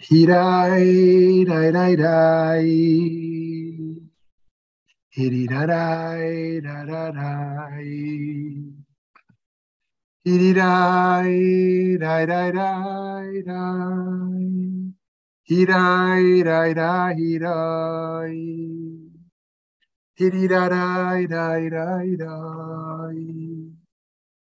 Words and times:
Hirai, 0.00 1.44
dai, 1.44 1.72
dai, 1.72 1.96
dai. 1.96 2.68
Hiri, 5.10 5.46
da, 5.48 5.66
dai, 5.66 6.60
da, 6.60 6.84
da, 6.84 7.10
dai. 7.10 8.74
Hiri, 10.24 10.52
dai, 10.54 11.96
dai, 11.98 12.26
dai, 12.26 12.52
dai, 12.52 13.42
dai. 13.42 14.94
Hirai, 15.50 16.42
dai, 16.44 16.74
dai, 16.74 17.14
hirai. 17.18 18.38
Hiri, 20.14 20.46
da, 20.46 20.68
dai, 20.68 21.26
dai, 21.26 21.68
dai, 21.68 22.16
dai. 22.22 23.18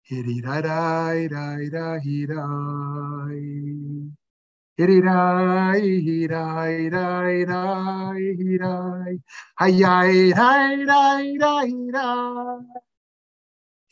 Hiri, 0.08 0.40
da, 0.40 0.60
dai, 0.62 1.28
dai, 1.28 1.68
dai, 1.68 2.00
hirai. 2.00 3.74
Hirai, 4.76 5.82
hirai, 6.02 6.90
rai, 6.90 7.44
rai, 7.46 8.34
hirai. 8.40 9.18
Hayai, 9.60 10.32
rai, 10.34 10.84
rai, 10.84 11.38
rai, 11.38 11.68
hirai. 11.70 12.82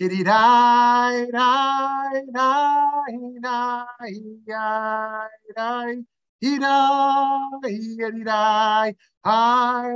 Hirai, 0.00 1.30
rai, 1.32 2.24
rai, 2.34 3.16
rai, 3.45 4.12
hirai, 4.12 5.30
rai. 5.56 6.04
Hirai, 6.42 7.62
hirai, 7.62 8.95
hai, 9.24 9.92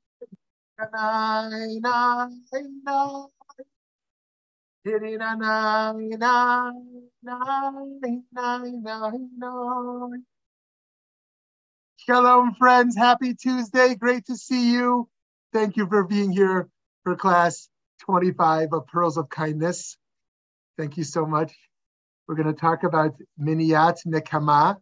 Shalom, 11.96 12.54
friends. 12.54 12.96
Happy 12.96 13.34
Tuesday. 13.34 13.96
Great 13.96 14.26
to 14.26 14.36
see 14.36 14.70
you. 14.72 15.08
Thank 15.52 15.76
you 15.76 15.88
for 15.88 16.04
being 16.04 16.30
here 16.30 16.68
for 17.02 17.16
class 17.16 17.68
25 18.02 18.72
of 18.72 18.86
Pearls 18.86 19.16
of 19.16 19.28
Kindness. 19.28 19.96
Thank 20.78 20.96
you 20.96 21.02
so 21.02 21.26
much. 21.26 21.52
We're 22.28 22.36
going 22.36 22.54
to 22.54 22.60
talk 22.60 22.84
about 22.84 23.16
Meni'at 23.40 24.06
Nekamah, 24.06 24.76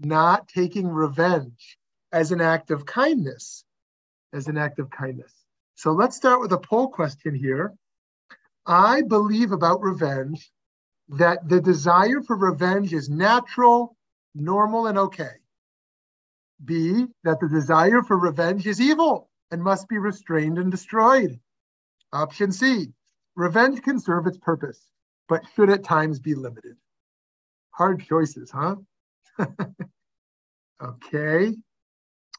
not 0.00 0.48
taking 0.48 0.88
revenge 0.88 1.78
as 2.10 2.32
an 2.32 2.40
act 2.40 2.72
of 2.72 2.84
kindness 2.84 3.64
as 4.32 4.48
an 4.48 4.56
act 4.56 4.78
of 4.78 4.90
kindness. 4.90 5.32
So 5.78 5.92
let's 5.92 6.16
start 6.16 6.40
with 6.40 6.52
a 6.52 6.58
poll 6.58 6.88
question 6.88 7.36
here. 7.36 7.72
I 8.66 9.02
believe 9.02 9.52
about 9.52 9.80
revenge 9.80 10.50
that 11.10 11.48
the 11.48 11.60
desire 11.60 12.20
for 12.20 12.36
revenge 12.36 12.92
is 12.92 13.08
natural, 13.08 13.96
normal, 14.34 14.88
and 14.88 14.98
okay. 14.98 15.36
B, 16.64 17.06
that 17.22 17.38
the 17.38 17.48
desire 17.48 18.02
for 18.02 18.18
revenge 18.18 18.66
is 18.66 18.80
evil 18.80 19.30
and 19.52 19.62
must 19.62 19.88
be 19.88 19.98
restrained 19.98 20.58
and 20.58 20.68
destroyed. 20.68 21.38
Option 22.12 22.50
C, 22.50 22.88
revenge 23.36 23.80
can 23.80 24.00
serve 24.00 24.26
its 24.26 24.38
purpose, 24.38 24.84
but 25.28 25.44
should 25.54 25.70
at 25.70 25.84
times 25.84 26.18
be 26.18 26.34
limited. 26.34 26.76
Hard 27.70 28.02
choices, 28.02 28.50
huh? 28.50 28.74
okay. 30.82 31.54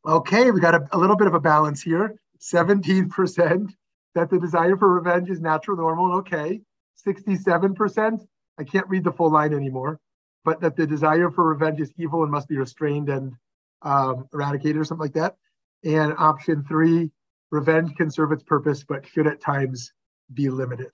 Okay, 0.06 0.52
we 0.52 0.60
got 0.60 0.76
a, 0.76 0.86
a 0.92 0.98
little 0.98 1.16
bit 1.16 1.28
of 1.28 1.36
a 1.36 1.40
balance 1.40 1.82
here. 1.82 2.20
17% 2.42 3.74
that 4.16 4.30
the 4.30 4.40
desire 4.40 4.78
for 4.78 4.94
revenge 4.94 5.30
is 5.30 5.40
natural, 5.40 5.78
normal, 5.78 6.06
and 6.06 6.16
okay. 6.16 6.62
67%, 7.06 8.20
I 8.58 8.64
can't 8.64 8.88
read 8.90 9.04
the 9.04 9.12
full 9.12 9.32
line 9.32 9.54
anymore, 9.54 10.00
but 10.44 10.60
that 10.62 10.76
the 10.76 10.86
desire 10.86 11.32
for 11.32 11.46
revenge 11.46 11.80
is 11.80 11.94
evil 11.98 12.24
and 12.24 12.32
must 12.32 12.48
be 12.48 12.58
restrained 12.58 13.10
and 13.10 13.34
um, 13.82 14.28
eradicated 14.34 14.78
or 14.78 14.84
something 14.84 15.06
like 15.06 15.14
that. 15.14 15.36
And 15.84 16.14
option 16.18 16.64
three, 16.68 17.12
revenge 17.52 17.96
can 17.96 18.12
serve 18.12 18.32
its 18.32 18.44
purpose, 18.44 18.84
but 18.84 19.08
should 19.08 19.28
at 19.28 19.40
times 19.40 19.94
be 20.34 20.50
limited. 20.50 20.92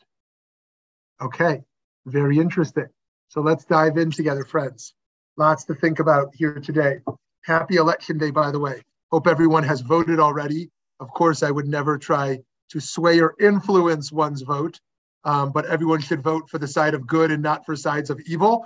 Okay, 1.22 1.64
very 2.06 2.38
interesting. 2.38 2.88
So 3.30 3.42
let's 3.42 3.66
dive 3.66 3.98
in 3.98 4.12
together, 4.12 4.44
friends. 4.44 4.94
Lots 5.38 5.66
to 5.66 5.74
think 5.74 6.00
about 6.00 6.34
here 6.36 6.60
today. 6.60 7.00
Happy 7.44 7.76
election 7.76 8.18
day, 8.18 8.32
by 8.32 8.52
the 8.52 8.60
way. 8.60 8.82
Hope 9.12 9.28
everyone 9.28 9.64
has 9.64 9.82
voted 9.82 10.20
already. 10.20 10.70
Of 11.00 11.10
course, 11.10 11.44
I 11.44 11.52
would 11.52 11.68
never 11.68 11.98
try 11.98 12.40
to 12.70 12.80
sway 12.80 13.20
or 13.20 13.36
influence 13.40 14.12
one's 14.12 14.42
vote, 14.42 14.80
um, 15.24 15.52
but 15.52 15.66
everyone 15.66 16.02
should 16.02 16.22
vote 16.22 16.50
for 16.50 16.58
the 16.58 16.68
side 16.68 16.94
of 16.94 17.06
good 17.06 17.32
and 17.32 17.44
not 17.44 17.66
for 17.66 17.76
sides 17.76 18.10
of 18.10 18.20
evil, 18.22 18.66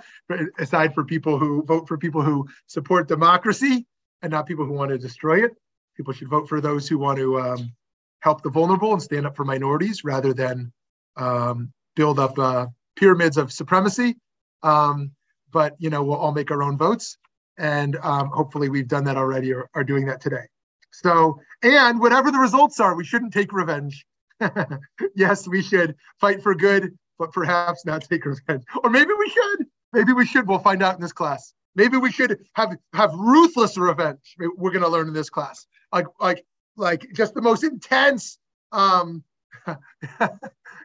aside 0.58 0.94
for 0.94 1.04
people 1.04 1.38
who 1.38 1.62
vote 1.64 1.88
for 1.88 1.98
people 1.98 2.22
who 2.22 2.46
support 2.66 3.08
democracy 3.08 3.86
and 4.22 4.30
not 4.30 4.46
people 4.46 4.64
who 4.64 4.72
want 4.72 4.90
to 4.90 4.98
destroy 4.98 5.44
it. 5.44 5.52
People 5.96 6.12
should 6.12 6.28
vote 6.28 6.48
for 6.48 6.60
those 6.60 6.88
who 6.88 6.98
want 6.98 7.18
to 7.18 7.40
um, 7.40 7.72
help 8.20 8.42
the 8.42 8.50
vulnerable 8.50 8.92
and 8.92 9.02
stand 9.02 9.26
up 9.26 9.36
for 9.36 9.44
minorities 9.44 10.04
rather 10.04 10.32
than 10.32 10.72
um, 11.16 11.72
build 11.96 12.18
up 12.18 12.38
uh, 12.38 12.66
pyramids 12.96 13.36
of 13.36 13.52
supremacy. 13.52 14.16
Um, 14.62 15.12
but 15.50 15.74
you 15.78 15.90
know, 15.90 16.02
we'll 16.02 16.16
all 16.16 16.32
make 16.32 16.50
our 16.50 16.62
own 16.62 16.76
votes. 16.76 17.18
And 17.58 17.96
um, 17.96 18.30
hopefully 18.30 18.68
we've 18.68 18.88
done 18.88 19.04
that 19.04 19.16
already 19.16 19.52
or 19.52 19.68
are 19.74 19.84
doing 19.84 20.06
that 20.06 20.20
today. 20.20 20.46
So, 20.92 21.40
and 21.62 22.00
whatever 22.00 22.30
the 22.30 22.38
results 22.38 22.80
are, 22.80 22.94
we 22.94 23.04
shouldn't 23.04 23.32
take 23.32 23.52
revenge. 23.52 24.04
yes, 25.14 25.46
we 25.46 25.62
should 25.62 25.94
fight 26.20 26.42
for 26.42 26.54
good, 26.54 26.96
but 27.18 27.32
perhaps 27.32 27.84
not 27.84 28.02
take 28.02 28.24
revenge. 28.24 28.64
Or 28.82 28.90
maybe 28.90 29.12
we 29.18 29.28
should. 29.28 29.66
Maybe 29.92 30.12
we 30.12 30.26
should. 30.26 30.46
We'll 30.46 30.58
find 30.58 30.82
out 30.82 30.94
in 30.94 31.00
this 31.00 31.12
class. 31.12 31.52
Maybe 31.74 31.96
we 31.96 32.10
should 32.10 32.38
have 32.54 32.76
have 32.94 33.12
ruthless 33.14 33.78
revenge. 33.78 34.36
We're 34.38 34.70
going 34.70 34.82
to 34.82 34.88
learn 34.88 35.08
in 35.08 35.14
this 35.14 35.30
class, 35.30 35.66
like 35.92 36.06
like 36.20 36.44
like 36.76 37.06
just 37.14 37.34
the 37.34 37.42
most 37.42 37.64
intense. 37.64 38.38
Um, 38.72 39.22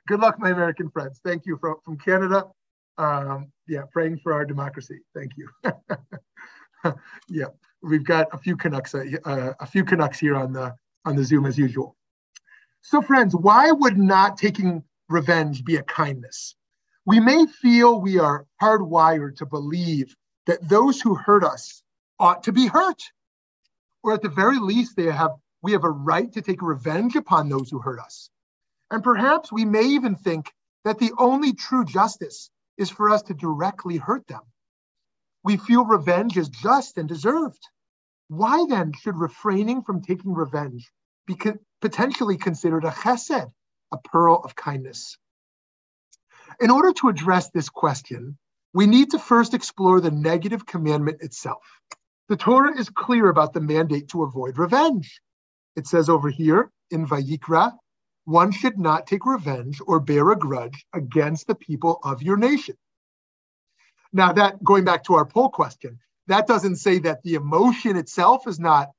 good 0.08 0.20
luck, 0.20 0.40
my 0.40 0.52
American 0.52 0.90
friends. 0.90 1.20
Thank 1.24 1.46
you 1.46 1.58
from 1.58 1.76
from 1.84 1.98
Canada. 1.98 2.46
Um, 2.98 3.52
yeah, 3.68 3.82
praying 3.92 4.20
for 4.20 4.34
our 4.34 4.46
democracy. 4.46 5.00
Thank 5.16 5.32
you. 5.38 5.50
yeah, 7.30 7.48
we've 7.86 8.04
got 8.04 8.28
a 8.34 8.38
few 8.38 8.58
Canucks, 8.58 8.96
uh, 8.96 9.06
uh, 9.24 9.54
a 9.60 9.66
few 9.66 9.84
Canucks 9.84 10.20
here 10.20 10.36
on 10.36 10.54
the 10.54 10.76
on 11.06 11.16
the 11.16 11.24
Zoom 11.24 11.46
as 11.46 11.58
usual. 11.58 11.96
So, 12.82 13.02
friends, 13.02 13.36
why 13.36 13.72
would 13.72 13.98
not 13.98 14.38
taking 14.38 14.84
revenge 15.08 15.64
be 15.64 15.76
a 15.76 15.84
kindness? 15.84 16.56
We 17.06 17.20
may 17.20 17.46
feel 17.46 18.02
we 18.02 18.20
are 18.20 18.48
hardwired 18.62 19.38
to 19.38 19.46
believe 19.46 20.16
that 20.48 20.68
those 20.68 21.00
who 21.00 21.16
hurt 21.16 21.44
us 21.44 21.84
ought 22.20 22.44
to 22.44 22.52
be 22.52 22.68
hurt, 22.68 23.02
or 24.04 24.14
at 24.14 24.22
the 24.22 24.30
very 24.30 24.60
least, 24.60 24.96
they 24.96 25.06
have 25.06 25.32
we 25.62 25.72
have 25.72 25.84
a 25.84 25.90
right 25.90 26.32
to 26.34 26.42
take 26.42 26.62
revenge 26.62 27.16
upon 27.16 27.50
those 27.50 27.70
who 27.70 27.80
hurt 27.80 28.00
us. 28.00 28.30
And 28.92 29.04
perhaps 29.04 29.52
we 29.52 29.66
may 29.66 29.84
even 29.84 30.16
think 30.16 30.52
that 30.84 31.00
the 31.00 31.12
only 31.18 31.54
true 31.54 31.86
justice 31.86 32.50
is 32.78 32.90
for 32.90 33.10
us 33.10 33.24
to 33.24 33.34
directly 33.34 33.98
hurt 33.98 34.28
them 34.28 34.42
we 35.46 35.58
feel 35.58 35.86
revenge 35.86 36.38
is 36.38 36.50
just 36.50 36.98
and 36.98 37.08
deserved. 37.08 37.70
Why 38.28 38.66
then 38.68 38.94
should 38.94 39.18
refraining 39.18 39.84
from 39.84 40.02
taking 40.02 40.34
revenge 40.34 40.92
be 41.28 41.36
co- 41.36 41.60
potentially 41.82 42.38
considered 42.38 42.84
a 42.84 42.92
chesed, 42.92 43.52
a 43.92 43.98
pearl 43.98 44.42
of 44.44 44.56
kindness? 44.56 45.18
In 46.60 46.72
order 46.72 46.94
to 46.94 47.10
address 47.10 47.50
this 47.50 47.70
question, 47.70 48.38
we 48.74 48.88
need 48.88 49.12
to 49.12 49.20
first 49.20 49.54
explore 49.54 50.02
the 50.02 50.12
negative 50.12 50.66
commandment 50.66 51.22
itself. 51.22 51.64
The 52.28 52.38
Torah 52.38 52.78
is 52.78 52.90
clear 52.90 53.30
about 53.30 53.54
the 53.54 53.62
mandate 53.62 54.08
to 54.10 54.24
avoid 54.24 54.58
revenge. 54.58 55.22
It 55.76 55.86
says 55.86 56.10
over 56.10 56.30
here 56.30 56.72
in 56.90 57.06
Vayikra, 57.06 57.74
one 58.26 58.52
should 58.52 58.80
not 58.80 59.06
take 59.06 59.26
revenge 59.26 59.80
or 59.86 60.00
bear 60.00 60.32
a 60.32 60.36
grudge 60.36 60.86
against 60.94 61.46
the 61.46 61.56
people 61.56 62.00
of 62.04 62.24
your 62.24 62.38
nation. 62.38 62.76
Now, 64.12 64.34
that 64.34 64.64
going 64.64 64.84
back 64.84 65.04
to 65.04 65.14
our 65.14 65.26
poll 65.26 65.50
question, 65.50 66.00
that 66.28 66.48
doesn't 66.48 66.78
say 66.78 67.00
that 67.00 67.24
the 67.24 67.36
emotion 67.36 67.98
itself 67.98 68.48
is 68.48 68.60
not 68.60 68.90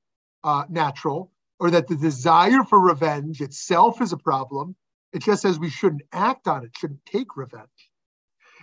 uh, 0.45 0.65
natural 0.69 1.33
or 1.59 1.71
that 1.71 1.89
the 1.89 1.97
desire 1.97 2.63
for 2.63 2.79
revenge 2.79 3.41
itself 3.41 4.01
is 4.01 4.13
a 4.13 4.17
problem. 4.17 4.77
It 5.13 5.23
just 5.23 5.43
says 5.43 5.59
we 5.59 5.71
shouldn't 5.71 6.03
act 6.13 6.47
on 6.47 6.65
it, 6.65 6.73
shouldn't 6.77 7.05
take 7.07 7.37
revenge. 7.37 7.91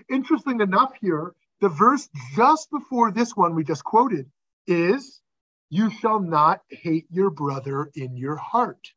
Interesting 0.09 0.61
enough, 0.61 0.93
here, 1.01 1.33
the 1.61 1.69
verse 1.69 2.09
just 2.35 2.69
before 2.71 3.11
this 3.11 3.35
one 3.35 3.55
we 3.55 3.63
just 3.63 3.83
quoted 3.83 4.29
is, 4.67 5.21
You 5.69 5.89
shall 5.89 6.19
not 6.19 6.61
hate 6.69 7.05
your 7.09 7.29
brother 7.29 7.89
in 7.95 8.15
your 8.15 8.35
heart. 8.35 8.91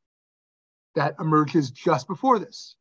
That 0.95 1.17
emerges 1.21 1.71
just 1.71 2.07
before 2.07 2.39
this. 2.39 2.77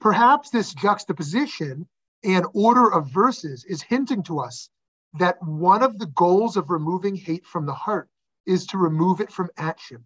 Perhaps 0.00 0.50
this 0.50 0.72
juxtaposition 0.72 1.86
and 2.24 2.46
order 2.54 2.92
of 2.92 3.10
verses 3.10 3.64
is 3.64 3.82
hinting 3.82 4.22
to 4.24 4.40
us 4.40 4.70
that 5.14 5.42
one 5.42 5.82
of 5.82 5.98
the 5.98 6.06
goals 6.06 6.56
of 6.56 6.70
removing 6.70 7.16
hate 7.16 7.46
from 7.46 7.66
the 7.66 7.74
heart 7.74 8.08
is 8.46 8.66
to 8.66 8.78
remove 8.78 9.20
it 9.20 9.32
from 9.32 9.50
action. 9.56 10.04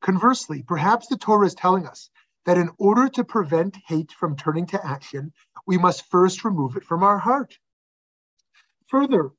Conversely, 0.00 0.62
perhaps 0.62 1.06
the 1.06 1.16
Torah 1.16 1.46
is 1.46 1.54
telling 1.54 1.86
us 1.86 2.10
that 2.44 2.58
in 2.58 2.70
order 2.78 3.08
to 3.08 3.24
prevent 3.24 3.76
hate 3.86 4.12
from 4.12 4.36
turning 4.36 4.66
to 4.66 4.86
action, 4.86 5.32
we 5.66 5.78
must 5.78 6.10
first 6.10 6.44
remove 6.44 6.76
it 6.76 6.84
from 6.84 7.02
our 7.02 7.18
heart. 7.18 7.56
Further, 8.88 9.30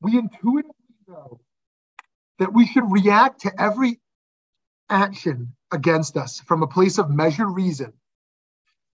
we 0.00 0.18
intuitively 0.18 0.74
know 1.08 1.40
that 2.38 2.52
we 2.52 2.66
should 2.66 2.90
react 2.90 3.40
to 3.40 3.60
every 3.60 4.00
action 4.90 5.54
against 5.72 6.16
us 6.16 6.40
from 6.40 6.62
a 6.62 6.68
place 6.68 6.98
of 6.98 7.10
measured 7.10 7.50
reason 7.50 7.92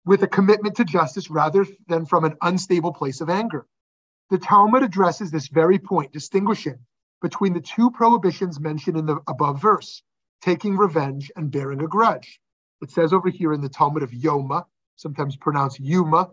with 0.04 0.22
a 0.22 0.28
commitment 0.28 0.76
to 0.76 0.84
justice 0.84 1.31
rather 1.31 1.66
than 1.88 2.06
from 2.06 2.25
an 2.25 2.37
unstable 2.42 2.92
place 2.92 3.20
of 3.20 3.31
anger. 3.31 3.66
The 4.31 4.38
Talmud 4.38 4.82
addresses 4.82 5.31
this 5.31 5.49
very 5.49 5.78
point, 5.78 6.12
distinguishing 6.12 6.78
between 7.23 7.52
the 7.52 7.61
two 7.61 7.90
prohibitions 7.90 8.58
mentioned 8.58 8.96
in 8.96 9.06
the 9.06 9.19
above 9.28 9.61
verse 9.61 10.02
taking 10.43 10.76
revenge 10.76 11.31
and 11.37 11.50
bearing 11.50 11.81
a 11.81 11.88
grudge. 11.88 12.40
It 12.82 12.90
says 12.90 13.12
over 13.12 13.28
here 13.28 13.52
in 13.52 13.61
the 13.61 13.69
Talmud 13.69 14.02
of 14.02 14.11
Yoma, 14.11 14.64
sometimes 14.96 15.37
pronounced 15.37 15.81
Yuma, 15.81 16.31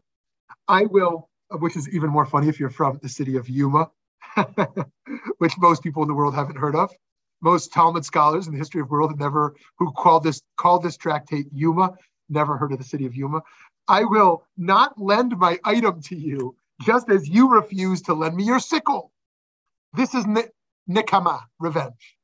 I 0.67 0.85
will, 0.85 1.29
which 1.51 1.75
is 1.75 1.89
even 1.89 2.09
more 2.09 2.25
funny 2.25 2.49
if 2.49 2.59
you're 2.59 2.69
from 2.69 2.99
the 3.01 3.09
city 3.09 3.37
of 3.37 3.47
Yuma, 3.49 3.89
which 5.37 5.57
most 5.57 5.83
people 5.83 6.01
in 6.01 6.07
the 6.07 6.13
world 6.13 6.35
haven't 6.35 6.57
heard 6.57 6.75
of. 6.75 6.91
Most 7.41 7.73
Talmud 7.73 8.05
scholars 8.05 8.47
in 8.47 8.53
the 8.53 8.59
history 8.59 8.81
of 8.81 8.87
the 8.87 8.93
world 8.93 9.11
have 9.11 9.19
never, 9.19 9.55
who 9.77 9.91
called 9.91 10.23
this 10.23 10.41
called 10.57 10.83
this 10.83 10.97
tractate 10.97 11.47
Yuma, 11.51 11.93
never 12.29 12.57
heard 12.57 12.71
of 12.71 12.77
the 12.77 12.83
city 12.83 13.05
of 13.05 13.15
Yuma. 13.15 13.41
I 13.87 14.05
will 14.05 14.45
not 14.57 14.99
lend 14.99 15.37
my 15.37 15.59
item 15.63 16.01
to 16.03 16.15
you, 16.15 16.55
just 16.81 17.09
as 17.09 17.27
you 17.27 17.49
refuse 17.49 18.01
to 18.03 18.13
lend 18.13 18.35
me 18.35 18.43
your 18.43 18.59
sickle. 18.59 19.11
This 19.93 20.13
is 20.15 20.25
nekama, 20.89 21.41
revenge. 21.59 22.17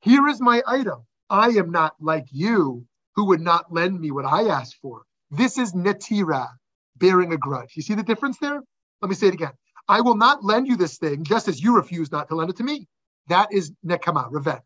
Here 0.00 0.26
is 0.28 0.40
my 0.40 0.62
item. 0.66 1.06
I 1.30 1.50
am 1.50 1.70
not 1.70 1.94
like 2.00 2.26
you, 2.30 2.86
who 3.14 3.26
would 3.26 3.40
not 3.40 3.72
lend 3.72 4.00
me 4.00 4.10
what 4.10 4.24
I 4.24 4.48
asked 4.48 4.76
for. 4.82 5.02
This 5.30 5.58
is 5.58 5.72
netira, 5.72 6.48
bearing 6.96 7.32
a 7.32 7.36
grudge. 7.36 7.72
You 7.76 7.82
see 7.82 7.94
the 7.94 8.02
difference 8.02 8.38
there? 8.38 8.62
Let 9.00 9.08
me 9.08 9.14
say 9.14 9.28
it 9.28 9.34
again. 9.34 9.52
I 9.88 10.00
will 10.00 10.16
not 10.16 10.44
lend 10.44 10.68
you 10.68 10.76
this 10.76 10.98
thing 10.98 11.24
just 11.24 11.48
as 11.48 11.62
you 11.62 11.76
refuse 11.76 12.10
not 12.12 12.28
to 12.28 12.34
lend 12.34 12.50
it 12.50 12.56
to 12.56 12.64
me. 12.64 12.86
That 13.28 13.52
is 13.52 13.72
nekama, 13.84 14.28
revenge. 14.30 14.62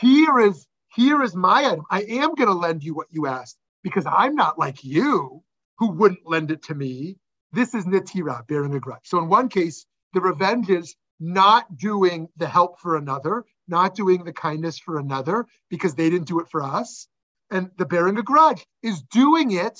Here 0.00 0.38
is 0.40 0.66
here 0.94 1.22
is 1.22 1.34
my 1.34 1.64
item. 1.64 1.84
I 1.90 2.02
am 2.02 2.34
going 2.34 2.48
to 2.48 2.54
lend 2.54 2.84
you 2.84 2.94
what 2.94 3.08
you 3.10 3.26
asked 3.26 3.58
because 3.82 4.06
I'm 4.06 4.36
not 4.36 4.58
like 4.58 4.84
you 4.84 5.42
who 5.78 5.90
wouldn't 5.90 6.26
lend 6.26 6.52
it 6.52 6.62
to 6.64 6.74
me. 6.74 7.16
This 7.54 7.74
is 7.74 7.84
netira, 7.84 8.46
bearing 8.46 8.74
a 8.74 8.80
grudge. 8.80 9.04
So 9.04 9.18
in 9.18 9.28
one 9.28 9.48
case, 9.48 9.86
the 10.12 10.20
revenge 10.20 10.70
is 10.70 10.96
not 11.20 11.76
doing 11.76 12.28
the 12.36 12.48
help 12.48 12.80
for 12.80 12.96
another, 12.96 13.44
not 13.68 13.94
doing 13.94 14.24
the 14.24 14.32
kindness 14.32 14.78
for 14.78 14.98
another 14.98 15.46
because 15.70 15.94
they 15.94 16.10
didn't 16.10 16.26
do 16.26 16.40
it 16.40 16.48
for 16.48 16.62
us. 16.62 17.06
And 17.50 17.70
the 17.78 17.86
bearing 17.86 18.18
a 18.18 18.22
grudge 18.22 18.66
is 18.82 19.02
doing 19.02 19.52
it, 19.52 19.78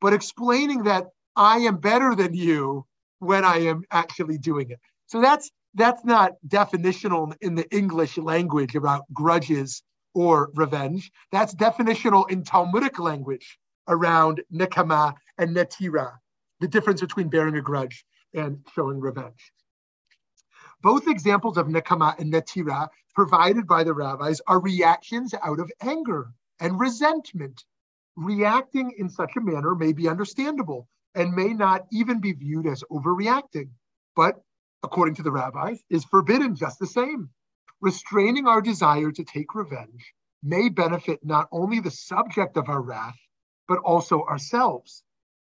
but 0.00 0.12
explaining 0.12 0.84
that 0.84 1.08
I 1.34 1.58
am 1.58 1.78
better 1.78 2.14
than 2.14 2.32
you 2.32 2.86
when 3.18 3.44
I 3.44 3.58
am 3.58 3.82
actually 3.90 4.38
doing 4.38 4.70
it. 4.70 4.78
So 5.06 5.20
that's 5.20 5.50
that's 5.74 6.04
not 6.04 6.32
definitional 6.46 7.34
in 7.40 7.54
the 7.54 7.68
English 7.74 8.16
language 8.16 8.76
about 8.76 9.02
grudges 9.12 9.82
or 10.14 10.50
revenge. 10.54 11.10
That's 11.32 11.54
definitional 11.54 12.30
in 12.30 12.44
Talmudic 12.44 12.98
language 12.98 13.58
around 13.88 14.42
nekama 14.52 15.14
and 15.38 15.54
netira, 15.54 16.12
the 16.60 16.68
difference 16.68 17.00
between 17.00 17.28
bearing 17.28 17.56
a 17.56 17.62
grudge 17.62 18.04
and 18.34 18.64
showing 18.74 19.00
revenge. 19.00 19.52
Both 20.82 21.08
examples 21.08 21.56
of 21.56 21.66
nekama 21.66 22.18
and 22.18 22.32
netira 22.32 22.88
provided 23.14 23.66
by 23.66 23.84
the 23.84 23.94
rabbis 23.94 24.40
are 24.46 24.60
reactions 24.60 25.34
out 25.42 25.58
of 25.58 25.70
anger 25.80 26.32
and 26.60 26.78
resentment. 26.78 27.64
Reacting 28.16 28.92
in 28.98 29.08
such 29.08 29.36
a 29.36 29.40
manner 29.40 29.74
may 29.74 29.92
be 29.92 30.08
understandable 30.08 30.88
and 31.14 31.34
may 31.34 31.52
not 31.52 31.86
even 31.92 32.20
be 32.20 32.32
viewed 32.32 32.66
as 32.66 32.84
overreacting, 32.90 33.70
but 34.14 34.42
according 34.82 35.14
to 35.16 35.22
the 35.22 35.32
rabbis, 35.32 35.82
is 35.90 36.04
forbidden 36.04 36.54
just 36.54 36.78
the 36.78 36.86
same. 36.86 37.30
Restraining 37.80 38.46
our 38.46 38.60
desire 38.60 39.10
to 39.10 39.24
take 39.24 39.54
revenge 39.54 40.14
may 40.42 40.68
benefit 40.68 41.24
not 41.24 41.48
only 41.50 41.80
the 41.80 41.90
subject 41.90 42.56
of 42.56 42.68
our 42.68 42.80
wrath, 42.80 43.18
but 43.66 43.78
also 43.78 44.22
ourselves. 44.22 45.02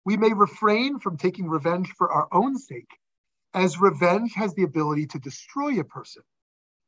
We 0.06 0.18
may 0.18 0.34
refrain 0.34 1.00
from 1.00 1.18
taking 1.18 1.50
revenge 1.50 1.92
for 1.98 2.12
our 2.12 2.28
own 2.32 2.58
sake, 2.58 3.00
as 3.56 3.80
revenge 3.82 4.34
has 4.36 4.54
the 4.54 4.64
ability 4.64 5.08
to 5.08 5.20
destroy 5.20 5.80
a 5.80 5.84
person. 5.84 6.22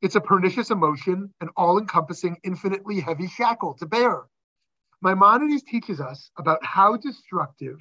It's 0.02 0.16
a 0.16 0.22
pernicious 0.22 0.70
emotion, 0.70 1.34
an 1.42 1.50
all 1.58 1.80
encompassing, 1.80 2.38
infinitely 2.44 3.00
heavy 3.00 3.28
shackle 3.28 3.74
to 3.80 3.88
bear. 3.88 4.28
Maimonides 5.02 5.64
teaches 5.64 6.00
us 6.00 6.30
about 6.38 6.64
how 6.64 6.98
destructive 6.98 7.80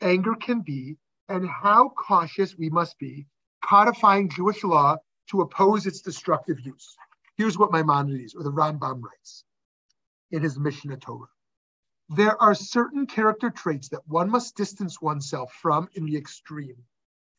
anger 0.00 0.34
can 0.34 0.60
be 0.62 0.96
and 1.28 1.46
how 1.46 1.90
cautious 1.90 2.56
we 2.56 2.70
must 2.70 2.98
be 2.98 3.26
codifying 3.62 4.30
Jewish 4.30 4.64
law 4.64 4.96
to 5.30 5.42
oppose 5.42 5.86
its 5.86 6.00
destructive 6.00 6.60
use. 6.60 6.96
Here's 7.36 7.58
what 7.58 7.72
Maimonides 7.72 8.34
or 8.34 8.42
the 8.42 8.52
Rambam 8.52 9.02
writes 9.02 9.44
in 10.30 10.42
his 10.42 10.58
Mishneh 10.58 11.00
Torah. 11.00 11.28
There 12.08 12.40
are 12.40 12.54
certain 12.54 13.06
character 13.06 13.50
traits 13.50 13.88
that 13.90 14.06
one 14.06 14.30
must 14.30 14.56
distance 14.56 15.00
oneself 15.00 15.52
from 15.60 15.88
in 15.94 16.06
the 16.06 16.16
extreme. 16.16 16.76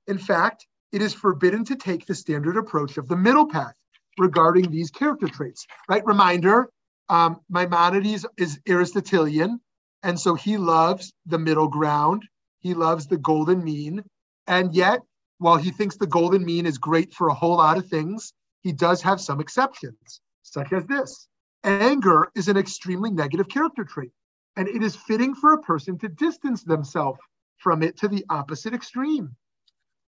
In 0.07 0.17
fact, 0.17 0.67
it 0.91 1.01
is 1.01 1.13
forbidden 1.13 1.65
to 1.65 1.75
take 1.75 2.05
the 2.05 2.15
standard 2.15 2.57
approach 2.57 2.97
of 2.97 3.07
the 3.07 3.15
middle 3.15 3.47
path 3.47 3.75
regarding 4.17 4.69
these 4.69 4.91
character 4.91 5.27
traits. 5.27 5.65
Right? 5.87 6.05
Reminder: 6.05 6.69
um, 7.09 7.41
Maimonides 7.49 8.25
is 8.37 8.59
Aristotelian, 8.67 9.59
and 10.03 10.19
so 10.19 10.35
he 10.35 10.57
loves 10.57 11.13
the 11.25 11.39
middle 11.39 11.67
ground. 11.67 12.23
He 12.59 12.73
loves 12.73 13.07
the 13.07 13.17
golden 13.17 13.63
mean, 13.63 14.03
and 14.45 14.73
yet, 14.75 15.01
while 15.39 15.57
he 15.57 15.71
thinks 15.71 15.95
the 15.95 16.07
golden 16.07 16.43
mean 16.45 16.65
is 16.65 16.77
great 16.77 17.13
for 17.13 17.29
a 17.29 17.33
whole 17.33 17.57
lot 17.57 17.77
of 17.77 17.87
things, 17.87 18.33
he 18.61 18.71
does 18.73 19.01
have 19.01 19.21
some 19.21 19.39
exceptions, 19.39 20.21
such 20.43 20.73
as 20.73 20.85
this. 20.85 21.27
Anger 21.63 22.29
is 22.35 22.47
an 22.47 22.57
extremely 22.57 23.09
negative 23.09 23.47
character 23.47 23.83
trait, 23.83 24.11
and 24.59 24.67
it 24.67 24.83
is 24.83 24.93
fitting 24.93 25.33
for 25.33 25.53
a 25.53 25.61
person 25.61 25.97
to 25.97 26.09
distance 26.09 26.65
themselves 26.65 27.17
from 27.59 27.81
it 27.81 27.95
to 27.95 28.09
the 28.09 28.25
opposite 28.29 28.73
extreme. 28.73 29.33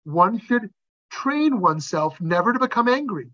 One 0.04 0.38
should 0.38 0.70
train 1.10 1.60
oneself 1.60 2.18
never 2.18 2.54
to 2.54 2.58
become 2.58 2.88
angry, 2.88 3.30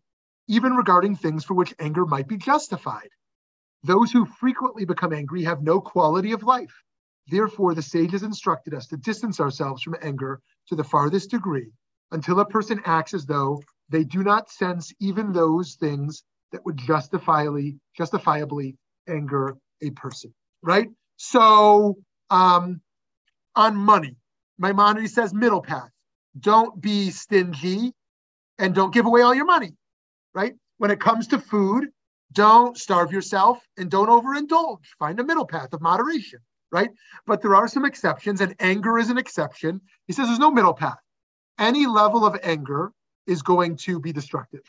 even 0.49 0.75
regarding 0.75 1.15
things 1.15 1.45
for 1.45 1.55
which 1.55 1.73
anger 1.79 2.05
might 2.05 2.27
be 2.27 2.37
justified. 2.37 3.11
Those 3.85 4.11
who 4.11 4.27
frequently 4.27 4.85
become 4.87 5.13
angry 5.13 5.45
have 5.45 5.63
no 5.63 5.81
quality 5.81 6.33
of 6.33 6.43
life. 6.43 6.83
Therefore, 7.29 7.77
the 7.77 7.83
sages 7.83 8.25
instructed 8.25 8.75
us 8.75 8.89
to 8.89 8.97
distance 8.97 9.39
ourselves 9.39 9.83
from 9.83 9.95
anger 10.03 10.41
to 10.67 10.75
the 10.75 10.83
farthest 10.83 11.31
degree 11.31 11.71
until 12.11 12.41
a 12.41 12.45
person 12.45 12.81
acts 12.87 13.15
as 13.15 13.25
though 13.25 13.63
they 13.89 14.03
do 14.03 14.25
not 14.25 14.51
sense 14.51 14.93
even 14.99 15.33
those 15.33 15.77
things 15.77 16.25
that 16.51 16.67
would 16.67 16.77
justifiably 16.77 17.79
justifiably 17.97 18.77
anger 19.09 19.57
a 19.81 19.91
person. 19.91 20.35
Right. 20.61 20.89
So 21.17 21.97
um, 22.31 22.81
on 23.57 23.77
money, 23.77 24.17
Maimonides 24.59 25.15
says 25.15 25.35
middle 25.35 25.63
path. 25.63 25.91
Don't 26.39 26.81
be 26.81 27.11
stingy 27.11 27.93
and 28.59 28.75
don't 28.75 28.95
give 28.95 29.07
away 29.07 29.23
all 29.23 29.35
your 29.35 29.45
money 29.47 29.75
right? 30.35 30.55
When 30.79 30.91
it 30.91 31.01
comes 31.01 31.29
to 31.29 31.39
food, 31.39 31.89
don't 32.33 32.77
starve 32.77 33.13
yourself 33.13 33.61
and 33.79 33.91
don't 33.91 34.09
overindulge. 34.09 34.85
Find 34.99 35.19
a 35.21 35.25
middle 35.25 35.47
path 35.47 35.73
of 35.73 35.81
moderation, 35.81 36.41
right? 36.73 36.91
But 37.27 37.41
there 37.41 37.55
are 37.55 37.69
some 37.69 37.85
exceptions, 37.85 38.41
and 38.41 38.55
anger 38.59 38.99
is 38.99 39.11
an 39.11 39.19
exception. 39.19 39.81
He 40.07 40.13
says 40.13 40.27
there's 40.27 40.39
no 40.39 40.51
middle 40.51 40.75
path. 40.75 40.99
Any 41.59 41.87
level 41.87 42.27
of 42.27 42.37
anger 42.43 42.93
is 43.27 43.43
going 43.43 43.77
to 43.77 44.01
be 44.01 44.13
destructive 44.13 44.63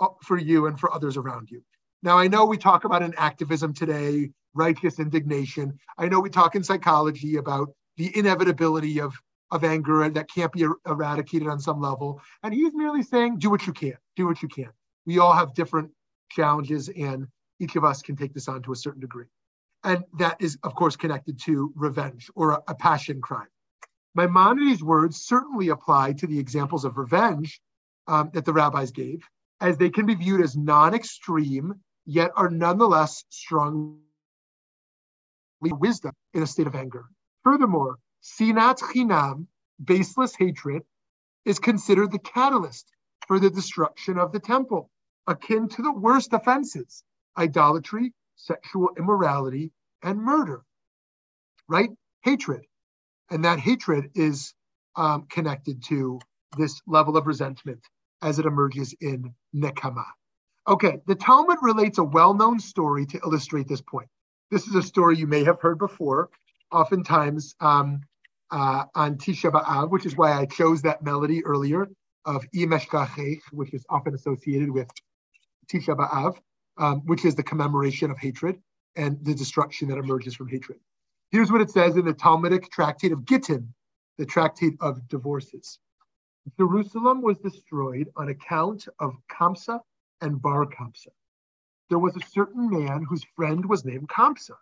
uh, 0.00 0.08
for 0.22 0.36
you 0.38 0.66
and 0.66 0.78
for 0.78 0.92
others 0.92 1.16
around 1.16 1.50
you. 1.50 1.62
Now, 2.02 2.18
I 2.18 2.28
know 2.28 2.44
we 2.44 2.58
talk 2.58 2.84
about 2.84 3.02
an 3.02 3.14
activism 3.16 3.72
today, 3.74 4.30
righteous 4.58 4.98
indignation. 4.98 5.78
I 5.96 6.08
know 6.08 6.20
we 6.20 6.30
talk 6.30 6.54
in 6.54 6.62
psychology 6.62 7.36
about 7.36 7.70
the 7.96 8.16
inevitability 8.16 9.00
of, 9.00 9.14
of 9.50 9.64
anger 9.64 10.08
that 10.10 10.30
can't 10.30 10.52
be 10.52 10.64
er- 10.64 10.80
eradicated 10.86 11.48
on 11.48 11.60
some 11.60 11.80
level. 11.80 12.20
And 12.42 12.52
he's 12.52 12.74
merely 12.74 13.02
saying, 13.02 13.38
do 13.38 13.48
what 13.48 13.66
you 13.66 13.72
can, 13.72 13.96
do 14.16 14.26
what 14.26 14.42
you 14.42 14.48
can 14.48 14.70
we 15.08 15.18
all 15.18 15.32
have 15.32 15.54
different 15.54 15.90
challenges 16.30 16.90
and 16.90 17.26
each 17.60 17.76
of 17.76 17.82
us 17.82 18.02
can 18.02 18.14
take 18.14 18.34
this 18.34 18.46
on 18.46 18.62
to 18.62 18.72
a 18.72 18.76
certain 18.76 19.00
degree. 19.00 19.24
And 19.82 20.04
that 20.18 20.36
is, 20.38 20.58
of 20.62 20.74
course, 20.74 20.96
connected 20.96 21.40
to 21.44 21.72
revenge 21.74 22.30
or 22.34 22.50
a, 22.52 22.62
a 22.68 22.74
passion 22.74 23.22
crime. 23.22 23.48
Maimonides' 24.14 24.82
words 24.82 25.22
certainly 25.22 25.70
apply 25.70 26.12
to 26.12 26.26
the 26.26 26.38
examples 26.38 26.84
of 26.84 26.98
revenge 26.98 27.58
um, 28.06 28.30
that 28.34 28.44
the 28.44 28.52
rabbis 28.52 28.90
gave, 28.90 29.26
as 29.62 29.78
they 29.78 29.88
can 29.88 30.04
be 30.04 30.14
viewed 30.14 30.42
as 30.42 30.56
non 30.56 30.94
extreme, 30.94 31.74
yet 32.04 32.30
are 32.36 32.50
nonetheless 32.50 33.24
strong 33.30 34.00
wisdom 35.62 36.12
in 36.34 36.42
a 36.42 36.46
state 36.46 36.66
of 36.68 36.74
anger. 36.74 37.06
Furthermore, 37.44 37.98
sinat 38.22 38.78
chinam, 38.80 39.46
baseless 39.84 40.34
hatred, 40.36 40.82
is 41.46 41.58
considered 41.60 42.12
the 42.12 42.20
catalyst 42.20 42.90
for 43.28 43.40
the 43.40 43.50
destruction 43.50 44.18
of 44.18 44.32
the 44.32 44.40
temple 44.40 44.90
akin 45.28 45.68
to 45.68 45.82
the 45.82 45.92
worst 45.92 46.32
offenses 46.34 47.04
idolatry, 47.38 48.12
sexual 48.36 48.90
immorality, 48.98 49.72
and 50.02 50.20
murder. 50.20 50.62
right? 51.68 51.90
Hatred. 52.24 52.62
And 53.30 53.44
that 53.44 53.60
hatred 53.60 54.10
is 54.14 54.54
um, 54.96 55.26
connected 55.30 55.84
to 55.84 56.20
this 56.58 56.80
level 56.86 57.16
of 57.16 57.26
resentment 57.26 57.80
as 58.22 58.38
it 58.38 58.46
emerges 58.46 58.94
in 59.00 59.34
Nekama. 59.54 60.04
Okay, 60.68 61.00
the 61.06 61.16
Talmud 61.16 61.58
relates 61.62 61.98
a 61.98 62.04
well 62.04 62.34
known 62.34 62.60
story 62.60 63.06
to 63.06 63.20
illustrate 63.24 63.68
this 63.68 63.82
point. 63.82 64.08
This 64.50 64.66
is 64.66 64.74
a 64.74 64.82
story 64.82 65.18
you 65.18 65.26
may 65.26 65.44
have 65.44 65.60
heard 65.60 65.78
before, 65.78 66.30
oftentimes 66.72 67.54
um, 67.60 68.00
uh, 68.50 68.84
on 68.94 69.16
Tisha 69.16 69.52
B'Av, 69.52 69.90
which 69.90 70.06
is 70.06 70.16
why 70.16 70.32
I 70.32 70.46
chose 70.46 70.80
that 70.82 71.02
melody 71.02 71.44
earlier 71.44 71.86
of 72.24 72.46
Im 72.54 72.70
Eshkachech, 72.70 73.40
which 73.52 73.74
is 73.74 73.84
often 73.90 74.14
associated 74.14 74.70
with 74.70 74.88
Tisha 75.70 75.94
B'Av, 75.94 76.38
um, 76.78 77.02
which 77.04 77.26
is 77.26 77.34
the 77.34 77.42
commemoration 77.42 78.10
of 78.10 78.16
hatred 78.16 78.58
and 78.96 79.22
the 79.22 79.34
destruction 79.34 79.88
that 79.88 79.98
emerges 79.98 80.34
from 80.34 80.48
hatred. 80.48 80.78
Here's 81.30 81.52
what 81.52 81.60
it 81.60 81.70
says 81.70 81.96
in 81.98 82.06
the 82.06 82.14
Talmudic 82.14 82.70
tractate 82.70 83.12
of 83.12 83.26
Gittin, 83.26 83.74
the 84.16 84.24
tractate 84.24 84.74
of 84.80 85.06
divorces. 85.08 85.78
Jerusalem 86.56 87.20
was 87.20 87.36
destroyed 87.38 88.08
on 88.16 88.30
account 88.30 88.88
of 88.98 89.12
Kamsa 89.30 89.80
and 90.22 90.40
Bar 90.40 90.64
Kamsa. 90.66 91.08
There 91.88 91.98
was 91.98 92.16
a 92.16 92.26
certain 92.30 92.68
man 92.68 93.02
whose 93.02 93.24
friend 93.34 93.64
was 93.64 93.84
named 93.84 94.08
Kamsa 94.08 94.56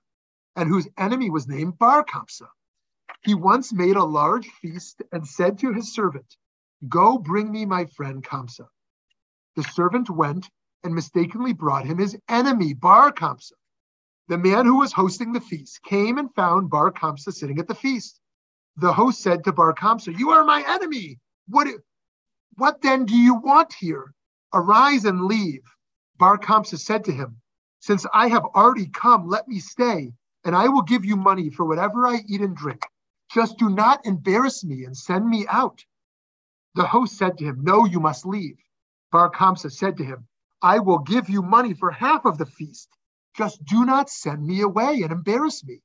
and 0.55 0.69
whose 0.69 0.89
enemy 0.97 1.29
was 1.29 1.49
named 1.49 1.79
Bar 1.79 2.05
Kamsa. 2.05 2.49
He 3.23 3.35
once 3.35 3.73
made 3.73 3.97
a 3.97 4.05
large 4.05 4.49
feast 4.49 5.03
and 5.13 5.27
said 5.27 5.59
to 5.59 5.73
his 5.73 5.93
servant, 5.93 6.37
Go 6.89 7.19
bring 7.19 7.51
me 7.51 7.67
my 7.67 7.87
friend 7.87 8.23
Kamsa. 8.23 8.69
The 9.57 9.65
servant 9.65 10.09
went 10.09 10.49
and 10.85 10.95
mistakenly 10.95 11.53
brought 11.53 11.87
him 11.87 11.99
his 11.99 12.17
enemy, 12.29 12.75
Bar 12.75 13.13
Kamsa. 13.13 13.55
The 14.29 14.39
man 14.39 14.67
who 14.67 14.79
was 14.79 14.93
hosting 14.93 15.33
the 15.33 15.41
feast 15.41 15.83
came 15.83 16.19
and 16.19 16.35
found 16.35 16.71
Bar 16.71 16.93
Kamsa 16.93 17.33
sitting 17.33 17.59
at 17.59 17.67
the 17.67 17.75
feast. 17.75 18.21
The 18.77 18.93
host 18.93 19.21
said 19.21 19.45
to 19.45 19.53
Bar 19.53 19.75
Kamsa, 19.75 20.17
You 20.17 20.31
are 20.31 20.45
my 20.45 20.65
enemy. 20.69 21.19
What, 21.49 21.69
what 22.57 22.83
then 22.83 23.05
do 23.05 23.17
you 23.17 23.35
want 23.35 23.73
here? 23.73 24.13
Arise 24.53 25.05
and 25.05 25.25
leave. 25.25 25.63
Bar 26.19 26.39
Kamsa 26.39 26.79
said 26.79 27.05
to 27.05 27.13
him, 27.13 27.41
Since 27.81 28.07
I 28.13 28.29
have 28.29 28.45
already 28.45 28.87
come, 28.87 29.29
let 29.29 29.49
me 29.49 29.59
stay, 29.61 30.13
and 30.45 30.57
I 30.57 30.69
will 30.69 30.83
give 30.83 31.05
you 31.05 31.17
money 31.17 31.51
for 31.51 31.65
whatever 31.65 32.07
I 32.07 32.23
eat 32.27 32.41
and 32.41 32.57
drink. 32.57 32.83
Just 33.33 33.59
do 33.59 33.69
not 33.69 34.07
embarrass 34.07 34.65
me 34.65 34.85
and 34.85 34.97
send 34.97 35.29
me 35.29 35.47
out. 35.49 35.85
The 36.75 36.87
host 36.87 37.19
said 37.19 37.39
to 37.39 37.45
him, 37.45 37.63
No, 37.63 37.85
you 37.85 38.01
must 38.01 38.25
leave. 38.25 38.59
Bar 39.13 39.31
Kamsa 39.31 39.71
said 39.71 39.97
to 39.99 40.05
him, 40.05 40.27
I 40.63 40.79
will 40.79 41.01
give 41.01 41.29
you 41.29 41.43
money 41.43 41.75
for 41.75 41.91
half 41.91 42.25
of 42.25 42.39
the 42.39 42.47
feast. 42.47 42.89
Just 43.37 43.65
do 43.65 43.85
not 43.85 44.09
send 44.09 44.47
me 44.47 44.63
away 44.63 45.03
and 45.03 45.13
embarrass 45.13 45.65
me. 45.65 45.83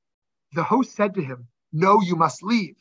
The 0.52 0.64
host 0.64 0.94
said 0.94 1.14
to 1.14 1.22
him, 1.22 1.48
No, 1.72 2.00
you 2.00 2.16
must 2.16 2.42
leave. 2.42 2.76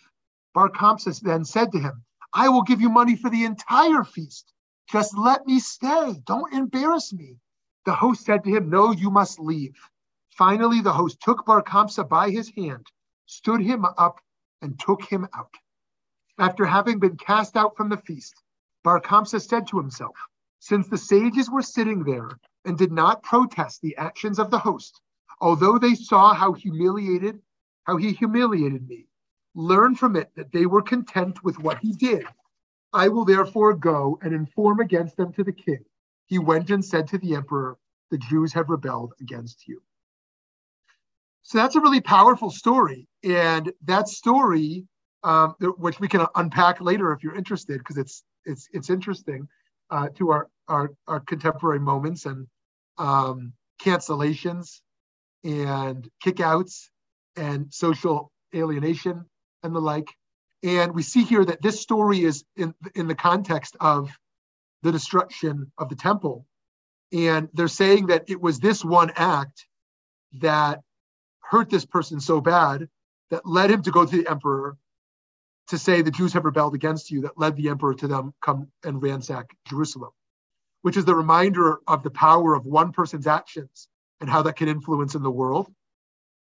Bar 0.53 0.69
Kamsa 0.69 1.19
then 1.21 1.45
said 1.45 1.71
to 1.71 1.79
him, 1.79 2.03
I 2.33 2.49
will 2.49 2.63
give 2.63 2.81
you 2.81 2.89
money 2.89 3.15
for 3.15 3.29
the 3.29 3.43
entire 3.43 4.03
feast. 4.03 4.53
Just 4.91 5.17
let 5.17 5.47
me 5.47 5.59
stay. 5.59 6.21
Don't 6.25 6.53
embarrass 6.53 7.13
me. 7.13 7.37
The 7.85 7.95
host 7.95 8.25
said 8.25 8.43
to 8.43 8.49
him, 8.49 8.69
No, 8.69 8.91
you 8.91 9.09
must 9.09 9.39
leave. 9.39 9.77
Finally, 10.31 10.81
the 10.81 10.91
host 10.91 11.21
took 11.21 11.45
Bar 11.45 11.63
Kamsa 11.63 12.07
by 12.07 12.29
his 12.29 12.51
hand, 12.57 12.85
stood 13.25 13.61
him 13.61 13.85
up, 13.85 14.19
and 14.61 14.77
took 14.77 15.03
him 15.03 15.27
out. 15.33 15.53
After 16.37 16.65
having 16.65 16.99
been 16.99 17.15
cast 17.15 17.55
out 17.55 17.77
from 17.77 17.87
the 17.87 17.97
feast, 17.97 18.43
Bar 18.83 18.99
Kamsa 18.99 19.39
said 19.39 19.65
to 19.67 19.77
himself, 19.77 20.15
Since 20.59 20.89
the 20.89 20.97
sages 20.97 21.49
were 21.49 21.61
sitting 21.61 22.03
there 22.03 22.29
and 22.65 22.77
did 22.77 22.91
not 22.91 23.23
protest 23.23 23.81
the 23.81 23.95
actions 23.95 24.39
of 24.39 24.51
the 24.51 24.59
host, 24.59 24.99
although 25.39 25.77
they 25.77 25.95
saw 25.95 26.33
how 26.33 26.51
humiliated, 26.51 27.41
how 27.85 27.95
he 27.95 28.11
humiliated 28.11 28.85
me, 28.89 29.07
learn 29.55 29.95
from 29.95 30.17
it 30.17 30.31
that 30.35 30.51
they 30.51 30.65
were 30.65 30.81
content 30.81 31.41
with 31.45 31.59
what 31.59 31.77
he 31.79 31.93
did. 31.93 32.25
I 32.93 33.07
will 33.07 33.25
therefore 33.25 33.73
go 33.73 34.19
and 34.21 34.33
inform 34.33 34.79
against 34.79 35.15
them 35.17 35.31
to 35.33 35.43
the 35.43 35.53
king. 35.53 35.83
He 36.25 36.39
went 36.39 36.69
and 36.69 36.83
said 36.83 37.07
to 37.09 37.17
the 37.17 37.35
emperor, 37.35 37.77
The 38.09 38.17
Jews 38.17 38.53
have 38.53 38.69
rebelled 38.69 39.13
against 39.21 39.67
you. 39.67 39.81
So 41.43 41.57
that's 41.57 41.75
a 41.75 41.81
really 41.81 42.01
powerful 42.01 42.51
story. 42.51 43.07
And 43.23 43.71
that 43.85 44.07
story 44.07 44.85
um, 45.23 45.55
which 45.77 45.99
we 45.99 46.07
can 46.07 46.25
unpack 46.35 46.81
later 46.81 47.11
if 47.11 47.23
you're 47.23 47.35
interested, 47.35 47.77
because 47.77 47.97
it's 47.97 48.23
it's 48.45 48.67
it's 48.73 48.89
interesting 48.89 49.47
uh, 49.89 50.09
to 50.15 50.31
our, 50.31 50.47
our 50.67 50.91
our 51.07 51.19
contemporary 51.19 51.79
moments 51.79 52.25
and 52.25 52.47
um, 52.97 53.53
cancellations 53.81 54.81
and 55.43 56.09
kickouts 56.23 56.89
and 57.35 57.71
social 57.73 58.31
alienation 58.55 59.25
and 59.63 59.75
the 59.75 59.79
like. 59.79 60.07
And 60.63 60.93
we 60.93 61.01
see 61.01 61.23
here 61.23 61.43
that 61.43 61.61
this 61.61 61.81
story 61.81 62.23
is 62.23 62.43
in 62.55 62.73
in 62.95 63.07
the 63.07 63.15
context 63.15 63.75
of 63.79 64.11
the 64.83 64.91
destruction 64.91 65.71
of 65.77 65.89
the 65.89 65.95
temple, 65.95 66.45
and 67.11 67.49
they're 67.53 67.67
saying 67.67 68.07
that 68.07 68.25
it 68.29 68.39
was 68.39 68.59
this 68.59 68.83
one 68.83 69.11
act 69.15 69.65
that 70.39 70.81
hurt 71.39 71.69
this 71.69 71.85
person 71.85 72.19
so 72.19 72.41
bad 72.41 72.87
that 73.31 73.45
led 73.45 73.71
him 73.71 73.81
to 73.83 73.91
go 73.91 74.05
to 74.05 74.17
the 74.17 74.29
emperor 74.29 74.77
to 75.67 75.77
say 75.77 76.01
the 76.01 76.11
Jews 76.11 76.33
have 76.33 76.45
rebelled 76.45 76.75
against 76.75 77.11
you 77.11 77.21
that 77.21 77.37
led 77.37 77.55
the 77.55 77.69
emperor 77.69 77.93
to 77.95 78.07
them 78.07 78.33
come 78.41 78.67
and 78.83 79.01
ransack 79.01 79.55
Jerusalem, 79.67 80.11
which 80.81 80.97
is 80.97 81.05
the 81.05 81.15
reminder 81.15 81.79
of 81.87 82.03
the 82.03 82.11
power 82.11 82.55
of 82.55 82.65
one 82.65 82.91
person's 82.91 83.27
actions 83.27 83.87
and 84.19 84.29
how 84.29 84.43
that 84.43 84.57
can 84.57 84.67
influence 84.67 85.15
in 85.15 85.23
the 85.23 85.31
world. 85.31 85.71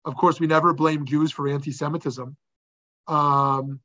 Of 0.05 0.15
course, 0.15 0.39
we 0.39 0.47
never 0.47 0.73
blame 0.73 1.05
Jews 1.05 1.31
for 1.31 1.47
anti-Semitism. 1.47 2.37
Um, 3.07 3.79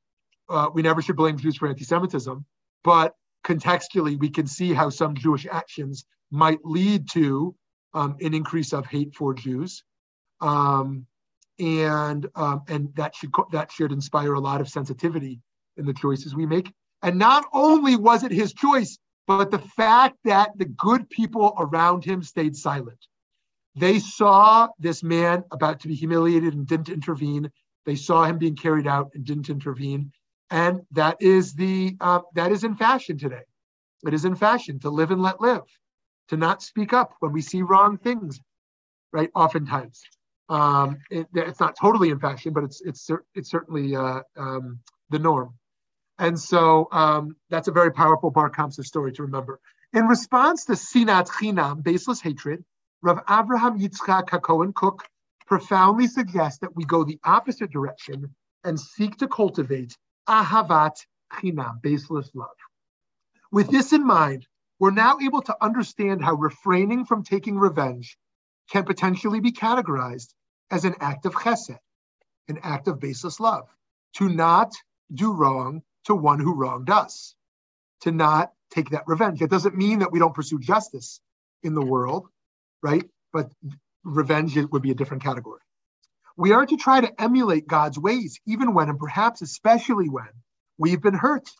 uh, 0.51 0.69
we 0.73 0.83
never 0.83 1.01
should 1.01 1.17
blame 1.17 1.39
Jews 1.39 1.57
for 1.57 1.69
anti-Semitism, 1.69 2.45
but 2.85 3.15
contextually, 3.45 4.19
we 4.19 4.29
can 4.29 4.47
see 4.47 4.73
how 4.75 4.91
some 4.91 5.15
Jewish 5.15 5.47
actions 5.51 6.05
might 6.31 6.59
lead 6.65 7.09
to 7.13 7.55
um, 7.95 8.17
an 8.21 8.35
increase 8.35 8.73
of 8.73 8.87
hate 8.87 9.15
for 9.15 9.35
Jews. 9.35 9.83
Um, 10.41 11.07
and 11.59 12.27
um, 12.35 12.63
and 12.69 12.95
that 12.97 13.15
should 13.15 13.31
that 13.53 13.71
should 13.71 13.93
inspire 13.93 14.35
a 14.35 14.41
lot 14.41 14.61
of 14.61 14.69
sensitivity 14.69 15.41
in 15.77 15.85
the 15.87 15.93
choices 15.93 16.35
we 16.35 16.47
make. 16.47 16.73
And 17.03 17.19
not 17.19 17.45
only 17.53 17.97
was 17.97 18.25
it 18.25 18.33
his 18.33 18.53
choice, 18.53 18.99
but 19.27 19.51
the 19.51 19.59
fact 19.59 20.17
that 20.25 20.51
the 20.57 20.65
good 20.65 21.09
people 21.11 21.55
around 21.59 22.05
him 22.05 22.23
stayed 22.23 22.57
silent. 22.57 22.99
They 23.77 24.01
saw 24.01 24.69
this 24.79 25.03
man 25.03 25.45
about 25.53 25.81
to 25.81 25.89
be 25.89 25.95
humiliated 25.95 26.55
and 26.55 26.67
didn't 26.67 26.89
intervene. 26.89 27.51
They 27.87 27.95
saw 27.95 28.25
him 28.25 28.39
being 28.39 28.57
carried 28.57 28.87
out 28.87 29.11
and 29.15 29.25
didn't 29.25 29.49
intervene. 29.49 30.13
And 30.51 30.83
that 30.93 31.21
is 31.21 31.55
the 31.55 31.97
uh, 32.01 32.21
that 32.35 32.51
is 32.51 32.65
in 32.65 32.75
fashion 32.75 33.19
today. 33.19 33.43
It 34.07 34.15
is 34.15 34.25
in 34.25 34.35
fashion 34.35 34.81
to 34.81 34.91
live 34.91 35.11
and 35.11 35.23
let 35.23 35.41
live, 35.41 35.63
to 36.29 36.37
not 36.37 36.63
speak 36.63 36.93
up 36.93 37.15
when 37.21 37.33
we 37.33 37.43
see 37.43 37.63
wrong 37.63 37.99
things, 37.99 38.41
right? 39.13 39.31
Oftentimes. 39.35 40.03
Um, 40.49 40.99
it, 41.11 41.29
it's 41.33 41.61
not 41.61 41.77
totally 41.81 42.11
in 42.11 42.19
fashion, 42.19 42.53
but 42.53 42.65
it's 42.65 42.81
it's 42.81 43.09
it's 43.35 43.51
certainly 43.51 43.95
uh, 43.95 44.23
um, 44.37 44.81
the 45.11 45.21
norm. 45.21 45.55
And 46.19 46.39
so 46.39 46.89
um, 46.93 47.37
that's 47.49 47.69
a 47.69 47.73
very 47.73 47.93
powerful 47.93 48.31
Bar 48.31 48.51
Kamsa 48.51 48.85
story 48.85 49.13
to 49.13 49.23
remember. 49.23 49.61
In 49.93 50.07
response 50.07 50.67
to 50.67 50.73
Sinat 50.73 51.29
Chinam, 51.29 51.83
baseless 51.83 52.21
hatred, 52.21 52.65
Rav 53.03 53.25
Avraham 53.27 53.81
Yitzchak 53.81 54.29
HaKohen 54.29 54.75
Kook 54.75 55.05
profoundly 55.47 56.07
suggests 56.07 56.59
that 56.61 56.77
we 56.77 56.85
go 56.85 57.05
the 57.05 57.19
opposite 57.25 57.71
direction 57.71 58.35
and 58.65 58.79
seek 58.79 59.17
to 59.17 59.29
cultivate 59.29 59.97
Ahavat 60.31 61.05
Chinam, 61.33 61.83
baseless 61.83 62.31
love. 62.35 62.57
With 63.51 63.69
this 63.69 63.93
in 63.93 64.07
mind, 64.07 64.47
we're 64.79 64.93
now 64.93 65.19
able 65.21 65.43
to 65.43 65.57
understand 65.61 66.23
how 66.23 66.35
refraining 66.35 67.05
from 67.05 67.25
taking 67.25 67.59
revenge 67.59 68.17
can 68.71 68.85
potentially 68.85 69.41
be 69.41 69.51
categorized 69.51 70.29
as 70.71 70.85
an 70.85 70.95
act 71.01 71.27
of 71.27 71.35
chesed, 71.35 71.77
an 72.49 72.61
act 72.63 72.87
of 72.87 73.01
baseless 73.01 73.41
love, 73.41 73.69
to 74.15 74.29
not 74.29 74.73
do 75.13 75.33
wrong 75.33 75.83
to 76.05 76.15
one 76.15 76.39
who 76.39 76.55
wronged 76.55 76.91
us, 76.91 77.35
to 78.03 78.13
not 78.13 78.53
take 78.71 78.91
that 78.91 79.03
revenge. 79.09 79.43
It 79.43 79.51
doesn't 79.51 79.77
mean 79.77 79.99
that 79.99 80.13
we 80.13 80.21
don't 80.21 80.35
pursue 80.35 80.61
justice 80.61 81.21
in 81.65 81.75
the 81.75 81.85
world, 81.85 82.29
right? 82.83 83.05
But 83.33 83.51
revenge 84.05 84.57
would 84.57 84.83
be 84.83 84.93
a 84.93 84.95
different 84.95 85.25
category. 85.25 85.61
We 86.37 86.53
are 86.53 86.65
to 86.65 86.77
try 86.77 87.01
to 87.01 87.21
emulate 87.21 87.67
God's 87.67 87.99
ways, 87.99 88.41
even 88.47 88.75
when, 88.75 88.89
and 88.89 88.99
perhaps 88.99 89.43
especially 89.43 90.09
when, 90.09 90.29
we've 90.79 91.03
been 91.03 91.15
hurt. 91.15 91.51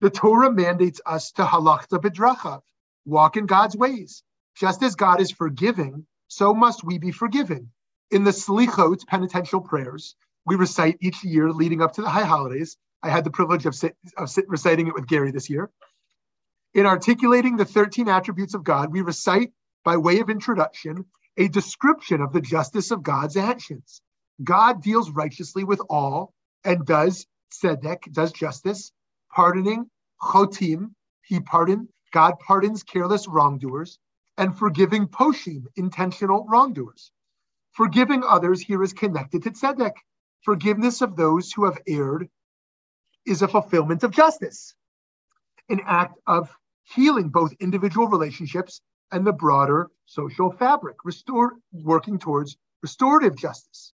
The 0.00 0.10
Torah 0.10 0.52
mandates 0.52 1.00
us 1.04 1.32
to 1.32 1.44
halachta 1.44 2.00
bedrachav, 2.00 2.62
walk 3.04 3.36
in 3.36 3.46
God's 3.46 3.76
ways. 3.76 4.22
Just 4.56 4.82
as 4.82 4.94
God 4.94 5.20
is 5.20 5.30
forgiving, 5.30 6.06
so 6.28 6.54
must 6.54 6.84
we 6.84 6.98
be 6.98 7.10
forgiving. 7.10 7.70
In 8.10 8.24
the 8.24 8.30
Slichot 8.30 9.06
penitential 9.06 9.60
prayers, 9.60 10.16
we 10.46 10.56
recite 10.56 10.98
each 11.00 11.24
year 11.24 11.52
leading 11.52 11.82
up 11.82 11.92
to 11.94 12.02
the 12.02 12.08
high 12.08 12.24
holidays. 12.24 12.76
I 13.02 13.10
had 13.10 13.24
the 13.24 13.30
privilege 13.30 13.66
of, 13.66 13.74
sit, 13.74 13.96
of 14.16 14.30
sit, 14.30 14.48
reciting 14.48 14.88
it 14.88 14.94
with 14.94 15.06
Gary 15.06 15.30
this 15.30 15.50
year. 15.50 15.70
In 16.74 16.86
articulating 16.86 17.56
the 17.56 17.64
13 17.64 18.08
attributes 18.08 18.54
of 18.54 18.64
God, 18.64 18.92
we 18.92 19.00
recite, 19.00 19.52
by 19.84 19.96
way 19.96 20.20
of 20.20 20.30
introduction, 20.30 21.06
a 21.36 21.48
description 21.48 22.20
of 22.20 22.32
the 22.32 22.40
justice 22.40 22.90
of 22.90 23.02
God's 23.02 23.36
actions. 23.36 24.02
God 24.42 24.82
deals 24.82 25.10
righteously 25.10 25.64
with 25.64 25.80
all 25.88 26.32
and 26.64 26.86
does 26.86 27.26
tzedek, 27.52 28.12
does 28.12 28.32
justice, 28.32 28.92
pardoning 29.34 29.90
chotim, 30.20 30.94
he 31.22 31.40
pardon, 31.40 31.88
God 32.12 32.38
pardons 32.38 32.82
careless 32.82 33.28
wrongdoers, 33.28 33.98
and 34.36 34.56
forgiving 34.56 35.06
poshim, 35.06 35.64
intentional 35.76 36.46
wrongdoers. 36.48 37.12
Forgiving 37.72 38.24
others 38.24 38.60
here 38.60 38.82
is 38.82 38.92
connected 38.92 39.42
to 39.44 39.50
tzedek. 39.50 39.92
Forgiveness 40.42 41.02
of 41.02 41.16
those 41.16 41.52
who 41.52 41.66
have 41.66 41.78
erred 41.86 42.28
is 43.26 43.42
a 43.42 43.48
fulfillment 43.48 44.02
of 44.02 44.10
justice, 44.10 44.74
an 45.68 45.80
act 45.84 46.18
of 46.26 46.50
healing 46.94 47.28
both 47.28 47.52
individual 47.60 48.08
relationships 48.08 48.80
and 49.12 49.26
the 49.26 49.32
broader 49.32 49.90
social 50.06 50.50
fabric, 50.50 50.96
restore, 51.04 51.56
working 51.72 52.18
towards 52.18 52.56
restorative 52.82 53.36
justice. 53.36 53.92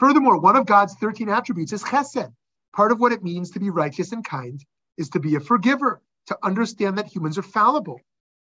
Furthermore, 0.00 0.38
one 0.38 0.56
of 0.56 0.64
God's 0.64 0.94
13 0.94 1.28
attributes 1.28 1.74
is 1.74 1.84
chesed. 1.84 2.32
Part 2.74 2.90
of 2.90 3.00
what 3.00 3.12
it 3.12 3.22
means 3.22 3.50
to 3.50 3.60
be 3.60 3.68
righteous 3.68 4.12
and 4.12 4.24
kind 4.24 4.64
is 4.96 5.10
to 5.10 5.20
be 5.20 5.34
a 5.34 5.40
forgiver, 5.40 6.00
to 6.28 6.38
understand 6.42 6.96
that 6.96 7.06
humans 7.06 7.36
are 7.36 7.42
fallible, 7.42 8.00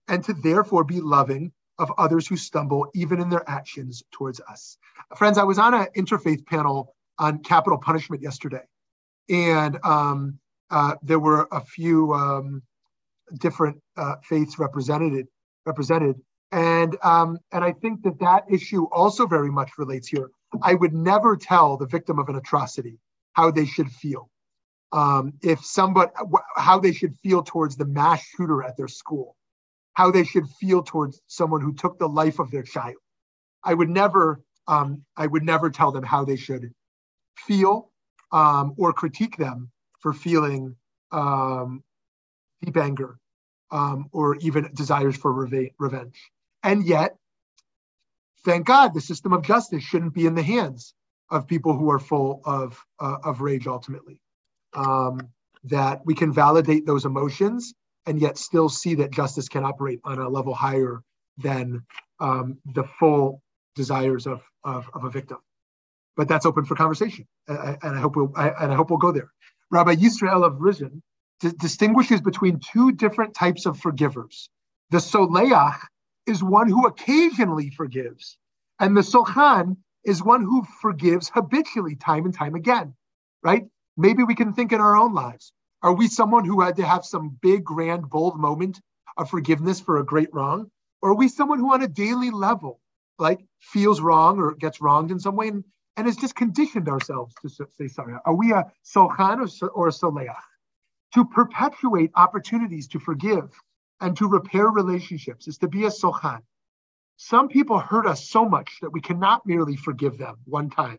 and 0.07 0.23
to 0.25 0.35
therefore 0.35 0.85
be 0.85 1.01
loving 1.01 1.53
of 1.79 1.91
others 1.97 2.27
who 2.27 2.37
stumble 2.37 2.91
even 2.95 3.23
in 3.23 3.31
their 3.31 3.49
actions 3.49 4.03
towards 4.13 4.39
us. 4.51 4.77
Friends, 5.17 5.39
I 5.39 5.45
was 5.45 5.59
on 5.59 5.73
an 5.73 5.87
interfaith 5.97 6.45
panel 6.45 6.95
on 7.19 7.39
capital 7.43 7.79
punishment 7.79 8.21
yesterday, 8.21 8.65
and 9.31 9.79
um, 9.83 10.39
uh, 10.71 10.97
there 11.03 11.19
were 11.19 11.49
a 11.51 11.63
few 11.63 12.13
um, 12.13 12.63
different 13.39 13.81
uh, 13.97 14.17
faiths 14.23 14.59
represented 14.59 15.27
represented, 15.65 16.21
and 16.53 16.99
um, 17.03 17.39
and 17.51 17.65
I 17.65 17.73
think 17.73 18.03
that 18.03 18.19
that 18.21 18.45
issue 18.51 18.85
also 18.93 19.27
very 19.27 19.51
much 19.51 19.71
relates 19.79 20.07
here. 20.07 20.31
I 20.63 20.75
would 20.75 20.95
never 20.95 21.37
tell 21.37 21.77
the 21.77 21.87
victim 21.87 22.19
of 22.19 22.29
an 22.29 22.37
atrocity 22.37 22.99
how 23.33 23.51
they 23.51 23.67
should 23.67 23.91
feel. 23.91 24.31
Um, 24.93 25.35
if 25.43 25.65
somebody, 25.65 26.11
how 26.57 26.79
they 26.79 26.93
should 26.93 27.17
feel 27.23 27.43
towards 27.43 27.77
the 27.77 27.85
mass 27.85 28.23
shooter 28.25 28.63
at 28.63 28.77
their 28.77 28.89
school, 28.89 29.37
how 29.95 30.11
they 30.11 30.25
should 30.25 30.49
feel 30.61 30.83
towards 30.83 31.21
someone 31.27 31.61
who 31.61 31.75
took 31.75 31.99
the 31.99 32.09
life 32.09 32.39
of 32.39 32.51
their 32.51 32.63
child. 32.63 32.97
I 33.65 33.75
would 33.75 33.91
never, 33.91 34.43
um, 34.69 35.03
I 35.17 35.27
would 35.27 35.43
never 35.43 35.71
tell 35.71 35.91
them 35.93 36.05
how 36.05 36.25
they 36.25 36.37
should 36.37 36.73
feel 37.37 37.91
um, 38.33 38.75
or 38.77 38.93
critique 38.93 39.37
them 39.37 39.71
for 40.01 40.13
feeling 40.13 40.77
um, 41.13 41.83
deep 42.63 42.77
anger 42.77 43.19
um, 43.71 44.07
or 44.13 44.37
even 44.37 44.71
desires 44.75 45.17
for 45.17 45.33
reve- 45.33 45.73
revenge. 45.79 46.31
And 46.63 46.87
yet, 46.87 47.17
thank 48.47 48.67
God, 48.67 48.95
the 48.95 49.03
system 49.03 49.35
of 49.35 49.43
justice 49.43 49.83
shouldn't 49.83 50.15
be 50.15 50.27
in 50.27 50.35
the 50.35 50.43
hands 50.43 50.95
of 51.31 51.47
people 51.47 51.77
who 51.77 51.91
are 51.91 51.99
full 51.99 52.41
of 52.47 52.83
uh, 53.01 53.19
of 53.25 53.43
rage. 53.43 53.67
Ultimately, 53.67 54.21
um, 54.75 55.21
that 55.65 56.01
we 56.07 56.15
can 56.15 56.33
validate 56.33 56.87
those 56.87 57.05
emotions 57.05 57.75
and 58.07 58.21
yet 58.21 58.39
still 58.39 58.71
see 58.71 58.95
that 58.97 59.11
justice 59.11 59.49
can 59.49 59.65
operate 59.65 60.01
on 60.05 60.21
a 60.21 60.29
level 60.29 60.55
higher 60.55 61.03
than 61.39 61.85
um, 62.21 62.59
the 62.75 62.85
full 62.85 63.43
desires 63.75 64.27
of, 64.27 64.43
of, 64.65 64.89
of 64.95 65.05
a 65.05 65.11
victim 65.11 65.39
but 66.17 66.29
that's 66.29 66.47
open 66.47 66.65
for 66.65 66.75
conversation, 66.75 67.27
and 67.47 67.79
I 67.83 68.01
hope 68.01 68.17
we'll 68.17 68.33
and 68.37 68.73
I 68.73 68.75
hope 68.75 68.91
we'll 68.91 68.99
go 68.99 69.13
there. 69.13 69.31
Rabbi 69.71 69.97
Yisrael 69.97 70.45
of 70.45 70.55
Ruzhin 70.55 71.03
d- 71.41 71.53
distinguishes 71.61 72.21
between 72.21 72.61
two 72.61 72.93
different 72.93 73.35
types 73.35 73.67
of 73.67 73.79
forgivers. 73.79 74.49
The 74.91 74.99
soleach 74.99 75.79
is 76.27 76.43
one 76.43 76.69
who 76.69 76.87
occasionally 76.87 77.71
forgives, 77.71 78.39
and 78.81 78.97
the 78.97 79.03
solchan 79.03 79.77
is 80.05 80.23
one 80.23 80.43
who 80.43 80.65
forgives 80.81 81.29
habitually, 81.29 81.97
time 81.97 82.25
and 82.25 82.35
time 82.35 82.55
again. 82.55 82.95
Right? 83.43 83.67
Maybe 83.97 84.25
we 84.25 84.35
can 84.35 84.53
think 84.53 84.73
in 84.73 84.81
our 84.81 84.97
own 84.97 85.15
lives: 85.15 85.53
Are 85.83 85.95
we 85.95 86.09
someone 86.09 86.45
who 86.45 86.61
had 86.61 86.77
to 86.77 86.85
have 86.85 87.05
some 87.05 87.39
big, 87.41 87.65
grand, 87.65 88.11
bold 88.11 88.39
moment 88.39 88.81
of 89.17 89.31
forgiveness 89.31 89.81
for 89.81 89.99
a 89.99 90.05
great 90.05 90.29
wrong, 90.33 90.71
or 91.03 91.11
are 91.11 91.17
we 91.17 91.29
someone 91.29 91.59
who, 91.59 91.73
on 91.73 91.83
a 91.83 91.89
daily 91.89 92.31
level, 92.31 92.81
like 93.19 93.45
feels 93.61 94.01
wrong 94.01 94.39
or 94.39 94.55
gets 94.55 94.81
wronged 94.81 95.11
in 95.11 95.21
some 95.21 95.37
way 95.37 95.49
and 95.49 95.65
and 95.97 96.07
has 96.07 96.17
just 96.17 96.35
conditioned 96.35 96.89
ourselves 96.89 97.35
to 97.43 97.49
say 97.49 97.89
sorry. 97.89 98.15
Are 98.25 98.35
we 98.35 98.53
a 98.53 98.71
solchan 98.83 99.41
or, 99.75 99.89
a 99.89 99.93
soleach? 99.93 100.35
To 101.15 101.25
perpetuate 101.25 102.11
opportunities 102.15 102.89
to 102.89 102.99
forgive 102.99 103.51
and 104.01 104.17
to 104.17 104.29
repair 104.29 104.69
relationships 104.69 105.49
is 105.49 105.59
to 105.59 105.69
be 105.69 105.85
a 105.85 105.91
solchan. 105.91 106.41
Some 107.17 107.49
people 107.49 107.79
hurt 107.79 108.07
us 108.07 108.29
so 108.29 108.49
much 108.49 108.79
that 108.83 108.93
we 108.93 109.01
cannot 109.01 109.47
merely 109.47 109.77
forgive 109.77 110.19
them 110.19 110.37
one 110.45 110.69
time. 110.69 110.99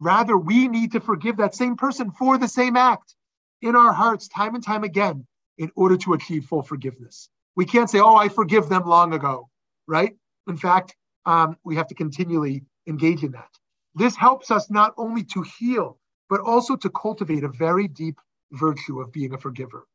Rather, 0.00 0.36
we 0.36 0.66
need 0.66 0.92
to 0.92 1.00
forgive 1.00 1.36
that 1.36 1.54
same 1.54 1.76
person 1.76 2.10
for 2.10 2.36
the 2.36 2.48
same 2.48 2.76
act 2.76 3.14
in 3.60 3.76
our 3.76 3.92
hearts 3.92 4.26
time 4.26 4.56
and 4.56 4.64
time 4.64 4.82
again 4.82 5.24
in 5.58 5.70
order 5.76 5.96
to 5.96 6.14
achieve 6.14 6.44
full 6.46 6.62
forgiveness. 6.62 7.28
We 7.54 7.64
can't 7.64 7.88
say, 7.88 8.00
oh, 8.00 8.16
I 8.16 8.28
forgive 8.28 8.68
them 8.68 8.84
long 8.84 9.14
ago, 9.14 9.48
right? 9.86 10.16
In 10.48 10.56
fact, 10.56 10.96
um, 11.26 11.56
we 11.64 11.76
have 11.76 11.86
to 11.88 11.94
continually 11.94 12.64
engage 12.88 13.22
in 13.22 13.32
that. 13.32 13.50
This 13.94 14.16
helps 14.16 14.50
us 14.50 14.70
not 14.70 14.94
only 14.96 15.22
to 15.24 15.42
heal, 15.42 15.98
but 16.28 16.40
also 16.40 16.74
to 16.76 16.90
cultivate 16.90 17.44
a 17.44 17.48
very 17.48 17.86
deep 17.86 18.18
virtue 18.52 19.00
of 19.00 19.12
being 19.12 19.34
a 19.34 19.38
forgiver. 19.38 19.86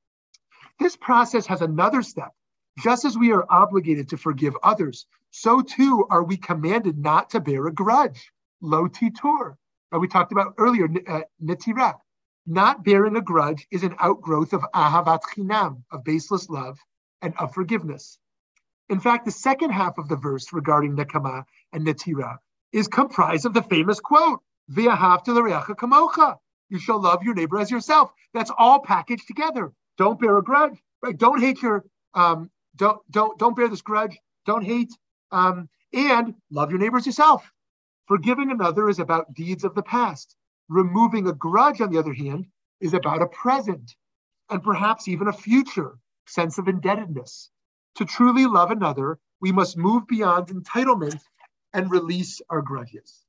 This 0.80 0.96
process 0.96 1.46
has 1.48 1.62
another 1.62 2.02
step. 2.02 2.34
Just 2.80 3.06
as 3.06 3.18
we 3.18 3.32
are 3.32 3.46
obligated 3.50 4.10
to 4.10 4.18
forgive 4.18 4.56
others, 4.62 5.08
so 5.32 5.62
too 5.62 6.06
are 6.10 6.24
we 6.24 6.38
commanded 6.38 6.98
not 6.98 7.32
to 7.32 7.40
bear 7.40 7.66
a 7.68 7.74
grudge. 7.74 8.32
Lo 8.62 8.88
titor. 8.88 9.56
We 9.92 10.08
talked 10.08 10.32
about 10.32 10.54
earlier, 10.58 10.88
uh, 11.08 11.22
netira. 11.44 11.96
Not 12.46 12.84
bearing 12.84 13.16
a 13.16 13.22
grudge 13.22 13.68
is 13.72 13.84
an 13.84 13.96
outgrowth 14.00 14.54
of 14.54 14.62
ahavat 14.74 15.22
chinam, 15.34 15.84
of 15.92 16.04
baseless 16.04 16.50
love, 16.50 16.80
and 17.22 17.34
of 17.38 17.54
forgiveness. 17.54 18.20
In 18.90 19.00
fact, 19.00 19.26
the 19.26 19.32
second 19.32 19.72
half 19.72 19.98
of 19.98 20.08
the 20.08 20.16
verse 20.16 20.54
regarding 20.54 20.96
nekama 20.96 21.44
and 21.74 21.86
netira 21.86 22.38
is 22.72 22.88
comprised 22.88 23.46
of 23.46 23.54
the 23.54 23.64
famous 23.64 24.00
quote, 24.00 24.42
kamocha. 24.72 26.38
You 26.70 26.80
shall 26.80 27.02
love 27.02 27.24
your 27.24 27.34
neighbor 27.34 27.60
as 27.60 27.72
yourself. 27.72 28.12
That's 28.34 28.52
all 28.58 28.80
packaged 28.80 29.28
together. 29.28 29.74
Don't 29.98 30.20
bear 30.20 30.38
a 30.38 30.44
grudge, 30.44 30.78
right? 31.02 31.18
Don't 31.18 31.40
hate 31.40 31.62
your 31.62 31.84
um, 32.14 32.50
don't 32.76 33.00
don't 33.12 33.38
don't 33.40 33.56
bear 33.56 33.68
this 33.68 33.82
grudge. 33.82 34.18
Don't 34.46 34.64
hate 34.64 34.92
um, 35.32 35.70
and 35.94 36.36
love 36.52 36.70
your 36.70 36.80
neighbors 36.80 37.06
yourself. 37.06 37.52
Forgiving 38.08 38.52
another 38.52 38.88
is 38.90 39.00
about 39.00 39.34
deeds 39.34 39.64
of 39.64 39.76
the 39.76 39.84
past. 39.84 40.36
Removing 40.70 41.28
a 41.28 41.34
grudge, 41.34 41.82
on 41.82 41.92
the 41.92 42.00
other 42.00 42.14
hand, 42.14 42.46
is 42.80 42.94
about 42.94 43.22
a 43.22 43.28
present 43.28 43.96
and 44.50 44.64
perhaps 44.64 45.08
even 45.08 45.28
a 45.28 45.34
future 45.34 45.98
sense 46.26 46.58
of 46.58 46.68
indebtedness. 46.68 47.50
To 47.96 48.06
truly 48.06 48.46
love 48.46 48.72
another, 48.72 49.20
we 49.42 49.52
must 49.52 49.78
move 49.78 50.08
beyond 50.08 50.48
entitlement 50.48 51.20
and 51.74 51.92
release 51.92 52.42
our 52.50 52.62
grudges. 52.62 53.26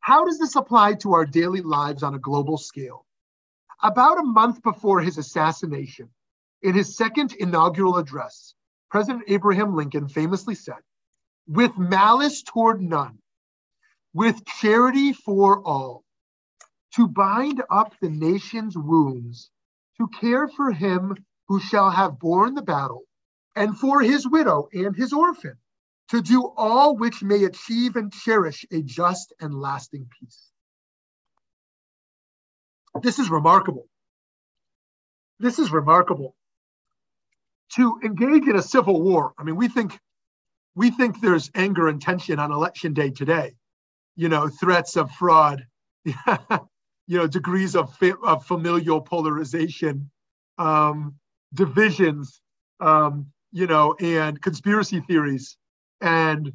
How 0.00 0.24
does 0.24 0.38
this 0.38 0.56
apply 0.56 0.94
to 0.94 1.12
our 1.12 1.26
daily 1.26 1.60
lives 1.60 2.02
on 2.02 2.14
a 2.14 2.18
global 2.18 2.56
scale? 2.56 3.04
About 3.82 4.18
a 4.18 4.24
month 4.24 4.62
before 4.62 5.00
his 5.00 5.16
assassination, 5.16 6.10
in 6.62 6.74
his 6.74 6.96
second 6.96 7.32
inaugural 7.32 7.96
address, 7.96 8.54
President 8.90 9.24
Abraham 9.28 9.74
Lincoln 9.74 10.08
famously 10.08 10.54
said, 10.54 10.82
with 11.46 11.78
malice 11.78 12.42
toward 12.42 12.82
none, 12.82 13.18
with 14.12 14.44
charity 14.44 15.14
for 15.14 15.66
all, 15.66 16.04
to 16.94 17.08
bind 17.08 17.62
up 17.70 17.94
the 18.00 18.10
nation's 18.10 18.76
wounds, 18.76 19.50
to 19.96 20.08
care 20.08 20.48
for 20.48 20.72
him 20.72 21.16
who 21.48 21.58
shall 21.58 21.90
have 21.90 22.18
borne 22.18 22.54
the 22.54 22.62
battle, 22.62 23.04
and 23.56 23.78
for 23.78 24.02
his 24.02 24.28
widow 24.28 24.68
and 24.72 24.94
his 24.94 25.12
orphan, 25.12 25.56
to 26.08 26.20
do 26.20 26.46
all 26.56 26.96
which 26.96 27.22
may 27.22 27.44
achieve 27.44 27.96
and 27.96 28.12
cherish 28.12 28.66
a 28.70 28.82
just 28.82 29.32
and 29.40 29.54
lasting 29.54 30.08
peace. 30.18 30.49
This 33.02 33.18
is 33.18 33.30
remarkable. 33.30 33.86
This 35.38 35.58
is 35.58 35.70
remarkable. 35.70 36.34
To 37.74 38.00
engage 38.04 38.48
in 38.48 38.56
a 38.56 38.62
civil 38.62 39.00
war, 39.00 39.32
I 39.38 39.44
mean, 39.44 39.56
we 39.56 39.68
think 39.68 39.98
we 40.74 40.90
think 40.90 41.20
there's 41.20 41.50
anger 41.54 41.88
and 41.88 42.00
tension 42.00 42.38
on 42.38 42.52
election 42.52 42.94
day 42.94 43.10
today. 43.10 43.54
You 44.16 44.28
know, 44.28 44.48
threats 44.48 44.96
of 44.96 45.10
fraud, 45.12 45.66
you 46.04 46.14
know, 47.08 47.26
degrees 47.26 47.76
of, 47.76 47.96
of 48.24 48.44
familial 48.46 49.00
polarization, 49.00 50.10
um, 50.58 51.14
divisions, 51.54 52.40
um, 52.80 53.26
you 53.52 53.66
know, 53.66 53.94
and 54.00 54.40
conspiracy 54.40 55.00
theories 55.00 55.56
and 56.00 56.52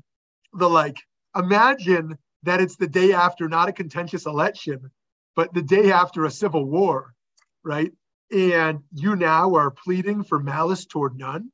the 0.54 0.69
like. 0.69 0.98
Imagine 1.36 2.17
that 2.43 2.62
it's 2.62 2.78
the 2.78 2.88
day 2.88 3.13
after 3.13 3.50
not 3.50 3.69
a 3.69 3.74
contentious 3.74 4.26
election, 4.26 4.91
but 5.36 5.54
the 5.54 5.62
day 5.62 5.91
after 5.91 6.26
a 6.26 6.32
civil 6.32 6.65
war, 6.65 7.13
right? 7.63 7.91
And 8.32 8.80
you 8.91 9.15
now 9.15 9.56
are 9.56 9.71
pleading 9.71 10.24
for 10.24 10.39
malice 10.39 10.86
toward 10.86 11.17
none, 11.17 11.52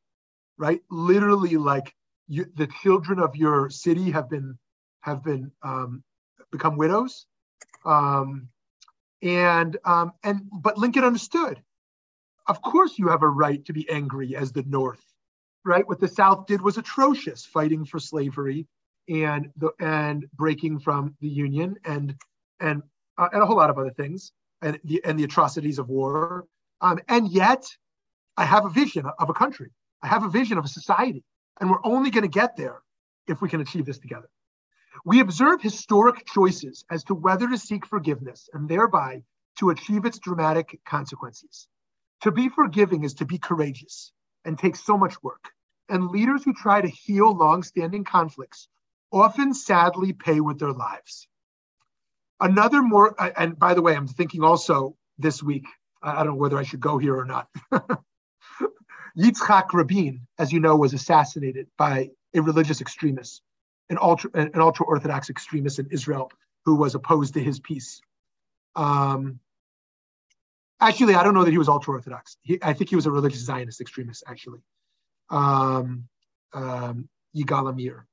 right? 0.57 0.81
Literally, 0.89 1.57
like 1.57 1.93
you, 2.27 2.45
the 2.55 2.67
children 2.81 3.19
of 3.19 3.35
your 3.35 3.69
city 3.69 4.11
have 4.11 4.29
been 4.29 4.57
have 5.01 5.23
been 5.23 5.51
um, 5.63 6.03
become 6.51 6.77
widows. 6.77 7.25
Um, 7.85 8.49
and 9.21 9.77
um, 9.85 10.13
and 10.23 10.41
but 10.51 10.77
Lincoln 10.77 11.03
understood. 11.03 11.61
Of 12.47 12.61
course, 12.61 12.97
you 12.97 13.09
have 13.09 13.23
a 13.23 13.29
right 13.29 13.63
to 13.65 13.73
be 13.73 13.89
angry 13.89 14.35
as 14.35 14.51
the 14.51 14.63
North, 14.63 15.03
right? 15.63 15.87
What 15.87 15.99
the 15.99 16.07
South 16.07 16.47
did 16.47 16.61
was 16.61 16.77
atrocious, 16.77 17.45
fighting 17.45 17.85
for 17.85 17.99
slavery 17.99 18.67
and 19.09 19.49
the 19.57 19.71
and 19.79 20.27
breaking 20.33 20.79
from 20.79 21.15
the 21.21 21.29
Union 21.29 21.75
and 21.85 22.15
and 22.59 22.83
uh, 23.17 23.29
and 23.31 23.41
a 23.41 23.45
whole 23.45 23.57
lot 23.57 23.69
of 23.69 23.77
other 23.77 23.91
things 23.91 24.31
and 24.61 24.79
the 24.83 25.01
and 25.05 25.17
the 25.17 25.23
atrocities 25.23 25.79
of 25.79 25.89
war. 25.89 26.45
Um, 26.81 26.99
and 27.07 27.29
yet, 27.29 27.65
I 28.37 28.45
have 28.45 28.65
a 28.65 28.69
vision 28.69 29.05
of 29.19 29.29
a 29.29 29.33
country. 29.33 29.71
I 30.01 30.07
have 30.07 30.23
a 30.23 30.29
vision 30.29 30.57
of 30.57 30.65
a 30.65 30.69
society, 30.69 31.23
and 31.59 31.69
we're 31.69 31.85
only 31.85 32.09
going 32.09 32.23
to 32.23 32.39
get 32.39 32.55
there 32.55 32.81
if 33.27 33.41
we 33.41 33.49
can 33.49 33.61
achieve 33.61 33.85
this 33.85 33.99
together. 33.99 34.29
We 35.05 35.19
observe 35.19 35.61
historic 35.61 36.25
choices 36.25 36.83
as 36.89 37.03
to 37.05 37.15
whether 37.15 37.47
to 37.47 37.57
seek 37.57 37.85
forgiveness 37.85 38.49
and 38.53 38.67
thereby 38.67 39.23
to 39.57 39.69
achieve 39.69 40.05
its 40.05 40.19
dramatic 40.19 40.79
consequences. 40.85 41.67
To 42.21 42.31
be 42.31 42.49
forgiving 42.49 43.03
is 43.03 43.15
to 43.15 43.25
be 43.25 43.37
courageous 43.37 44.11
and 44.45 44.57
takes 44.57 44.83
so 44.83 44.97
much 44.97 45.21
work. 45.23 45.49
And 45.89 46.09
leaders 46.09 46.43
who 46.43 46.53
try 46.53 46.81
to 46.81 46.87
heal 46.87 47.35
long-standing 47.35 48.03
conflicts 48.03 48.67
often 49.11 49.53
sadly 49.53 50.13
pay 50.13 50.39
with 50.39 50.59
their 50.59 50.71
lives. 50.71 51.27
Another 52.41 52.81
more, 52.81 53.15
and 53.39 53.57
by 53.57 53.75
the 53.75 53.81
way, 53.83 53.95
I'm 53.95 54.07
thinking 54.07 54.43
also 54.43 54.95
this 55.19 55.43
week, 55.43 55.65
I 56.01 56.15
don't 56.15 56.33
know 56.33 56.35
whether 56.35 56.57
I 56.57 56.63
should 56.63 56.79
go 56.79 56.97
here 56.97 57.15
or 57.15 57.25
not. 57.25 57.47
Yitzhak 59.17 59.73
Rabin, 59.73 60.27
as 60.39 60.51
you 60.51 60.59
know, 60.59 60.75
was 60.75 60.93
assassinated 60.93 61.67
by 61.77 62.09
a 62.33 62.41
religious 62.41 62.81
extremist, 62.81 63.43
an 63.89 63.99
ultra, 64.01 64.31
an 64.33 64.59
ultra 64.59 64.85
Orthodox 64.87 65.29
extremist 65.29 65.77
in 65.77 65.87
Israel 65.91 66.31
who 66.65 66.75
was 66.75 66.95
opposed 66.95 67.35
to 67.35 67.43
his 67.43 67.59
peace. 67.59 68.01
Um, 68.75 69.39
actually, 70.79 71.13
I 71.13 71.23
don't 71.23 71.35
know 71.35 71.43
that 71.43 71.51
he 71.51 71.57
was 71.59 71.69
ultra 71.69 71.93
Orthodox. 71.93 72.37
I 72.63 72.73
think 72.73 72.89
he 72.89 72.95
was 72.95 73.05
a 73.05 73.11
religious 73.11 73.41
Zionist 73.41 73.81
extremist, 73.81 74.23
actually. 74.27 74.61
Um, 75.29 76.07
um, 76.53 77.07
Yigal 77.35 77.69
Amir. 77.69 78.07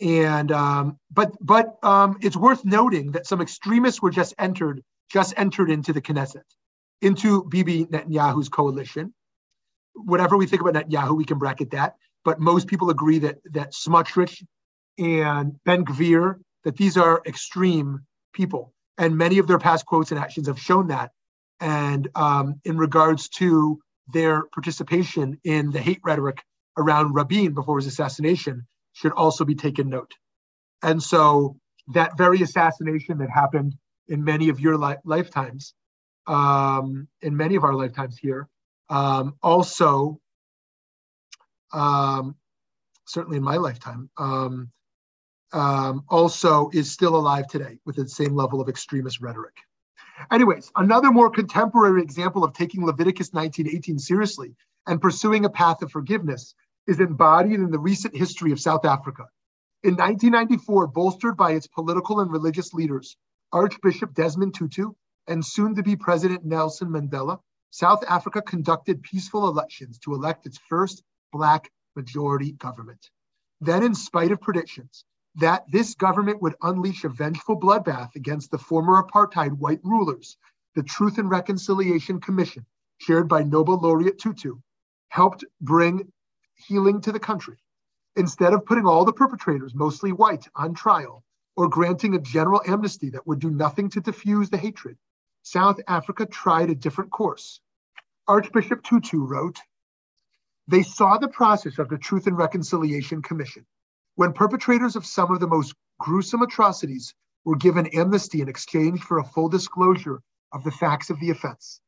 And 0.00 0.52
um, 0.52 0.98
but 1.10 1.32
but 1.40 1.76
um, 1.82 2.18
it's 2.20 2.36
worth 2.36 2.64
noting 2.64 3.12
that 3.12 3.26
some 3.26 3.40
extremists 3.40 4.02
were 4.02 4.10
just 4.10 4.34
entered 4.38 4.82
just 5.10 5.34
entered 5.36 5.70
into 5.70 5.92
the 5.92 6.02
Knesset, 6.02 6.42
into 7.00 7.44
Bibi 7.44 7.86
Netanyahu's 7.86 8.48
coalition. 8.48 9.14
Whatever 9.94 10.36
we 10.36 10.46
think 10.46 10.60
about 10.60 10.74
Netanyahu, 10.74 11.16
we 11.16 11.24
can 11.24 11.38
bracket 11.38 11.70
that. 11.70 11.94
But 12.24 12.40
most 12.40 12.66
people 12.66 12.90
agree 12.90 13.20
that 13.20 13.38
that 13.52 13.72
Smotrich 13.72 14.44
and 14.98 15.56
Ben 15.64 15.84
Gvir 15.84 16.40
that 16.64 16.76
these 16.76 16.96
are 16.96 17.22
extreme 17.26 18.00
people, 18.34 18.74
and 18.98 19.16
many 19.16 19.38
of 19.38 19.46
their 19.46 19.58
past 19.58 19.86
quotes 19.86 20.10
and 20.10 20.20
actions 20.20 20.48
have 20.48 20.58
shown 20.60 20.88
that. 20.88 21.12
And 21.60 22.08
um, 22.14 22.60
in 22.64 22.76
regards 22.76 23.30
to 23.30 23.80
their 24.12 24.44
participation 24.52 25.40
in 25.44 25.70
the 25.70 25.80
hate 25.80 26.00
rhetoric 26.04 26.42
around 26.76 27.14
Rabin 27.14 27.54
before 27.54 27.76
his 27.78 27.86
assassination, 27.86 28.66
should 28.96 29.12
also 29.12 29.44
be 29.44 29.54
taken 29.54 29.90
note. 29.90 30.14
And 30.82 31.02
so 31.02 31.60
that 31.88 32.16
very 32.16 32.40
assassination 32.40 33.18
that 33.18 33.28
happened 33.28 33.76
in 34.08 34.24
many 34.24 34.48
of 34.48 34.58
your 34.58 34.78
li- 34.78 34.96
lifetimes, 35.04 35.74
um, 36.26 37.06
in 37.20 37.36
many 37.36 37.56
of 37.56 37.64
our 37.64 37.74
lifetimes 37.74 38.16
here, 38.16 38.48
um, 38.88 39.34
also, 39.42 40.18
um, 41.74 42.36
certainly 43.04 43.36
in 43.36 43.42
my 43.42 43.56
lifetime, 43.56 44.08
um, 44.16 44.70
um, 45.52 46.02
also 46.08 46.70
is 46.72 46.90
still 46.90 47.16
alive 47.16 47.46
today 47.48 47.78
with 47.84 47.96
the 47.96 48.08
same 48.08 48.34
level 48.34 48.62
of 48.62 48.68
extremist 48.68 49.20
rhetoric. 49.20 49.56
Anyways, 50.32 50.72
another 50.74 51.10
more 51.10 51.28
contemporary 51.28 52.00
example 52.00 52.42
of 52.44 52.54
taking 52.54 52.86
Leviticus 52.86 53.34
19:18 53.34 53.98
seriously 53.98 54.56
and 54.86 55.02
pursuing 55.02 55.44
a 55.44 55.50
path 55.50 55.82
of 55.82 55.92
forgiveness 55.92 56.54
is 56.86 57.00
embodied 57.00 57.60
in 57.60 57.70
the 57.70 57.78
recent 57.78 58.16
history 58.16 58.52
of 58.52 58.60
South 58.60 58.84
Africa. 58.84 59.26
In 59.82 59.94
1994, 59.94 60.86
bolstered 60.88 61.36
by 61.36 61.52
its 61.52 61.66
political 61.66 62.20
and 62.20 62.30
religious 62.30 62.72
leaders, 62.72 63.16
Archbishop 63.52 64.14
Desmond 64.14 64.54
Tutu 64.54 64.92
and 65.26 65.44
soon 65.44 65.74
to 65.74 65.82
be 65.82 65.96
President 65.96 66.44
Nelson 66.44 66.88
Mandela, 66.88 67.40
South 67.70 68.02
Africa 68.08 68.40
conducted 68.42 69.02
peaceful 69.02 69.48
elections 69.48 69.98
to 69.98 70.14
elect 70.14 70.46
its 70.46 70.58
first 70.68 71.02
Black 71.32 71.70
majority 71.94 72.52
government. 72.52 73.10
Then, 73.60 73.82
in 73.82 73.94
spite 73.94 74.32
of 74.32 74.40
predictions 74.40 75.04
that 75.36 75.64
this 75.70 75.94
government 75.94 76.40
would 76.40 76.54
unleash 76.62 77.04
a 77.04 77.08
vengeful 77.08 77.58
bloodbath 77.60 78.14
against 78.14 78.50
the 78.50 78.58
former 78.58 79.02
apartheid 79.02 79.52
white 79.52 79.80
rulers, 79.84 80.36
the 80.74 80.82
Truth 80.82 81.18
and 81.18 81.30
Reconciliation 81.30 82.20
Commission, 82.20 82.64
chaired 83.00 83.28
by 83.28 83.42
Nobel 83.42 83.78
laureate 83.78 84.18
Tutu, 84.18 84.56
helped 85.08 85.44
bring 85.60 86.10
healing 86.56 87.00
to 87.02 87.12
the 87.12 87.20
country. 87.20 87.58
Instead 88.16 88.52
of 88.52 88.64
putting 88.64 88.86
all 88.86 89.04
the 89.04 89.12
perpetrators, 89.12 89.74
mostly 89.74 90.12
white, 90.12 90.46
on 90.54 90.74
trial 90.74 91.22
or 91.56 91.68
granting 91.68 92.14
a 92.14 92.20
general 92.20 92.62
amnesty 92.66 93.10
that 93.10 93.26
would 93.26 93.38
do 93.38 93.50
nothing 93.50 93.88
to 93.90 94.00
diffuse 94.00 94.50
the 94.50 94.56
hatred, 94.56 94.96
South 95.42 95.78
Africa 95.86 96.26
tried 96.26 96.70
a 96.70 96.74
different 96.74 97.10
course. 97.10 97.60
Archbishop 98.26 98.82
Tutu 98.82 99.18
wrote, 99.18 99.60
They 100.66 100.82
saw 100.82 101.18
the 101.18 101.28
process 101.28 101.78
of 101.78 101.88
the 101.88 101.98
Truth 101.98 102.26
and 102.26 102.36
Reconciliation 102.36 103.22
Commission 103.22 103.64
when 104.16 104.32
perpetrators 104.32 104.96
of 104.96 105.06
some 105.06 105.30
of 105.30 105.40
the 105.40 105.46
most 105.46 105.74
gruesome 106.00 106.42
atrocities 106.42 107.14
were 107.44 107.56
given 107.56 107.86
amnesty 107.88 108.40
in 108.40 108.48
exchange 108.48 109.00
for 109.00 109.18
a 109.18 109.24
full 109.24 109.48
disclosure 109.48 110.20
of 110.52 110.64
the 110.64 110.70
facts 110.72 111.10
of 111.10 111.20
the 111.20 111.30
offense. 111.30 111.80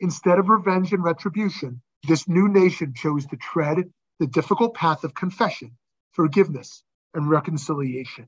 Instead 0.00 0.38
of 0.38 0.48
revenge 0.48 0.92
and 0.92 1.02
retribution, 1.02 1.80
this 2.06 2.28
new 2.28 2.48
nation 2.48 2.92
chose 2.94 3.24
to 3.26 3.36
tread 3.36 3.90
the 4.18 4.26
difficult 4.26 4.74
path 4.74 5.04
of 5.04 5.14
confession, 5.14 5.76
forgiveness, 6.12 6.82
and 7.14 7.28
reconciliation. 7.28 8.26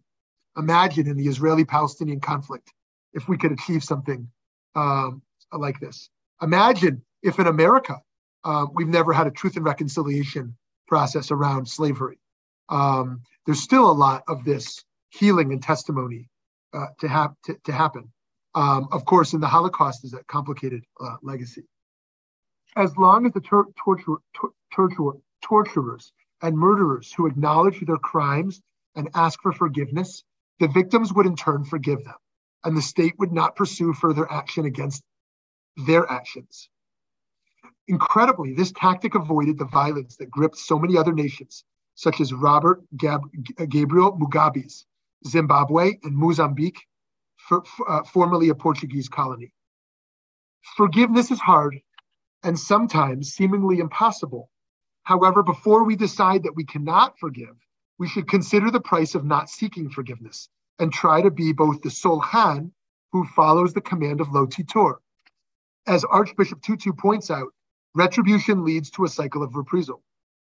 Imagine 0.56 1.06
in 1.06 1.16
the 1.16 1.28
Israeli 1.28 1.64
Palestinian 1.64 2.20
conflict 2.20 2.72
if 3.12 3.28
we 3.28 3.38
could 3.38 3.52
achieve 3.52 3.82
something 3.84 4.28
um, 4.74 5.22
like 5.52 5.80
this. 5.80 6.10
Imagine 6.42 7.02
if 7.22 7.38
in 7.38 7.46
America 7.46 8.00
uh, 8.44 8.66
we've 8.74 8.88
never 8.88 9.12
had 9.12 9.26
a 9.26 9.30
truth 9.30 9.56
and 9.56 9.64
reconciliation 9.64 10.56
process 10.86 11.30
around 11.30 11.68
slavery. 11.68 12.18
Um, 12.68 13.22
there's 13.46 13.62
still 13.62 13.90
a 13.90 13.92
lot 13.92 14.24
of 14.28 14.44
this 14.44 14.84
healing 15.10 15.52
and 15.52 15.62
testimony 15.62 16.28
uh, 16.72 16.86
to, 17.00 17.08
have 17.08 17.34
to, 17.44 17.56
to 17.64 17.72
happen. 17.72 18.12
Um, 18.54 18.88
of 18.92 19.04
course, 19.04 19.34
in 19.34 19.40
the 19.40 19.46
Holocaust 19.46 20.04
is 20.04 20.14
a 20.14 20.24
complicated 20.24 20.84
uh, 21.00 21.16
legacy. 21.22 21.64
As 22.76 22.96
long 22.96 23.26
as 23.26 23.32
the 23.32 23.40
tor- 23.40 23.68
torture, 23.82 24.16
tor- 24.34 24.52
torture, 24.72 25.18
torturers, 25.42 26.12
and 26.42 26.56
murderers 26.56 27.12
who 27.12 27.26
acknowledge 27.26 27.80
their 27.80 27.96
crimes 27.96 28.60
and 28.94 29.08
ask 29.14 29.40
for 29.42 29.52
forgiveness, 29.52 30.24
the 30.60 30.68
victims 30.68 31.12
would 31.12 31.26
in 31.26 31.36
turn 31.36 31.64
forgive 31.64 32.04
them, 32.04 32.14
and 32.64 32.76
the 32.76 32.82
state 32.82 33.14
would 33.18 33.32
not 33.32 33.56
pursue 33.56 33.92
further 33.92 34.30
action 34.30 34.64
against 34.64 35.02
their 35.86 36.10
actions. 36.10 36.68
Incredibly, 37.86 38.54
this 38.54 38.72
tactic 38.72 39.14
avoided 39.14 39.58
the 39.58 39.64
violence 39.64 40.16
that 40.16 40.30
gripped 40.30 40.58
so 40.58 40.78
many 40.78 40.96
other 40.96 41.12
nations, 41.12 41.64
such 41.94 42.20
as 42.20 42.32
Robert 42.32 42.82
Gab- 42.96 43.30
Gabriel 43.68 44.16
Mugabe's 44.18 44.86
Zimbabwe 45.26 45.98
and 46.02 46.16
Mozambique, 46.16 46.86
for, 47.36 47.62
uh, 47.88 48.02
formerly 48.04 48.50
a 48.50 48.54
Portuguese 48.54 49.08
colony. 49.08 49.52
Forgiveness 50.76 51.30
is 51.30 51.40
hard 51.40 51.80
and 52.42 52.58
sometimes 52.58 53.32
seemingly 53.32 53.78
impossible 53.78 54.50
However, 55.08 55.42
before 55.42 55.84
we 55.84 55.96
decide 55.96 56.42
that 56.42 56.54
we 56.54 56.66
cannot 56.66 57.18
forgive, 57.18 57.56
we 57.98 58.06
should 58.06 58.28
consider 58.28 58.70
the 58.70 58.78
price 58.78 59.14
of 59.14 59.24
not 59.24 59.48
seeking 59.48 59.88
forgiveness 59.88 60.50
and 60.78 60.92
try 60.92 61.22
to 61.22 61.30
be 61.30 61.54
both 61.54 61.80
the 61.80 61.88
Solchan, 61.88 62.72
who 63.12 63.24
follows 63.24 63.72
the 63.72 63.80
command 63.80 64.20
of 64.20 64.30
Lo 64.32 64.46
Titor. 64.46 64.96
As 65.86 66.04
Archbishop 66.04 66.60
Tutu 66.60 66.92
points 66.92 67.30
out, 67.30 67.54
retribution 67.94 68.66
leads 68.66 68.90
to 68.90 69.04
a 69.04 69.08
cycle 69.08 69.42
of 69.42 69.56
reprisal, 69.56 70.02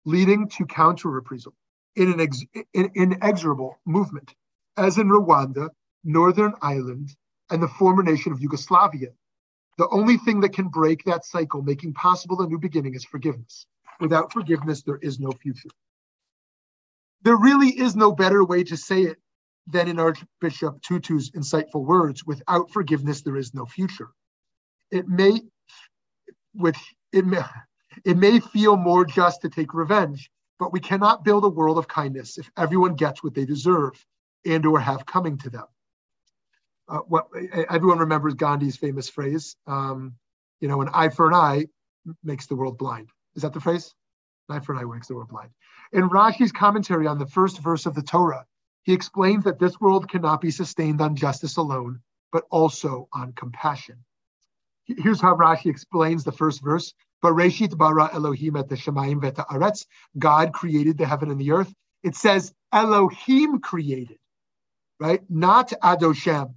leading 0.06 0.48
to 0.48 0.64
counter 0.64 1.10
reprisal 1.10 1.52
in 1.94 2.10
an 2.10 2.18
ex- 2.18 2.46
in 2.72 2.90
inexorable 2.94 3.78
movement, 3.84 4.34
as 4.78 4.96
in 4.96 5.10
Rwanda, 5.10 5.68
Northern 6.04 6.54
Ireland, 6.62 7.14
and 7.50 7.62
the 7.62 7.68
former 7.68 8.02
nation 8.02 8.32
of 8.32 8.40
Yugoslavia. 8.40 9.10
The 9.76 9.90
only 9.90 10.16
thing 10.16 10.40
that 10.40 10.54
can 10.54 10.68
break 10.68 11.04
that 11.04 11.26
cycle, 11.26 11.60
making 11.60 11.92
possible 11.92 12.40
a 12.40 12.48
new 12.48 12.58
beginning, 12.58 12.94
is 12.94 13.04
forgiveness. 13.04 13.66
Without 14.00 14.32
forgiveness, 14.32 14.82
there 14.82 14.98
is 15.02 15.20
no 15.20 15.32
future. 15.32 15.70
There 17.22 17.36
really 17.38 17.68
is 17.70 17.96
no 17.96 18.12
better 18.12 18.44
way 18.44 18.64
to 18.64 18.76
say 18.76 19.02
it 19.02 19.18
than 19.68 19.88
in 19.88 20.00
Archbishop 20.00 20.82
Tutu's 20.82 21.30
insightful 21.32 21.86
words 21.86 22.24
without 22.26 22.70
forgiveness, 22.72 23.22
there 23.22 23.36
is 23.36 23.54
no 23.54 23.66
future. 23.66 24.10
It 24.90 25.08
may, 25.08 25.40
which 26.54 26.78
it 27.12 27.26
may, 27.26 27.42
it 28.04 28.16
may 28.18 28.40
feel 28.40 28.76
more 28.76 29.04
just 29.04 29.42
to 29.42 29.50
take 29.50 29.74
revenge, 29.74 30.30
but 30.58 30.72
we 30.72 30.80
cannot 30.80 31.24
build 31.24 31.44
a 31.44 31.48
world 31.50 31.78
of 31.78 31.88
kindness 31.88 32.38
if 32.38 32.50
everyone 32.56 32.94
gets 32.96 33.22
what 33.24 33.34
they 33.34 33.46
deserve 33.46 34.04
and 34.46 34.66
or 34.66 34.80
have 34.80 35.06
coming 35.06 35.38
to 35.38 35.50
them. 35.50 35.64
uh, 36.88 37.00
what 37.08 37.28
everyone 37.70 38.00
remembers 38.00 38.34
Gandhi's 38.34 38.78
famous 38.78 39.10
phrase, 39.10 39.56
um, 39.68 40.14
you 40.60 40.68
know, 40.68 40.82
an 40.82 40.90
eye 40.94 41.10
for 41.10 41.28
an 41.28 41.34
eye 41.34 41.66
makes 42.24 42.46
the 42.46 42.56
world 42.56 42.78
blind. 42.78 43.10
Is 43.38 43.42
that 43.42 43.52
the 43.52 43.60
phrase? 43.60 43.94
Eye 44.48 44.58
for 44.58 44.72
an 44.72 44.78
eye 44.78 45.00
the 45.06 45.14
world 45.14 45.28
blind. 45.28 45.50
In 45.92 46.10
Rashi's 46.10 46.50
commentary 46.50 47.06
on 47.06 47.20
the 47.20 47.26
first 47.26 47.60
verse 47.60 47.86
of 47.86 47.94
the 47.94 48.02
Torah, 48.02 48.44
he 48.82 48.92
explains 48.92 49.44
that 49.44 49.60
this 49.60 49.80
world 49.80 50.10
cannot 50.10 50.40
be 50.40 50.50
sustained 50.50 51.00
on 51.00 51.14
justice 51.14 51.56
alone, 51.56 52.00
but 52.32 52.46
also 52.50 53.08
on 53.12 53.32
compassion. 53.34 54.04
Here's 54.86 55.20
how 55.20 55.36
Rashi 55.36 55.66
explains 55.66 56.24
the 56.24 56.32
first 56.32 56.64
verse. 56.64 56.92
Bereshit 57.22 57.78
bara 57.78 58.10
Elohim 58.12 58.56
et 58.56 58.68
shemayim 58.70 59.20
v'et 59.20 59.36
aretz. 59.46 59.86
God 60.18 60.52
created 60.52 60.98
the 60.98 61.06
heaven 61.06 61.30
and 61.30 61.40
the 61.40 61.52
earth. 61.52 61.72
It 62.02 62.16
says 62.16 62.52
Elohim 62.72 63.60
created, 63.60 64.18
right? 64.98 65.22
Not 65.30 65.72
Adoshem, 65.80 66.54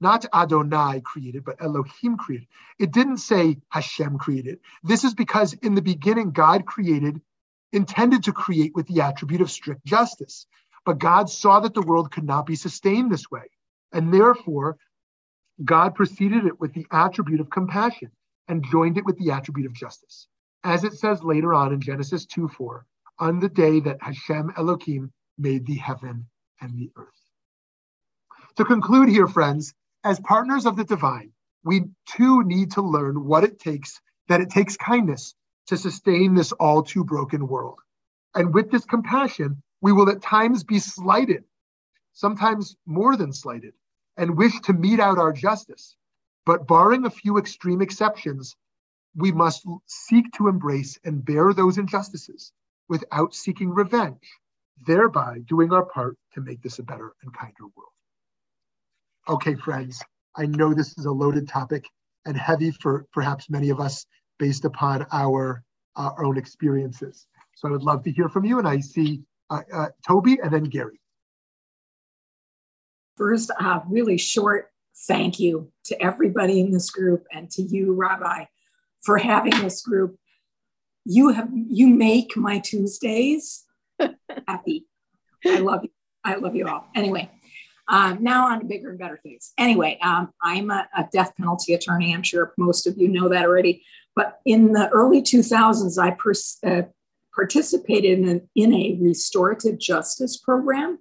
not 0.00 0.24
Adonai 0.34 1.00
created, 1.02 1.44
but 1.44 1.60
Elohim 1.60 2.16
created. 2.16 2.48
It 2.78 2.92
didn't 2.92 3.18
say 3.18 3.58
Hashem 3.68 4.18
created. 4.18 4.60
This 4.82 5.04
is 5.04 5.14
because 5.14 5.52
in 5.54 5.74
the 5.74 5.82
beginning, 5.82 6.32
God 6.32 6.66
created, 6.66 7.20
intended 7.72 8.24
to 8.24 8.32
create 8.32 8.74
with 8.74 8.86
the 8.86 9.02
attribute 9.02 9.40
of 9.40 9.50
strict 9.50 9.84
justice. 9.84 10.46
But 10.86 10.98
God 10.98 11.28
saw 11.28 11.60
that 11.60 11.74
the 11.74 11.82
world 11.82 12.10
could 12.10 12.24
not 12.24 12.46
be 12.46 12.56
sustained 12.56 13.12
this 13.12 13.30
way. 13.30 13.50
And 13.92 14.12
therefore, 14.12 14.78
God 15.62 15.94
preceded 15.94 16.46
it 16.46 16.58
with 16.58 16.72
the 16.72 16.86
attribute 16.90 17.40
of 17.40 17.50
compassion 17.50 18.10
and 18.48 18.64
joined 18.64 18.96
it 18.96 19.04
with 19.04 19.18
the 19.18 19.30
attribute 19.32 19.66
of 19.66 19.74
justice. 19.74 20.26
As 20.64 20.84
it 20.84 20.94
says 20.94 21.22
later 21.22 21.52
on 21.52 21.72
in 21.72 21.80
Genesis 21.80 22.24
2 22.26 22.48
4, 22.48 22.86
on 23.18 23.38
the 23.38 23.48
day 23.48 23.80
that 23.80 24.02
Hashem 24.02 24.52
Elohim 24.56 25.12
made 25.36 25.66
the 25.66 25.76
heaven 25.76 26.26
and 26.60 26.78
the 26.78 26.90
earth. 26.96 27.08
To 28.56 28.64
conclude 28.64 29.08
here, 29.08 29.26
friends, 29.26 29.74
as 30.04 30.20
partners 30.20 30.66
of 30.66 30.76
the 30.76 30.84
divine, 30.84 31.32
we 31.64 31.84
too 32.06 32.42
need 32.44 32.72
to 32.72 32.82
learn 32.82 33.24
what 33.24 33.44
it 33.44 33.58
takes, 33.58 34.00
that 34.28 34.40
it 34.40 34.50
takes 34.50 34.76
kindness 34.76 35.34
to 35.66 35.76
sustain 35.76 36.34
this 36.34 36.52
all 36.52 36.82
too 36.82 37.04
broken 37.04 37.46
world. 37.46 37.78
And 38.34 38.54
with 38.54 38.70
this 38.70 38.84
compassion, 38.84 39.62
we 39.82 39.92
will 39.92 40.08
at 40.08 40.22
times 40.22 40.64
be 40.64 40.78
slighted, 40.78 41.44
sometimes 42.12 42.76
more 42.86 43.16
than 43.16 43.32
slighted, 43.32 43.74
and 44.16 44.36
wish 44.36 44.58
to 44.62 44.72
mete 44.72 45.00
out 45.00 45.18
our 45.18 45.32
justice. 45.32 45.96
But 46.46 46.66
barring 46.66 47.04
a 47.04 47.10
few 47.10 47.38
extreme 47.38 47.82
exceptions, 47.82 48.56
we 49.14 49.32
must 49.32 49.66
seek 49.86 50.32
to 50.32 50.48
embrace 50.48 50.98
and 51.04 51.24
bear 51.24 51.52
those 51.52 51.78
injustices 51.78 52.52
without 52.88 53.34
seeking 53.34 53.70
revenge, 53.70 54.38
thereby 54.86 55.38
doing 55.46 55.72
our 55.72 55.84
part 55.84 56.16
to 56.34 56.40
make 56.40 56.62
this 56.62 56.78
a 56.78 56.82
better 56.82 57.14
and 57.22 57.34
kinder 57.34 57.64
world. 57.76 57.92
Okay, 59.30 59.54
friends, 59.54 60.02
I 60.36 60.46
know 60.46 60.74
this 60.74 60.98
is 60.98 61.04
a 61.04 61.10
loaded 61.12 61.48
topic 61.48 61.84
and 62.26 62.36
heavy 62.36 62.72
for 62.72 63.06
perhaps 63.12 63.48
many 63.48 63.70
of 63.70 63.78
us 63.78 64.04
based 64.40 64.64
upon 64.64 65.06
our, 65.12 65.62
uh, 65.94 66.10
our 66.16 66.24
own 66.24 66.36
experiences. 66.36 67.28
So 67.54 67.68
I 67.68 67.70
would 67.70 67.84
love 67.84 68.02
to 68.02 68.10
hear 68.10 68.28
from 68.28 68.44
you. 68.44 68.58
And 68.58 68.66
I 68.66 68.80
see 68.80 69.22
uh, 69.48 69.60
uh, 69.72 69.86
Toby 70.04 70.40
and 70.42 70.52
then 70.52 70.64
Gary. 70.64 71.00
First, 73.16 73.50
a 73.50 73.82
really 73.88 74.18
short 74.18 74.72
thank 75.06 75.38
you 75.38 75.70
to 75.84 76.02
everybody 76.02 76.58
in 76.58 76.72
this 76.72 76.90
group 76.90 77.24
and 77.32 77.48
to 77.52 77.62
you, 77.62 77.94
Rabbi, 77.94 78.46
for 79.00 79.16
having 79.16 79.52
this 79.62 79.80
group. 79.80 80.16
You 81.04 81.28
have 81.28 81.50
you 81.54 81.86
make 81.86 82.36
my 82.36 82.58
Tuesdays 82.58 83.64
happy. 84.48 84.86
I 85.46 85.60
love 85.60 85.84
you. 85.84 85.90
I 86.24 86.34
love 86.34 86.56
you 86.56 86.66
all. 86.66 86.88
Anyway, 86.96 87.30
um, 87.90 88.22
now 88.22 88.46
on 88.46 88.60
to 88.60 88.66
bigger 88.66 88.90
and 88.90 88.98
better 88.98 89.18
things. 89.22 89.52
Anyway, 89.58 89.98
um, 90.00 90.32
I'm 90.40 90.70
a, 90.70 90.88
a, 90.96 91.08
death 91.12 91.32
penalty 91.36 91.74
attorney. 91.74 92.14
I'm 92.14 92.22
sure 92.22 92.54
most 92.56 92.86
of 92.86 92.96
you 92.96 93.08
know 93.08 93.28
that 93.28 93.44
already. 93.44 93.84
But 94.14 94.38
in 94.46 94.72
the 94.72 94.88
early 94.90 95.22
2000s, 95.22 95.98
I 96.00 96.12
pers- 96.12 96.58
uh, 96.64 96.82
participated 97.34 98.20
in, 98.20 98.28
an, 98.28 98.48
in 98.54 98.72
a 98.72 98.96
restorative 99.00 99.78
justice 99.78 100.36
program 100.36 101.00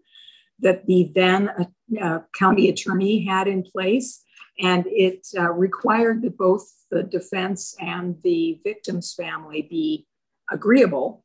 that 0.60 0.88
the 0.88 1.12
then 1.14 1.50
uh, 1.50 1.66
uh, 2.02 2.20
county 2.38 2.70
attorney 2.70 3.24
had 3.24 3.48
in 3.48 3.64
place. 3.64 4.24
And 4.60 4.86
it 4.88 5.28
uh, 5.38 5.52
required 5.52 6.24
that 6.24 6.38
both 6.38 6.68
the 6.90 7.04
defense 7.04 7.76
and 7.80 8.18
the 8.24 8.60
victim's 8.64 9.14
family 9.14 9.62
be 9.62 10.08
agreeable. 10.52 11.24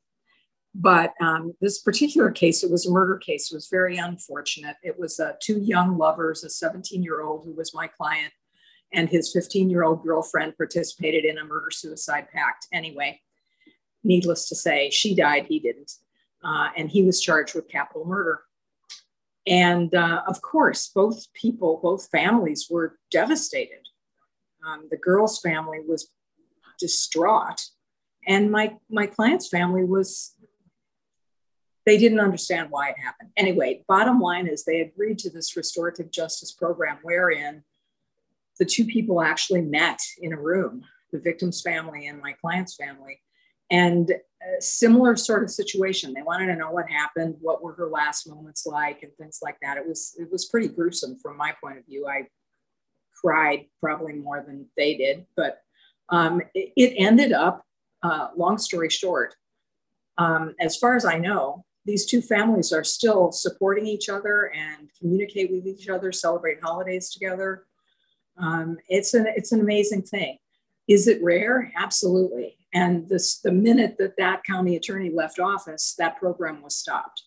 But 0.75 1.15
um, 1.21 1.55
this 1.61 1.81
particular 1.81 2.31
case, 2.31 2.65
it 2.65 2.71
was 2.71 2.87
a 2.87 2.91
murder 2.91 3.17
case. 3.17 3.53
It 3.53 3.55
was 3.55 3.69
very 3.69 3.97
unfortunate. 3.97 4.77
It 4.83 4.99
was 4.99 5.21
uh, 5.21 5.35
two 5.41 5.61
young 5.61 5.97
lovers, 5.97 6.43
a 6.43 6.51
17 6.51 7.03
year 7.03 7.23
old 7.23 7.45
who 7.45 7.53
was 7.53 7.73
my 7.75 7.87
client, 7.87 8.33
and 8.93 9.09
his 9.09 9.33
15 9.33 9.71
year 9.71 9.85
old 9.85 10.03
girlfriend 10.03 10.57
participated 10.57 11.25
in 11.25 11.39
a 11.39 11.45
murder 11.45 11.71
suicide 11.71 12.27
pact. 12.33 12.67
Anyway, 12.73 13.21
needless 14.03 14.49
to 14.49 14.57
say, 14.57 14.91
she 14.91 15.15
died, 15.15 15.47
he 15.47 15.61
didn't. 15.61 15.93
Uh, 16.43 16.71
and 16.77 16.91
he 16.91 17.03
was 17.03 17.23
charged 17.23 17.55
with 17.55 17.69
capital 17.69 18.05
murder. 18.05 18.43
And 19.47 19.95
uh, 19.95 20.23
of 20.27 20.43
course, 20.43 20.91
both 20.95 21.33
people, 21.35 21.79
both 21.83 22.09
families 22.11 22.69
were 22.71 22.99
devastated. 23.11 23.87
Um, 24.67 24.89
the 24.91 24.97
girl's 24.97 25.41
family 25.41 25.81
was 25.87 26.11
distraught, 26.79 27.61
and 28.27 28.51
my 28.51 28.77
my 28.89 29.07
client's 29.07 29.49
family 29.49 29.85
was. 29.85 30.34
They 31.87 31.99
didn't 31.99 32.21
understand 32.21 32.69
why 32.71 32.91
it 32.91 32.99
happened. 32.99 33.31
Anyway, 33.37 33.85
bottom 33.89 34.21
line 34.21 34.47
is 34.47 34.65
they 34.65 34.81
agreed 34.81 35.19
to 35.21 35.31
this 35.31 35.57
restorative 35.57 36.11
justice 36.11 36.53
program 36.53 36.99
wherein 37.03 37.63
the 38.59 38.65
two 38.65 38.85
people 38.85 39.21
actually 39.21 39.61
met 39.61 39.99
in 40.21 40.33
a 40.33 40.41
room, 40.41 40.85
the 41.13 41.19
victim's 41.19 41.61
family 41.61 42.07
and 42.07 42.21
my 42.23 42.33
client's 42.33 42.77
family, 42.77 43.21
and 43.71 44.11
a 44.11 44.61
similar 44.61 45.17
sort 45.17 45.43
of 45.43 45.51
situation. 45.51 46.13
They 46.13 46.23
wanted 46.23 46.47
to 46.47 46.57
know 46.57 46.71
what 46.71 46.89
happened, 46.89 47.37
what 47.41 47.63
were 47.63 47.75
her 47.75 47.89
last 47.89 48.29
moments 48.29 48.67
like, 48.67 49.03
and 49.03 49.13
things 49.17 49.41
like 49.43 49.57
that. 49.63 49.77
It 49.77 49.87
was 49.87 50.15
it 50.19 50.31
was 50.31 50.47
pretty 50.47 50.69
gruesome 50.69 51.19
from 51.19 51.37
my 51.37 51.55
point 51.63 51.79
of 51.79 51.87
view. 51.87 52.07
I 52.07 52.29
cried 53.21 53.67
probably 53.81 54.15
more 54.15 54.45
than 54.47 54.67
they 54.77 54.97
did, 54.97 55.27
but 55.37 55.61
um, 56.11 56.41
it, 56.55 56.73
it, 56.77 56.95
ended 56.99 57.33
up. 57.33 57.65
Uh, 58.03 58.29
long 58.37 58.59
story 58.59 58.91
short, 58.91 59.35
um, 60.19 60.55
as 60.61 60.77
far 60.77 60.95
as 60.95 61.07
I 61.07 61.17
know, 61.17 61.65
these 61.85 62.07
two 62.07 62.23
families 62.23 62.73
are 62.73 62.85
still 62.85 63.31
supporting 63.33 63.87
each 63.87 64.09
other 64.09 64.53
and 64.55 64.91
communicate 64.99 65.51
with 65.51 65.67
each 65.67 65.89
other, 65.89 66.13
celebrate 66.13 66.63
holidays 66.63 67.11
together. 67.11 67.67
Um, 68.39 68.79
it's 68.89 69.15
an 69.15 69.27
it's 69.37 69.53
an 69.53 69.61
amazing 69.61 70.03
thing. 70.03 70.39
Is 70.89 71.09
it 71.09 71.23
rare? 71.23 71.73
Absolutely. 71.77 72.57
And 72.73 73.09
this, 73.09 73.39
the 73.39 73.53
minute 73.53 73.97
that 73.99 74.17
that 74.19 74.43
county 74.45 74.77
attorney 74.77 75.11
left 75.11 75.39
office, 75.39 75.95
that 75.99 76.19
program 76.19 76.63
was 76.63 76.77
stopped. 76.77 77.23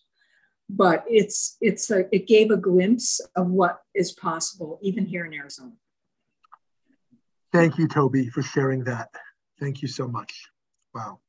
But 0.68 1.04
it's 1.08 1.56
it's 1.60 1.90
a, 1.90 2.04
it 2.14 2.26
gave 2.26 2.50
a 2.50 2.56
glimpse 2.56 3.20
of 3.36 3.48
what 3.48 3.80
is 3.94 4.12
possible 4.12 4.78
even 4.82 5.06
here 5.06 5.24
in 5.24 5.32
Arizona. 5.32 5.72
Thank 7.52 7.78
you, 7.78 7.88
Toby, 7.88 8.28
for 8.28 8.42
sharing 8.42 8.84
that. 8.84 9.08
Thank 9.58 9.80
you 9.80 9.88
so 9.88 10.06
much. 10.06 10.34
Wow. 10.94 11.20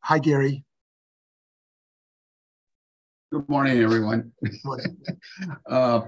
Hi, 0.00 0.18
Gary. 0.18 0.65
Good 3.32 3.48
morning, 3.48 3.82
everyone. 3.82 4.32
Uh, 5.68 6.00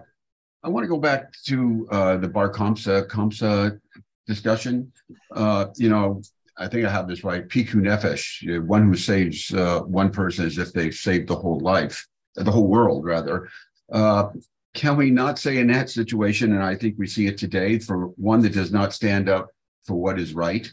I 0.62 0.68
want 0.68 0.84
to 0.84 0.88
go 0.88 0.98
back 0.98 1.32
to 1.46 1.88
uh, 1.90 2.16
the 2.16 2.28
Bar 2.28 2.52
Kamsa 2.52 3.08
Kamsa 3.08 3.80
discussion. 4.28 4.92
Uh, 5.32 5.66
you 5.76 5.88
know, 5.88 6.22
I 6.56 6.68
think 6.68 6.86
I 6.86 6.90
have 6.90 7.08
this 7.08 7.24
right. 7.24 7.46
Piku 7.48 7.74
nefesh, 7.74 8.64
one 8.64 8.86
who 8.86 8.94
saves 8.94 9.52
uh, 9.52 9.80
one 9.80 10.10
person 10.12 10.46
as 10.46 10.58
if 10.58 10.72
they've 10.72 10.94
saved 10.94 11.28
the 11.28 11.34
whole 11.34 11.58
life, 11.58 12.06
the 12.36 12.52
whole 12.52 12.68
world, 12.68 13.04
rather. 13.04 13.48
Uh, 13.92 14.28
can 14.74 14.96
we 14.96 15.10
not 15.10 15.40
say 15.40 15.58
in 15.58 15.66
that 15.68 15.90
situation, 15.90 16.52
and 16.52 16.62
I 16.62 16.76
think 16.76 16.94
we 16.98 17.08
see 17.08 17.26
it 17.26 17.36
today, 17.36 17.80
for 17.80 18.06
one 18.16 18.40
that 18.42 18.52
does 18.52 18.72
not 18.72 18.92
stand 18.92 19.28
up 19.28 19.48
for 19.84 19.94
what 19.94 20.20
is 20.20 20.34
right, 20.34 20.70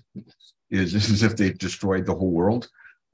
is 0.69 0.93
this 0.93 1.09
as 1.11 1.23
if 1.23 1.35
they've 1.35 1.57
destroyed 1.57 2.05
the 2.05 2.15
whole 2.15 2.31
world? 2.31 2.69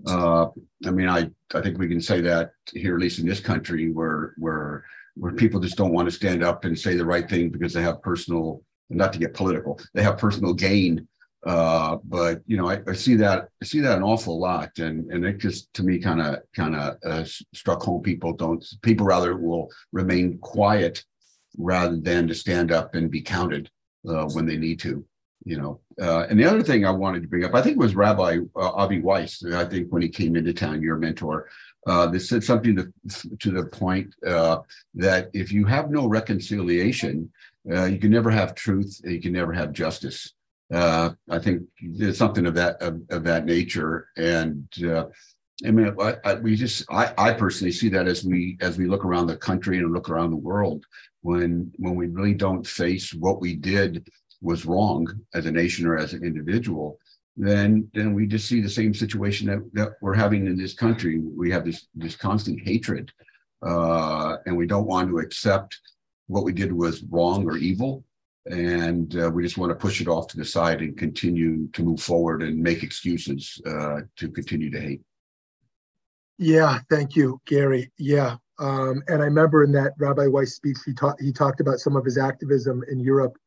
Uh, 0.08 0.48
I 0.86 0.92
mean, 0.92 1.08
I, 1.08 1.30
I 1.54 1.62
think 1.62 1.78
we 1.78 1.88
can 1.88 2.02
say 2.02 2.22
that 2.22 2.54
here, 2.74 2.96
at 2.96 3.02
least 3.02 3.20
in 3.20 3.28
this 3.28 3.40
country, 3.40 3.92
where 3.92 4.34
where 4.38 4.86
where 5.16 5.34
people 5.34 5.60
just 5.60 5.78
don't 5.78 5.94
want 5.94 6.08
to 6.08 6.16
stand 6.16 6.44
up 6.44 6.66
and 6.66 6.78
say 6.78 6.96
the 6.96 7.06
right 7.06 7.30
thing 7.30 7.50
because 7.50 7.74
they 7.74 7.82
have 7.82 8.02
personal, 8.02 8.64
not 8.90 9.12
to 9.14 9.20
get 9.20 9.34
political, 9.34 9.80
they 9.94 10.04
have 10.04 10.18
personal 10.18 10.54
gain 10.54 11.08
uh, 11.46 11.98
but 12.04 12.42
you 12.46 12.56
know, 12.56 12.70
I, 12.70 12.82
I, 12.88 12.94
see 12.94 13.16
that 13.16 13.50
I 13.62 13.66
see 13.66 13.80
that 13.80 13.98
an 13.98 14.04
awful 14.04 14.40
lot, 14.40 14.78
and 14.78 15.12
and 15.12 15.26
it 15.26 15.40
just 15.40 15.74
to 15.74 15.84
me 15.84 15.98
kind 15.98 16.22
of 16.22 16.40
kind 16.56 16.76
of 16.76 16.98
uh, 17.04 17.24
struck 17.54 17.82
home. 17.82 18.04
People 18.04 18.34
don't 18.34 18.64
people 18.84 19.08
rather 19.08 19.36
will 19.36 19.70
remain 19.92 20.38
quiet 20.38 21.04
rather 21.58 21.98
than 21.98 22.28
to 22.28 22.36
stand 22.36 22.72
up 22.72 22.94
and 22.94 23.10
be 23.10 23.22
counted 23.22 23.72
uh, 24.08 24.26
when 24.34 24.46
they 24.46 24.58
need 24.58 24.80
to. 24.82 25.04
You 25.44 25.58
know, 25.58 25.80
uh, 26.00 26.28
and 26.30 26.40
the 26.40 26.46
other 26.46 26.62
thing 26.62 26.86
I 26.86 26.92
wanted 26.92 27.22
to 27.24 27.28
bring 27.28 27.44
up, 27.44 27.56
I 27.56 27.62
think, 27.64 27.80
was 27.80 27.96
Rabbi 27.96 28.38
uh, 28.56 28.72
Avi 28.74 29.02
Weiss. 29.02 29.44
I 29.44 29.66
think 29.66 29.90
when 29.90 30.04
he 30.04 30.10
came 30.10 30.36
into 30.36 30.54
town, 30.54 30.82
your 30.82 30.98
mentor, 30.98 31.50
uh, 31.88 32.08
that 32.08 32.20
said 32.20 32.44
something 32.44 32.76
to, 32.76 32.94
to 33.40 33.52
the 33.52 33.66
point 33.66 34.14
uh, 34.26 34.60
that 34.94 35.32
if 35.34 35.52
you 35.52 35.66
have 35.66 35.90
no 35.90 36.08
reconciliation, 36.08 37.32
Uh, 37.70 37.86
you 37.86 38.00
can 38.00 38.12
never 38.12 38.32
have 38.32 38.56
truth. 38.56 38.92
You 39.04 39.22
can 39.22 39.34
never 39.34 39.54
have 39.54 39.72
justice. 39.84 40.34
Uh, 40.74 41.08
I 41.30 41.40
think 41.44 41.58
there's 41.98 42.18
something 42.18 42.48
of 42.48 42.56
that 42.56 42.82
of, 42.82 42.94
of 43.16 43.24
that 43.30 43.46
nature, 43.46 44.08
and 44.18 44.66
uh, 44.94 45.06
I 45.68 45.72
mean, 45.72 45.88
I, 46.08 46.12
I, 46.28 46.32
we 46.46 46.56
just 46.56 46.78
I, 46.90 47.14
I 47.28 47.30
personally 47.44 47.74
see 47.80 47.90
that 47.92 48.08
as 48.08 48.24
we 48.24 48.58
as 48.68 48.78
we 48.80 48.88
look 48.88 49.06
around 49.06 49.28
the 49.28 49.38
country 49.50 49.78
and 49.78 49.94
look 49.94 50.10
around 50.10 50.32
the 50.32 50.46
world, 50.52 50.82
when 51.22 51.72
when 51.84 51.96
we 52.00 52.08
really 52.08 52.34
don't 52.46 52.66
face 52.66 53.08
what 53.24 53.42
we 53.44 53.52
did 53.74 53.92
was 54.42 54.66
wrong 54.66 55.08
as 55.34 55.46
a 55.46 55.52
nation 55.52 55.86
or 55.86 55.98
as 55.98 56.14
an 56.14 56.24
individual, 56.24 56.98
then 57.38 57.90
then 57.94 58.14
we 58.14 58.28
just 58.28 58.48
see 58.48 58.62
the 58.62 58.70
same 58.70 58.94
situation 58.94 59.48
that, 59.48 59.70
that 59.74 59.94
we're 60.02 60.14
having 60.14 60.48
in 60.48 60.58
this 60.58 60.74
country. 60.74 61.20
We 61.20 61.52
have 61.52 61.66
this 61.66 61.88
this 61.96 62.16
constant 62.16 62.60
hatred, 62.62 63.12
uh, 63.66 64.38
and 64.46 64.56
we 64.58 64.68
don't 64.68 64.88
want 64.88 65.10
to 65.10 65.20
accept 65.20 65.80
what 66.28 66.44
we 66.44 66.54
did 66.54 66.72
was 66.72 67.04
wrong 67.04 67.46
or 67.46 67.58
evil 67.58 68.04
and 68.48 69.16
uh, 69.18 69.30
we 69.30 69.44
just 69.44 69.58
want 69.58 69.70
to 69.70 69.76
push 69.76 70.02
it 70.02 70.08
off 70.08 70.28
to 70.28 70.38
the 70.38 70.46
side 70.46 70.82
and 70.82 70.98
continue 70.98 71.68
to 71.70 71.84
move 71.84 72.02
forward 72.02 72.42
and 72.42 72.58
make 72.58 72.84
excuses 72.84 73.62
uh, 73.68 74.02
to 74.16 74.30
continue 74.30 74.72
to 74.72 74.80
hate. 74.80 75.02
Yeah, 76.38 76.80
thank 76.90 77.16
you, 77.16 77.40
Gary. 77.46 77.92
Yeah, 78.00 78.38
um, 78.58 79.04
and 79.08 79.22
I 79.22 79.26
remember 79.26 79.64
in 79.64 79.72
that 79.74 79.94
Rabbi 80.00 80.26
Weiss 80.26 80.56
speech, 80.56 80.78
he 80.86 80.94
talked 80.94 81.22
he 81.22 81.32
talked 81.32 81.62
about 81.62 81.80
some 81.80 81.96
of 81.96 82.04
his 82.04 82.18
activism 82.18 82.84
in 82.90 83.00
Europe, 83.00 83.38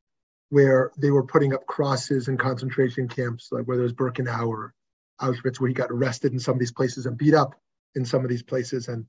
where 0.54 0.92
they 0.96 1.10
were 1.10 1.26
putting 1.26 1.52
up 1.52 1.66
crosses 1.66 2.28
in 2.28 2.36
concentration 2.36 3.08
camps, 3.08 3.48
like 3.50 3.64
whether 3.64 3.80
it 3.80 3.90
was 3.90 3.92
Birkenau 3.92 4.46
or 4.46 4.72
Auschwitz, 5.20 5.58
where 5.58 5.66
he 5.66 5.74
got 5.74 5.90
arrested 5.90 6.32
in 6.32 6.38
some 6.38 6.54
of 6.54 6.60
these 6.60 6.70
places 6.70 7.06
and 7.06 7.18
beat 7.18 7.34
up 7.34 7.56
in 7.96 8.04
some 8.04 8.22
of 8.22 8.30
these 8.30 8.44
places, 8.44 8.86
and 8.86 9.04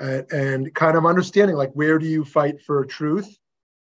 and, 0.00 0.32
and 0.32 0.74
kind 0.74 0.96
of 0.96 1.04
understanding 1.04 1.54
like 1.54 1.70
where 1.74 1.98
do 1.98 2.06
you 2.06 2.24
fight 2.24 2.62
for 2.62 2.82
truth. 2.86 3.28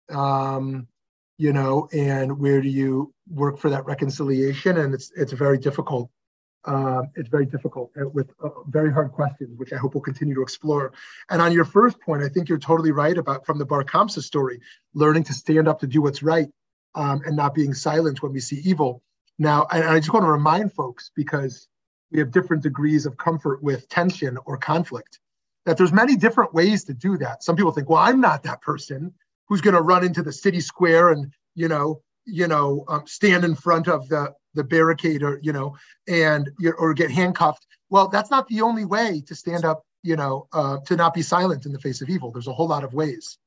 Um, 0.09 0.89
you 1.37 1.53
know, 1.53 1.89
and 1.93 2.39
where 2.39 2.63
do 2.63 2.71
you 2.71 3.13
work 3.29 3.59
for 3.59 3.69
that 3.69 3.85
reconciliation? 3.85 4.79
And 4.79 4.95
it's 4.95 5.13
it's 5.15 5.33
very 5.33 5.59
difficult. 5.59 6.09
Um, 6.65 7.11
it's 7.17 7.29
very 7.29 7.45
difficult 7.45 7.91
uh, 8.01 8.09
with 8.09 8.31
uh, 8.43 8.49
very 8.69 8.91
hard 8.91 9.13
questions, 9.13 9.59
which 9.59 9.75
I 9.75 9.77
hope 9.77 9.95
we'll 9.95 10.01
continue 10.01 10.35
to 10.37 10.43
explore. 10.43 10.95
And 11.29 11.43
on 11.43 11.53
your 11.53 11.67
first 11.67 12.01
point, 12.01 12.23
I 12.23 12.31
think 12.31 12.49
you're 12.49 12.57
totally 12.57 12.93
right 12.93 13.19
about 13.19 13.45
from 13.45 13.59
the 13.59 13.67
Bar 13.67 13.85
Kamsa 13.85 14.23
story, 14.23 14.61
learning 14.95 15.25
to 15.25 15.35
stand 15.35 15.69
up 15.69 15.81
to 15.81 15.87
do 15.87 16.01
what's 16.01 16.23
right 16.23 16.49
um, 16.95 17.23
and 17.27 17.37
not 17.37 17.55
being 17.55 17.75
silent 17.75 18.23
when 18.23 18.33
we 18.33 18.41
see 18.41 18.61
evil. 18.65 19.03
Now, 19.39 19.67
and 19.73 19.85
I 19.85 19.99
just 19.99 20.13
want 20.13 20.25
to 20.25 20.31
remind 20.31 20.73
folks 20.73 21.11
because 21.15 21.69
we 22.13 22.19
have 22.21 22.31
different 22.31 22.63
degrees 22.63 23.07
of 23.07 23.17
comfort 23.17 23.63
with 23.63 23.89
tension 23.89 24.39
or 24.47 24.57
conflict 24.57 25.19
that 25.67 25.77
there's 25.77 25.93
many 25.93 26.15
different 26.15 26.55
ways 26.55 26.85
to 26.85 26.95
do 26.95 27.17
that. 27.19 27.43
Some 27.43 27.57
people 27.57 27.73
think, 27.73 27.89
well, 27.89 28.01
I'm 28.01 28.21
not 28.21 28.43
that 28.45 28.61
person 28.61 29.13
who's 29.49 29.61
going 29.61 29.75
to 29.75 29.83
run 29.83 30.05
into 30.05 30.23
the 30.23 30.33
city 30.33 30.61
square 30.61 31.11
and 31.11 31.33
you 31.55 31.69
know 31.69 32.01
you 32.25 32.49
know 32.49 32.85
um, 32.89 33.07
stand 33.07 33.45
in 33.45 33.55
front 33.55 33.89
of 33.89 34.09
the 34.09 34.33
the 34.55 34.65
barricade 34.65 35.23
or 35.23 35.39
you 35.43 35.53
know 35.53 35.77
and 36.09 36.51
or 36.79 36.95
get 36.95 37.11
handcuffed 37.11 37.67
well 37.91 38.09
that's 38.09 38.31
not 38.31 38.47
the 38.49 38.61
only 38.61 38.85
way 38.85 39.23
to 39.27 39.35
stand 39.35 39.65
up 39.65 39.85
you 40.03 40.17
know 40.17 40.47
uh, 40.53 40.79
to 40.87 40.97
not 40.97 41.15
be 41.15 41.23
silent 41.23 41.67
in 41.67 41.73
the 41.73 41.79
face 41.79 42.01
of 42.01 42.09
evil 42.09 42.31
there's 42.31 42.49
a 42.49 42.53
whole 42.53 42.69
lot 42.69 42.85
of 42.85 42.95
ways 42.95 43.39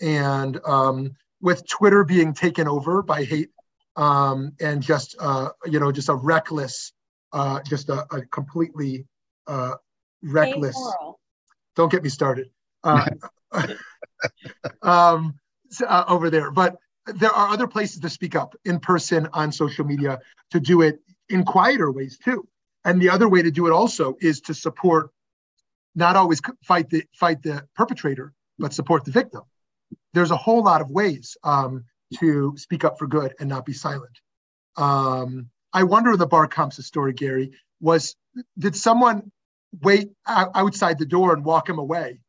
and 0.00 0.60
um, 0.66 1.14
with 1.40 1.66
twitter 1.68 2.04
being 2.04 2.32
taken 2.32 2.68
over 2.68 3.02
by 3.02 3.24
hate 3.24 3.50
um, 3.96 4.52
and 4.60 4.82
just 4.82 5.16
uh, 5.20 5.50
you 5.64 5.80
know 5.80 5.90
just 5.90 6.08
a 6.08 6.14
reckless 6.14 6.92
uh, 7.32 7.60
just 7.62 7.88
a, 7.88 8.06
a 8.14 8.22
completely 8.26 9.06
uh, 9.46 9.72
reckless 10.22 10.76
don't 11.76 11.92
get 11.92 12.02
me 12.02 12.08
started 12.08 12.50
uh, 12.84 13.06
um, 14.82 15.38
uh, 15.86 16.04
over 16.08 16.30
there. 16.30 16.50
But 16.50 16.76
there 17.06 17.30
are 17.30 17.48
other 17.48 17.66
places 17.66 18.00
to 18.00 18.08
speak 18.08 18.34
up 18.34 18.56
in 18.64 18.80
person 18.80 19.28
on 19.32 19.52
social 19.52 19.84
media 19.84 20.18
to 20.50 20.60
do 20.60 20.82
it 20.82 21.00
in 21.28 21.44
quieter 21.44 21.90
ways 21.92 22.18
too. 22.18 22.48
And 22.84 23.00
the 23.00 23.10
other 23.10 23.28
way 23.28 23.42
to 23.42 23.50
do 23.50 23.66
it 23.66 23.72
also 23.72 24.16
is 24.20 24.40
to 24.42 24.54
support, 24.54 25.10
not 25.94 26.16
always 26.16 26.40
fight 26.62 26.88
the 26.88 27.04
fight 27.14 27.42
the 27.42 27.66
perpetrator, 27.74 28.32
but 28.58 28.72
support 28.72 29.04
the 29.04 29.10
victim. 29.10 29.42
There's 30.16 30.30
a 30.30 30.36
whole 30.36 30.64
lot 30.64 30.80
of 30.80 30.90
ways 30.90 31.36
um, 31.44 31.84
to 32.18 32.54
speak 32.56 32.84
up 32.84 32.98
for 32.98 33.06
good 33.06 33.34
and 33.38 33.48
not 33.48 33.64
be 33.64 33.72
silent. 33.72 34.20
Um, 34.76 35.50
I 35.72 35.82
wonder 35.84 36.16
the 36.16 36.26
Bar 36.26 36.48
Kamsa 36.48 36.82
story, 36.82 37.12
Gary, 37.12 37.52
was 37.80 38.16
did 38.58 38.74
someone 38.74 39.30
wait 39.82 40.08
outside 40.26 40.98
the 40.98 41.06
door 41.06 41.32
and 41.34 41.44
walk 41.44 41.68
him 41.68 41.78
away 41.78 42.20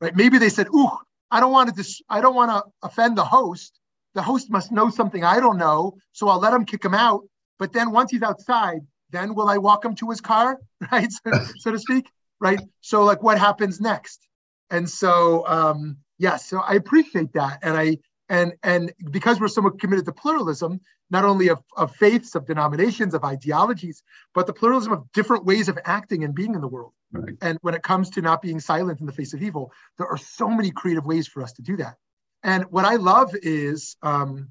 right? 0.00 0.14
Maybe 0.14 0.38
they 0.38 0.48
said, 0.48 0.68
"Ooh, 0.68 0.90
I 1.30 1.40
don't 1.40 1.52
want 1.52 1.68
to 1.70 1.74
dis- 1.74 2.02
I 2.08 2.20
don't 2.20 2.34
want 2.34 2.50
to 2.50 2.62
offend 2.82 3.16
the 3.16 3.24
host. 3.24 3.80
The 4.14 4.22
host 4.22 4.50
must 4.50 4.70
know 4.70 4.90
something 4.90 5.24
I 5.24 5.40
don't 5.40 5.58
know, 5.58 5.96
so 6.12 6.28
I'll 6.28 6.38
let 6.38 6.52
him 6.52 6.64
kick 6.64 6.84
him 6.84 6.94
out. 6.94 7.22
But 7.58 7.72
then 7.72 7.90
once 7.90 8.10
he's 8.10 8.22
outside, 8.22 8.80
then 9.10 9.34
will 9.34 9.48
I 9.48 9.58
walk 9.58 9.84
him 9.84 9.94
to 9.96 10.10
his 10.10 10.20
car, 10.20 10.58
right? 10.92 11.10
so, 11.10 11.32
so 11.58 11.70
to 11.72 11.78
speak, 11.78 12.06
right? 12.40 12.60
So 12.80 13.04
like, 13.04 13.22
what 13.22 13.38
happens 13.38 13.80
next? 13.80 14.26
And 14.70 14.88
so, 14.88 15.46
um, 15.46 15.98
yes, 16.18 16.46
so 16.46 16.58
I 16.58 16.74
appreciate 16.74 17.32
that, 17.34 17.60
and 17.62 17.76
I 17.76 17.98
and 18.28 18.54
and 18.62 18.92
because 19.10 19.40
we're 19.40 19.48
somewhat 19.48 19.78
committed 19.78 20.06
to 20.06 20.12
pluralism, 20.12 20.80
not 21.10 21.24
only 21.24 21.48
of, 21.48 21.62
of 21.76 21.94
faiths, 21.96 22.34
of 22.34 22.46
denominations, 22.46 23.14
of 23.14 23.24
ideologies, 23.24 24.02
but 24.34 24.46
the 24.46 24.52
pluralism 24.52 24.92
of 24.92 25.12
different 25.12 25.44
ways 25.44 25.68
of 25.68 25.78
acting 25.84 26.24
and 26.24 26.34
being 26.34 26.54
in 26.54 26.60
the 26.60 26.68
world. 26.68 26.92
Right. 27.12 27.34
And 27.40 27.58
when 27.62 27.74
it 27.74 27.82
comes 27.82 28.10
to 28.10 28.22
not 28.22 28.42
being 28.42 28.60
silent 28.60 29.00
in 29.00 29.06
the 29.06 29.12
face 29.12 29.34
of 29.34 29.42
evil, 29.42 29.72
there 29.98 30.08
are 30.08 30.16
so 30.16 30.48
many 30.48 30.70
creative 30.70 31.04
ways 31.04 31.28
for 31.28 31.42
us 31.42 31.52
to 31.54 31.62
do 31.62 31.76
that. 31.76 31.96
And 32.42 32.64
what 32.64 32.84
I 32.84 32.96
love 32.96 33.34
is 33.34 33.96
um, 34.02 34.50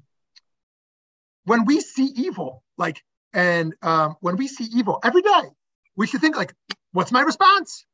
when 1.44 1.64
we 1.64 1.80
see 1.80 2.06
evil, 2.06 2.62
like, 2.78 3.02
and 3.32 3.74
um, 3.82 4.16
when 4.20 4.36
we 4.36 4.48
see 4.48 4.64
evil 4.64 5.00
every 5.04 5.22
day, 5.22 5.42
we 5.96 6.06
should 6.06 6.20
think 6.20 6.36
like, 6.36 6.54
what's 6.92 7.12
my 7.12 7.20
response? 7.20 7.84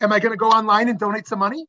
Am 0.00 0.12
I 0.12 0.20
going 0.20 0.32
to 0.32 0.36
go 0.36 0.50
online 0.50 0.88
and 0.88 0.98
donate 0.98 1.26
some 1.26 1.38
money? 1.38 1.66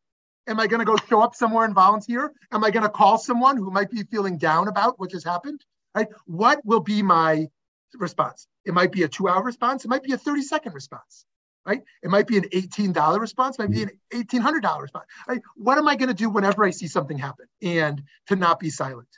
Am 0.49 0.59
I 0.59 0.67
going 0.67 0.79
to 0.79 0.85
go 0.85 0.97
show 1.07 1.21
up 1.21 1.35
somewhere 1.35 1.65
and 1.65 1.73
volunteer? 1.73 2.33
Am 2.51 2.63
I 2.63 2.71
going 2.71 2.83
to 2.83 2.89
call 2.89 3.17
someone 3.17 3.55
who 3.55 3.71
might 3.71 3.89
be 3.89 4.03
feeling 4.03 4.37
down 4.37 4.67
about 4.67 4.99
what 4.99 5.11
just 5.11 5.25
happened? 5.25 5.63
Right? 5.95 6.07
What 6.25 6.65
will 6.65 6.79
be 6.79 7.01
my 7.03 7.47
response? 7.93 8.47
It 8.65 8.73
might 8.73 8.91
be 8.91 9.03
a 9.03 9.07
two 9.07 9.27
hour 9.27 9.43
response. 9.43 9.85
It 9.85 9.87
might 9.87 10.03
be 10.03 10.13
a 10.13 10.17
30 10.17 10.41
second 10.41 10.73
response 10.73 11.25
right? 11.65 11.83
It 12.01 12.09
might 12.09 12.25
be 12.25 12.37
an 12.37 12.45
$18 12.45 13.19
response, 13.19 13.59
might 13.59 13.69
be 13.69 13.83
an 13.83 13.91
$1,800 14.11 14.81
response. 14.81 15.05
Right? 15.27 15.41
What 15.55 15.77
am 15.77 15.87
I 15.87 15.95
going 15.95 16.09
to 16.09 16.15
do 16.15 16.29
whenever 16.29 16.63
I 16.63 16.71
see 16.71 16.87
something 16.87 17.17
happen 17.17 17.45
and 17.61 18.01
to 18.27 18.35
not 18.35 18.59
be 18.59 18.69
silent? 18.69 19.09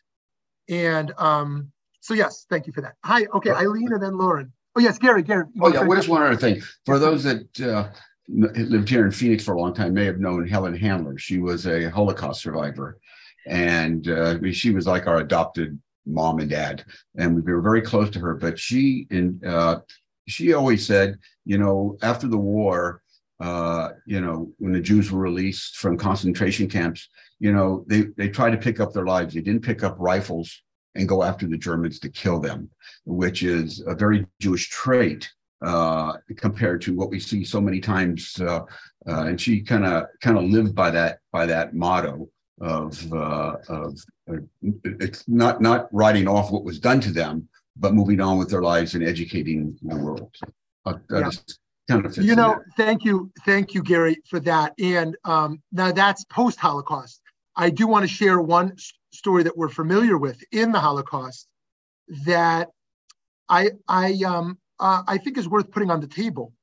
And 0.68 1.14
um, 1.18 1.72
so, 2.02 2.14
yes, 2.14 2.46
thank 2.50 2.68
you 2.68 2.74
for 2.74 2.82
that. 2.82 2.96
Hi, 3.04 3.26
okay, 3.36 3.52
Eileen 3.52 3.92
and 3.94 4.04
then 4.04 4.18
Lauren. 4.18 4.52
Oh, 4.76 4.80
yes, 4.80 4.98
Gary, 4.98 5.24
Gary. 5.24 5.46
Oh, 5.62 5.74
yeah, 5.74 5.86
just 5.96 6.10
one 6.10 6.24
other 6.24 6.36
thing. 6.36 6.62
For 6.86 7.00
those 7.00 7.24
that 7.24 7.62
uh, 7.62 7.90
lived 8.28 8.90
here 8.90 9.06
in 9.06 9.12
Phoenix 9.12 9.44
for 9.44 9.56
a 9.56 9.60
long 9.60 9.74
time 9.74 9.94
may 9.94 10.06
have 10.06 10.20
known 10.20 10.48
Helen 10.48 10.76
Handler. 10.76 11.18
She 11.18 11.40
was 11.40 11.66
a 11.66 11.90
Holocaust 11.90 12.42
survivor. 12.42 13.00
And 13.48 14.08
uh, 14.08 14.52
she 14.52 14.72
was 14.72 14.86
like 14.88 15.08
our 15.08 15.18
adopted 15.18 15.80
mom 16.06 16.40
and 16.40 16.50
dad. 16.50 16.84
And 17.18 17.44
we 17.44 17.52
were 17.52 17.62
very 17.62 17.82
close 17.82 18.10
to 18.12 18.20
her, 18.20 18.36
but 18.36 18.60
she 18.60 19.08
in 19.10 19.42
uh, 19.46 19.80
she 20.28 20.54
always 20.54 20.86
said, 20.86 21.18
you 21.46 21.58
know, 21.58 21.98
after 22.02 22.28
the 22.28 22.38
war, 22.38 23.02
uh, 23.40 23.90
you 24.06 24.22
know, 24.22 24.52
when 24.60 24.74
the 24.74 24.80
Jews 24.80 25.12
were 25.12 25.20
released 25.20 25.78
from 25.78 25.98
concentration 25.98 26.70
camps, 26.70 27.10
you 27.40 27.52
know, 27.52 27.84
they 27.88 28.02
they 28.18 28.30
tried 28.30 28.52
to 28.52 28.58
pick 28.58 28.80
up 28.80 28.94
their 28.94 29.06
lives. 29.06 29.34
They 29.34 29.42
didn't 29.42 29.64
pick 29.64 29.84
up 29.84 29.96
rifles 30.00 30.62
and 30.96 31.08
go 31.10 31.24
after 31.24 31.48
the 31.48 31.58
Germans 31.58 32.00
to 32.00 32.10
kill 32.10 32.40
them, 32.40 32.70
which 33.06 33.44
is 33.44 33.84
a 33.88 33.96
very 33.96 34.28
Jewish 34.40 34.70
trait 34.70 35.30
uh, 35.62 36.14
compared 36.38 36.82
to 36.82 36.96
what 36.96 37.10
we 37.10 37.20
see 37.20 37.44
so 37.44 37.62
many 37.62 37.80
times. 37.80 38.40
Uh, 38.40 38.62
uh, 39.08 39.26
and 39.26 39.40
she 39.40 39.62
kind 39.62 39.86
of 39.86 40.06
kind 40.22 40.38
of 40.38 40.44
lived 40.46 40.76
by 40.76 40.92
that 40.92 41.20
by 41.32 41.46
that 41.46 41.74
motto 41.74 42.30
of 42.60 43.14
uh, 43.14 43.56
of 43.70 43.98
uh, 44.32 44.38
it's 44.84 45.28
not 45.28 45.62
not 45.62 45.88
writing 45.94 46.28
off 46.28 46.52
what 46.52 46.64
was 46.64 46.80
done 46.80 47.00
to 47.02 47.12
them, 47.12 47.48
but 47.76 47.94
moving 47.94 48.20
on 48.22 48.38
with 48.38 48.50
their 48.50 48.62
lives 48.62 48.96
and 48.96 49.04
educating 49.04 49.78
the 49.82 49.96
world. 49.96 50.36
Uh, 50.86 50.94
yeah. 51.10 51.30
kind 51.90 52.06
of 52.06 52.18
you 52.18 52.36
know, 52.36 52.60
thank 52.78 53.04
you, 53.04 53.32
thank 53.46 53.74
you, 53.74 53.84
Gary, 53.84 54.18
for 54.30 54.40
that. 54.42 54.74
And 54.80 55.16
um, 55.26 55.62
now 55.72 55.92
that's 55.92 56.24
post 56.26 56.60
Holocaust. 56.60 57.22
I 57.56 57.70
do 57.70 57.88
want 57.88 58.04
to 58.04 58.08
share 58.08 58.40
one 58.40 58.76
story 59.12 59.44
that 59.44 59.58
we're 59.58 59.70
familiar 59.70 60.18
with 60.18 60.42
in 60.52 60.72
the 60.72 60.80
Holocaust 60.80 61.48
that 62.26 62.70
I 63.50 63.72
I 63.88 64.20
um 64.26 64.58
uh, 64.82 65.04
I 65.08 65.18
think 65.18 65.38
is 65.38 65.48
worth 65.48 65.72
putting 65.72 65.92
on 65.92 66.02
the 66.02 66.08
table. 66.08 66.54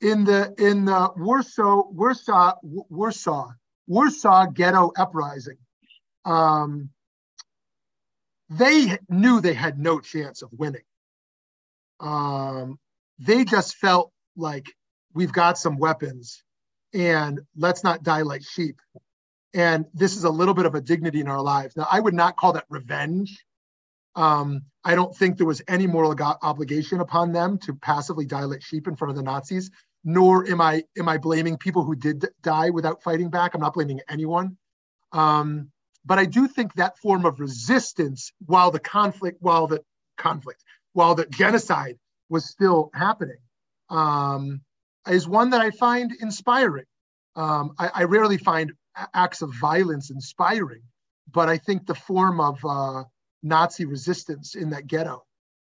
In 0.00 0.24
the 0.24 0.52
in 0.58 0.86
the 0.86 1.10
Warsaw 1.16 1.84
Warsaw 1.90 2.54
Warsaw 2.62 3.52
Warsaw 3.86 4.46
Ghetto 4.46 4.90
uprising, 4.96 5.58
um, 6.24 6.90
they 8.50 8.98
knew 9.08 9.40
they 9.40 9.54
had 9.54 9.78
no 9.78 10.00
chance 10.00 10.42
of 10.42 10.50
winning. 10.52 10.82
Um, 12.00 12.80
they 13.20 13.44
just 13.44 13.76
felt 13.76 14.12
like 14.36 14.66
we've 15.14 15.32
got 15.32 15.56
some 15.56 15.78
weapons 15.78 16.42
and 16.92 17.40
let's 17.56 17.84
not 17.84 18.02
die 18.02 18.22
like 18.22 18.42
sheep. 18.42 18.80
And 19.54 19.84
this 19.94 20.16
is 20.16 20.24
a 20.24 20.30
little 20.30 20.54
bit 20.54 20.66
of 20.66 20.74
a 20.74 20.80
dignity 20.80 21.20
in 21.20 21.28
our 21.28 21.42
lives. 21.42 21.76
Now, 21.76 21.86
I 21.90 22.00
would 22.00 22.14
not 22.14 22.36
call 22.36 22.54
that 22.54 22.64
revenge. 22.68 23.44
Um, 24.14 24.62
I 24.84 24.94
don't 24.94 25.16
think 25.16 25.36
there 25.36 25.46
was 25.46 25.62
any 25.68 25.86
moral 25.86 26.14
obligation 26.42 27.00
upon 27.00 27.32
them 27.32 27.58
to 27.58 27.74
passively 27.74 28.26
dilate 28.26 28.62
sheep 28.62 28.86
in 28.88 28.96
front 28.96 29.10
of 29.10 29.16
the 29.16 29.22
Nazis. 29.22 29.70
Nor 30.04 30.50
am 30.50 30.60
I 30.60 30.82
am 30.98 31.08
I 31.08 31.18
blaming 31.18 31.56
people 31.56 31.84
who 31.84 31.94
did 31.94 32.26
die 32.42 32.70
without 32.70 33.02
fighting 33.02 33.30
back. 33.30 33.54
I'm 33.54 33.60
not 33.60 33.74
blaming 33.74 34.00
anyone. 34.08 34.56
Um, 35.12 35.70
but 36.04 36.18
I 36.18 36.24
do 36.24 36.48
think 36.48 36.74
that 36.74 36.98
form 36.98 37.24
of 37.24 37.38
resistance, 37.38 38.32
while 38.46 38.70
the 38.70 38.80
conflict, 38.80 39.38
while 39.40 39.68
the 39.68 39.82
conflict, 40.16 40.64
while 40.92 41.14
the 41.14 41.26
genocide 41.26 41.98
was 42.28 42.48
still 42.48 42.90
happening, 42.94 43.38
um, 43.90 44.62
is 45.08 45.28
one 45.28 45.50
that 45.50 45.60
I 45.60 45.70
find 45.70 46.12
inspiring. 46.20 46.86
Um, 47.36 47.74
I, 47.78 47.90
I, 47.94 48.04
rarely 48.04 48.36
find 48.36 48.72
acts 49.14 49.40
of 49.40 49.54
violence 49.54 50.10
inspiring, 50.10 50.82
but 51.30 51.48
I 51.48 51.56
think 51.56 51.86
the 51.86 51.94
form 51.94 52.40
of 52.40 52.58
uh, 52.62 53.04
Nazi 53.42 53.84
resistance 53.84 54.54
in 54.54 54.70
that 54.70 54.86
ghetto, 54.86 55.24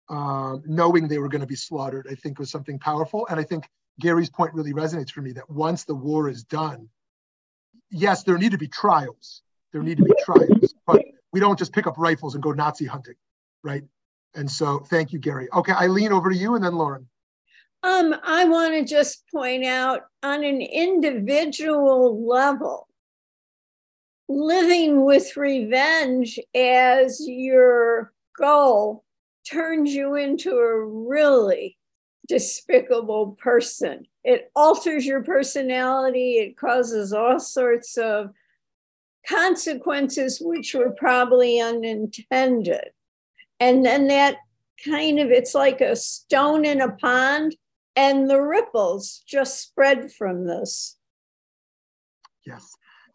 uh, 0.08 0.56
knowing 0.64 1.08
they 1.08 1.18
were 1.18 1.28
going 1.28 1.40
to 1.40 1.46
be 1.46 1.56
slaughtered, 1.56 2.06
I 2.10 2.14
think 2.14 2.38
was 2.38 2.50
something 2.50 2.78
powerful. 2.78 3.26
And 3.28 3.38
I 3.38 3.44
think 3.44 3.68
Gary's 4.00 4.30
point 4.30 4.54
really 4.54 4.72
resonates 4.72 5.10
for 5.10 5.20
me 5.20 5.32
that 5.32 5.50
once 5.50 5.84
the 5.84 5.94
war 5.94 6.28
is 6.28 6.44
done, 6.44 6.88
yes, 7.90 8.22
there 8.22 8.38
need 8.38 8.52
to 8.52 8.58
be 8.58 8.68
trials. 8.68 9.42
There 9.72 9.82
need 9.82 9.98
to 9.98 10.04
be 10.04 10.12
trials, 10.24 10.74
but 10.86 11.02
we 11.32 11.40
don't 11.40 11.58
just 11.58 11.72
pick 11.72 11.86
up 11.86 11.98
rifles 11.98 12.34
and 12.34 12.42
go 12.42 12.52
Nazi 12.52 12.86
hunting, 12.86 13.16
right? 13.62 13.82
And 14.34 14.50
so, 14.50 14.78
thank 14.78 15.12
you, 15.12 15.18
Gary. 15.18 15.48
Okay, 15.52 15.72
Eileen, 15.72 16.12
over 16.12 16.30
to 16.30 16.36
you, 16.36 16.54
and 16.54 16.64
then 16.64 16.74
Lauren. 16.74 17.06
Um, 17.82 18.14
I 18.24 18.44
want 18.44 18.74
to 18.74 18.84
just 18.84 19.24
point 19.30 19.64
out 19.64 20.02
on 20.22 20.42
an 20.42 20.60
individual 20.60 22.26
level, 22.26 22.88
living 24.28 25.04
with 25.04 25.36
revenge 25.36 26.38
as 26.54 27.20
your 27.26 28.12
goal 28.38 29.04
turns 29.50 29.94
you 29.94 30.14
into 30.16 30.50
a 30.50 30.84
really 30.84 31.78
despicable 32.28 33.38
person. 33.40 34.06
It 34.22 34.50
alters 34.54 35.06
your 35.06 35.22
personality, 35.22 36.34
it 36.34 36.58
causes 36.58 37.12
all 37.12 37.40
sorts 37.40 37.96
of 37.96 38.30
consequences 39.26 40.40
which 40.40 40.74
were 40.74 40.90
probably 40.90 41.60
unintended. 41.60 42.90
And 43.60 43.84
then 43.84 44.08
that 44.08 44.36
kind 44.84 45.18
of, 45.18 45.30
it's 45.30 45.54
like 45.54 45.80
a 45.80 45.96
stone 45.96 46.64
in 46.64 46.80
a 46.80 46.92
pond, 46.92 47.56
and 47.96 48.30
the 48.30 48.40
ripples 48.40 49.22
just 49.26 49.60
spread 49.60 50.12
from 50.12 50.46
this. 50.46 50.96
Yes. 52.46 52.70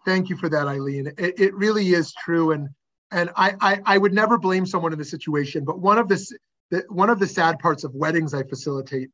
Thank 0.06 0.30
you 0.30 0.38
for 0.38 0.50
that, 0.50 0.68
Eileen. 0.68 1.08
It, 1.18 1.40
it 1.40 1.56
really 1.56 1.90
is 1.90 2.14
true. 2.14 2.52
And 2.52 2.70
and 3.12 3.30
I, 3.36 3.56
I, 3.62 3.80
I 3.86 3.98
would 3.98 4.14
never 4.14 4.40
blame 4.40 4.66
someone 4.66 4.92
in 4.92 4.98
the 4.98 5.06
situation, 5.06 5.66
but 5.66 5.80
one 5.80 6.00
of 6.00 6.08
the, 6.08 6.38
the 6.72 6.84
one 6.90 7.12
of 7.12 7.20
the 7.20 7.28
sad 7.28 7.60
parts 7.60 7.84
of 7.84 7.94
weddings 7.94 8.34
I 8.34 8.44
facilitate 8.44 9.10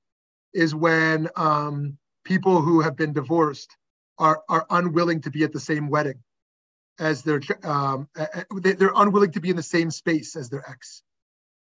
is 0.53 0.73
when 0.73 1.27
um, 1.35 1.97
people 2.23 2.61
who 2.61 2.79
have 2.81 2.95
been 2.95 3.13
divorced 3.13 3.75
are 4.17 4.41
are 4.49 4.65
unwilling 4.69 5.21
to 5.21 5.31
be 5.31 5.43
at 5.43 5.51
the 5.51 5.59
same 5.59 5.89
wedding 5.89 6.23
as 6.99 7.23
their 7.23 7.41
um, 7.63 8.07
they're 8.51 8.91
unwilling 8.95 9.31
to 9.31 9.39
be 9.39 9.49
in 9.49 9.55
the 9.55 9.63
same 9.63 9.91
space 9.91 10.35
as 10.35 10.49
their 10.49 10.67
ex 10.69 11.01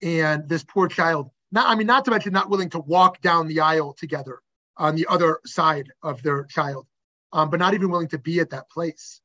and 0.02 0.48
this 0.48 0.64
poor 0.64 0.88
child 0.88 1.30
not 1.52 1.68
i 1.68 1.76
mean 1.76 1.88
not 1.88 2.06
to 2.06 2.12
mention 2.12 2.32
not 2.32 2.50
willing 2.50 2.70
to 2.70 2.80
walk 2.80 3.22
down 3.22 3.48
the 3.48 3.62
aisle 3.62 3.94
together 3.94 4.40
on 4.78 4.96
the 4.96 5.08
other 5.10 5.40
side 5.46 5.92
of 6.02 6.22
their 6.22 6.44
child 6.46 6.86
um, 7.34 7.50
but 7.50 7.60
not 7.60 7.74
even 7.74 7.90
willing 7.90 8.08
to 8.08 8.18
be 8.18 8.40
at 8.40 8.52
that 8.52 8.70
place. 8.70 9.22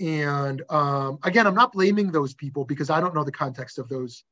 And 0.00 0.60
um, 0.70 1.18
again 1.22 1.46
i'm 1.46 1.54
not 1.54 1.72
blaming 1.72 2.10
those 2.10 2.34
people 2.34 2.64
because 2.64 2.90
i 2.90 3.00
don't 3.00 3.14
know 3.14 3.22
the 3.22 3.30
context 3.30 3.78
of 3.78 3.88
those 3.88 4.24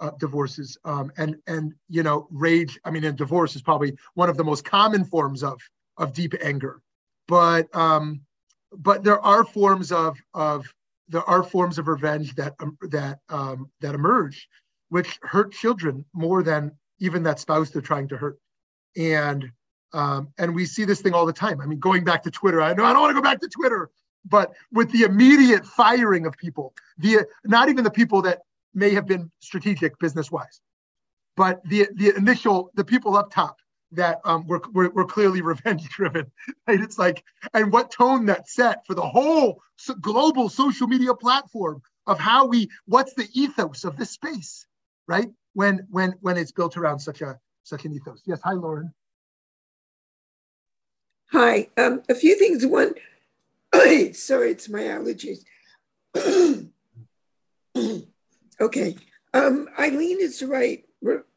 uh, 0.00 0.12
divorces. 0.18 0.78
Um, 0.84 1.12
and 1.18 1.36
and 1.46 1.74
you 1.88 2.02
know 2.02 2.26
rage 2.30 2.80
i 2.84 2.90
mean 2.90 3.04
and 3.04 3.18
divorce 3.18 3.54
is 3.54 3.62
probably 3.62 3.96
one 4.14 4.30
of 4.30 4.38
the 4.38 4.44
most 4.44 4.64
common 4.64 5.04
forms 5.04 5.42
of 5.44 5.60
of 6.00 6.12
deep 6.12 6.34
anger. 6.42 6.80
But 7.28 7.74
um, 7.76 8.22
but 8.76 9.04
there 9.04 9.20
are 9.20 9.44
forms 9.44 9.92
of 9.92 10.18
of 10.34 10.72
there 11.08 11.28
are 11.28 11.42
forms 11.42 11.78
of 11.78 11.86
revenge 11.86 12.34
that 12.36 12.54
um, 12.60 12.76
that 12.82 13.20
um, 13.28 13.70
that 13.80 13.94
emerge, 13.94 14.48
which 14.88 15.18
hurt 15.22 15.52
children 15.52 16.04
more 16.12 16.42
than 16.42 16.72
even 16.98 17.22
that 17.24 17.38
spouse 17.38 17.70
they're 17.70 17.82
trying 17.82 18.08
to 18.08 18.16
hurt, 18.16 18.38
and 18.96 19.50
um, 19.92 20.32
and 20.38 20.54
we 20.54 20.64
see 20.66 20.84
this 20.84 21.00
thing 21.00 21.14
all 21.14 21.26
the 21.26 21.32
time. 21.32 21.60
I 21.60 21.66
mean, 21.66 21.78
going 21.78 22.04
back 22.04 22.22
to 22.24 22.30
Twitter, 22.30 22.62
I 22.62 22.74
know 22.74 22.84
I 22.84 22.92
don't 22.92 23.02
want 23.02 23.10
to 23.10 23.20
go 23.20 23.22
back 23.22 23.40
to 23.40 23.48
Twitter, 23.48 23.90
but 24.24 24.52
with 24.72 24.90
the 24.92 25.02
immediate 25.02 25.66
firing 25.66 26.26
of 26.26 26.36
people, 26.36 26.74
the 26.98 27.26
not 27.44 27.68
even 27.68 27.84
the 27.84 27.90
people 27.90 28.22
that 28.22 28.40
may 28.74 28.90
have 28.90 29.06
been 29.06 29.30
strategic 29.40 29.98
business 29.98 30.30
wise, 30.30 30.60
but 31.36 31.62
the 31.64 31.88
the 31.94 32.14
initial 32.16 32.70
the 32.74 32.84
people 32.84 33.16
up 33.16 33.32
top 33.32 33.56
that 33.92 34.20
um, 34.24 34.46
we're, 34.46 34.60
we're, 34.72 34.90
we're 34.90 35.04
clearly 35.04 35.42
revenge 35.42 35.88
driven. 35.88 36.30
Right? 36.66 36.80
It's 36.80 36.98
like, 36.98 37.24
and 37.54 37.72
what 37.72 37.90
tone 37.90 38.26
that 38.26 38.48
set 38.48 38.86
for 38.86 38.94
the 38.94 39.02
whole 39.06 39.62
global 40.00 40.48
social 40.48 40.86
media 40.86 41.14
platform 41.14 41.82
of 42.06 42.18
how 42.18 42.46
we, 42.46 42.68
what's 42.86 43.14
the 43.14 43.28
ethos 43.34 43.84
of 43.84 43.96
this 43.96 44.10
space, 44.10 44.66
right? 45.06 45.28
When 45.54 45.86
when 45.90 46.14
when 46.20 46.36
it's 46.36 46.52
built 46.52 46.76
around 46.76 47.00
such 47.00 47.22
a 47.22 47.38
such 47.64 47.84
an 47.84 47.92
ethos. 47.92 48.22
Yes, 48.24 48.40
hi, 48.42 48.52
Lauren. 48.52 48.92
Hi, 51.32 51.68
um, 51.76 52.02
a 52.08 52.14
few 52.14 52.36
things. 52.36 52.66
One, 52.66 52.94
sorry, 54.14 54.50
it's 54.50 54.68
my 54.68 54.80
allergies. 54.80 55.44
okay, 58.60 58.96
um, 59.32 59.68
Eileen 59.78 60.20
is 60.20 60.42
right. 60.42 60.84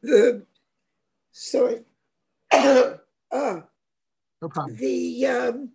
The 0.02 0.42
sorry 1.30 1.84
uh, 2.52 2.94
no 3.32 4.48
problem. 4.48 4.76
The 4.76 5.26
um, 5.26 5.70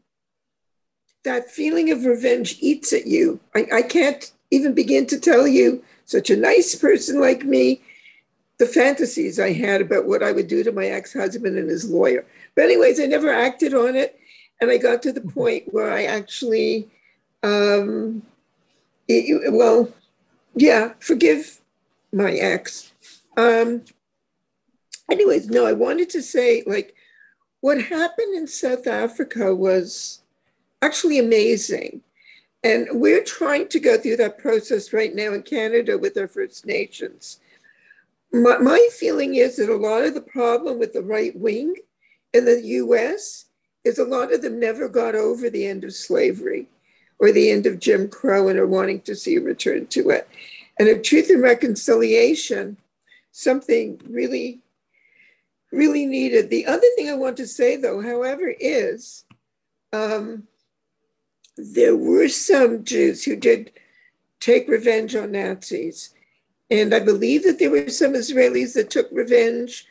that 1.23 1.49
feeling 1.49 1.89
of 1.91 2.05
revenge 2.05 2.57
eats 2.59 2.91
at 2.93 3.07
you. 3.07 3.39
I, 3.55 3.67
I 3.73 3.81
can't 3.81 4.31
even 4.51 4.73
begin 4.73 5.05
to 5.07 5.19
tell 5.19 5.47
you, 5.47 5.83
such 6.05 6.29
a 6.29 6.37
nice 6.37 6.75
person 6.75 7.21
like 7.21 7.43
me, 7.43 7.81
the 8.59 8.67
fantasies 8.67 9.39
I 9.39 9.53
had 9.53 9.81
about 9.81 10.05
what 10.05 10.21
I 10.21 10.31
would 10.31 10.47
do 10.47 10.63
to 10.63 10.71
my 10.71 10.85
ex-husband 10.85 11.57
and 11.57 11.69
his 11.69 11.89
lawyer. 11.89 12.25
But 12.55 12.65
anyways, 12.65 12.99
I 12.99 13.05
never 13.05 13.33
acted 13.33 13.73
on 13.73 13.95
it, 13.95 14.19
and 14.61 14.69
I 14.69 14.77
got 14.77 15.01
to 15.03 15.11
the 15.11 15.21
mm-hmm. 15.21 15.29
point 15.29 15.73
where 15.73 15.91
I 15.91 16.03
actually, 16.03 16.89
um, 17.41 18.21
it, 19.07 19.51
well, 19.51 19.91
yeah, 20.55 20.93
forgive 20.99 21.61
my 22.11 22.33
ex. 22.33 22.91
Um, 23.37 23.83
anyways, 25.09 25.49
no, 25.49 25.65
I 25.65 25.73
wanted 25.73 26.09
to 26.11 26.21
say 26.21 26.63
like 26.67 26.95
what 27.61 27.81
happened 27.81 28.35
in 28.35 28.47
South 28.47 28.87
Africa 28.87 29.55
was 29.55 30.21
actually 30.81 31.19
amazing. 31.19 32.01
And 32.63 32.87
we're 32.91 33.23
trying 33.23 33.69
to 33.69 33.79
go 33.79 33.97
through 33.97 34.17
that 34.17 34.37
process 34.37 34.91
right 34.91 35.15
now 35.15 35.31
in 35.33 35.43
Canada 35.43 35.97
with 35.97 36.17
our 36.17 36.27
First 36.27 36.65
Nations. 36.65 37.39
My, 38.31 38.57
my 38.57 38.87
feeling 38.91 39.35
is 39.35 39.57
that 39.57 39.69
a 39.69 39.75
lot 39.75 40.03
of 40.03 40.13
the 40.13 40.21
problem 40.21 40.79
with 40.79 40.93
the 40.93 41.01
right 41.01 41.35
wing 41.35 41.75
in 42.33 42.45
the 42.45 42.61
US 42.61 43.45
is 43.83 43.97
a 43.97 44.03
lot 44.03 44.33
of 44.33 44.41
them 44.41 44.59
never 44.59 44.87
got 44.87 45.15
over 45.15 45.49
the 45.49 45.65
end 45.65 45.83
of 45.83 45.93
slavery 45.93 46.67
or 47.17 47.31
the 47.31 47.49
end 47.49 47.65
of 47.65 47.79
Jim 47.79 48.07
Crow 48.07 48.47
and 48.47 48.59
are 48.59 48.67
wanting 48.67 49.01
to 49.01 49.15
see 49.15 49.35
a 49.35 49.41
return 49.41 49.87
to 49.87 50.09
it. 50.09 50.27
And 50.77 50.87
of 50.87 51.01
truth 51.01 51.29
and 51.29 51.41
reconciliation, 51.41 52.77
something 53.31 53.99
really 54.07 54.61
really 55.71 56.05
needed. 56.05 56.49
The 56.49 56.65
other 56.65 56.87
thing 56.95 57.09
I 57.09 57.15
want 57.15 57.37
to 57.37 57.47
say, 57.47 57.75
though, 57.75 58.01
however, 58.01 58.53
is 58.59 59.25
um, 59.93 60.47
there 61.57 61.95
were 61.95 62.27
some 62.27 62.83
Jews 62.83 63.23
who 63.23 63.35
did 63.35 63.71
take 64.39 64.67
revenge 64.67 65.15
on 65.15 65.31
Nazis. 65.31 66.13
And 66.71 66.93
I 66.93 66.99
believe 66.99 67.43
that 67.43 67.59
there 67.59 67.71
were 67.71 67.89
some 67.89 68.13
Israelis 68.13 68.73
that 68.73 68.89
took 68.89 69.07
revenge 69.11 69.87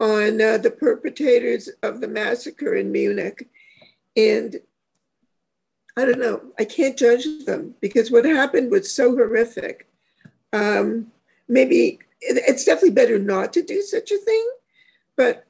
on 0.00 0.40
uh, 0.40 0.58
the 0.58 0.70
perpetrators 0.70 1.68
of 1.82 2.00
the 2.00 2.08
massacre 2.08 2.74
in 2.74 2.90
Munich. 2.90 3.48
And 4.16 4.56
I 5.96 6.04
don't 6.06 6.18
know, 6.18 6.40
I 6.58 6.64
can't 6.64 6.98
judge 6.98 7.26
them 7.44 7.74
because 7.80 8.10
what 8.10 8.24
happened 8.24 8.70
was 8.70 8.90
so 8.90 9.14
horrific. 9.14 9.88
Um, 10.52 11.12
maybe 11.48 11.98
it's 12.20 12.64
definitely 12.64 12.90
better 12.90 13.18
not 13.18 13.52
to 13.52 13.62
do 13.62 13.82
such 13.82 14.10
a 14.10 14.18
thing. 14.18 14.50
But 15.16 15.46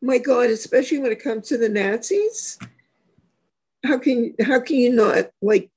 my 0.00 0.18
God, 0.18 0.50
especially 0.50 0.98
when 0.98 1.12
it 1.12 1.22
comes 1.22 1.48
to 1.48 1.58
the 1.58 1.68
Nazis, 1.68 2.58
how 3.84 3.98
can 3.98 4.34
how 4.40 4.60
can 4.60 4.76
you 4.76 4.92
not 4.92 5.30
like 5.42 5.70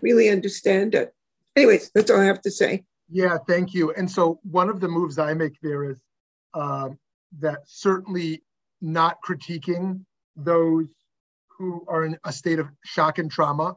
really 0.00 0.28
understand 0.28 0.94
it? 0.94 1.14
Anyways, 1.56 1.90
that's 1.94 2.10
all 2.10 2.20
I 2.20 2.24
have 2.24 2.42
to 2.42 2.50
say. 2.50 2.84
Yeah, 3.10 3.38
thank 3.46 3.74
you. 3.74 3.92
And 3.92 4.10
so 4.10 4.38
one 4.42 4.68
of 4.68 4.80
the 4.80 4.88
moves 4.88 5.18
I 5.18 5.34
make 5.34 5.54
there 5.62 5.84
is 5.90 6.00
uh, 6.54 6.90
that 7.40 7.60
certainly 7.66 8.42
not 8.80 9.18
critiquing 9.26 10.04
those 10.36 10.86
who 11.58 11.84
are 11.88 12.04
in 12.04 12.18
a 12.24 12.32
state 12.32 12.58
of 12.58 12.68
shock 12.84 13.18
and 13.18 13.30
trauma 13.30 13.76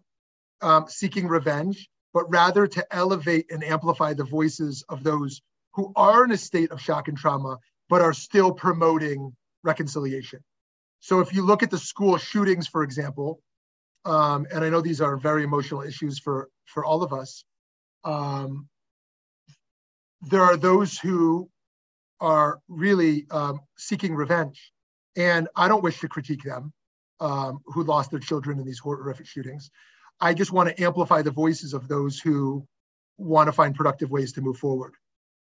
um, 0.62 0.86
seeking 0.88 1.28
revenge, 1.28 1.90
but 2.14 2.30
rather 2.30 2.68
to 2.68 2.86
elevate 2.96 3.52
and 3.52 3.64
amplify 3.64 4.14
the 4.14 4.24
voices 4.24 4.84
of 4.90 5.04
those 5.04 5.42
who 5.74 5.92
are 5.96 6.24
in 6.26 6.32
a 6.32 6.38
state 6.38 6.72
of 6.72 6.82
shock 6.82 7.08
and 7.08 7.18
trauma, 7.18 7.58
but 7.90 8.02
are 8.02 8.14
still 8.14 8.52
promoting 8.52 9.36
reconciliation. 9.64 10.44
So 11.00 11.20
if 11.20 11.34
you 11.34 11.44
look 11.44 11.64
at 11.64 11.72
the 11.72 11.78
school 11.78 12.18
shootings, 12.18 12.68
for 12.68 12.84
example, 12.84 13.42
um, 14.06 14.46
and 14.54 14.64
I 14.64 14.70
know 14.70 14.82
these 14.82 15.02
are 15.02 15.18
very 15.18 15.44
emotional 15.44 15.82
issues 15.82 16.20
for, 16.20 16.50
for 16.66 16.86
all 16.86 17.02
of 17.02 17.14
us, 17.14 17.44
um, 18.04 18.68
there 20.22 20.44
are 20.44 20.58
those 20.58 20.98
who 20.98 21.50
are 22.20 22.60
really 22.68 23.26
um, 23.32 23.60
seeking 23.78 24.16
revenge. 24.16 24.72
And 25.16 25.48
I 25.56 25.68
don't 25.68 25.84
wish 25.84 26.00
to 26.00 26.08
critique 26.08 26.44
them 26.44 26.72
um, 27.20 27.62
who 27.66 27.84
lost 27.84 28.12
their 28.12 28.20
children 28.20 28.60
in 28.60 28.66
these 28.66 28.80
horrific 28.80 29.26
shootings. 29.26 29.70
I 30.22 30.34
just 30.34 30.52
want 30.52 30.70
to 30.70 30.84
amplify 30.84 31.22
the 31.24 31.32
voices 31.32 31.74
of 31.74 31.88
those 31.88 32.20
who 32.20 32.66
want 33.18 33.48
to 33.48 33.52
find 33.52 33.76
productive 33.76 34.12
ways 34.12 34.32
to 34.34 34.42
move 34.42 34.58
forward. 34.58 34.94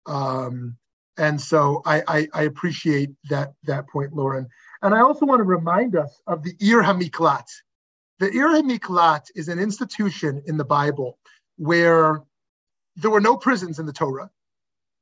Um, 0.06 0.76
and 1.16 1.40
so 1.40 1.82
I, 1.84 2.02
I, 2.06 2.28
I, 2.32 2.42
appreciate 2.44 3.10
that, 3.28 3.52
that 3.64 3.88
point, 3.88 4.14
Lauren. 4.14 4.46
And 4.82 4.94
I 4.94 5.00
also 5.00 5.26
want 5.26 5.40
to 5.40 5.44
remind 5.44 5.96
us 5.96 6.22
of 6.26 6.42
the 6.42 6.54
Ir 6.60 6.82
HaMiklat. 6.82 7.44
The 8.20 8.30
Ir 8.30 8.48
HaMiklat 8.48 9.26
is 9.34 9.48
an 9.48 9.58
institution 9.58 10.42
in 10.46 10.56
the 10.56 10.64
Bible 10.64 11.18
where 11.56 12.22
there 12.96 13.10
were 13.10 13.20
no 13.20 13.36
prisons 13.36 13.78
in 13.78 13.86
the 13.86 13.92
Torah. 13.92 14.30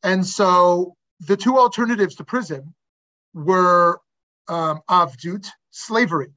And 0.03 0.25
so 0.25 0.95
the 1.21 1.37
two 1.37 1.59
alternatives 1.59 2.17
to 2.17 2.25
prison 2.25 2.75
were 3.35 4.01
um, 4.49 4.81
avdut, 4.89 5.47
slavery. 5.71 6.29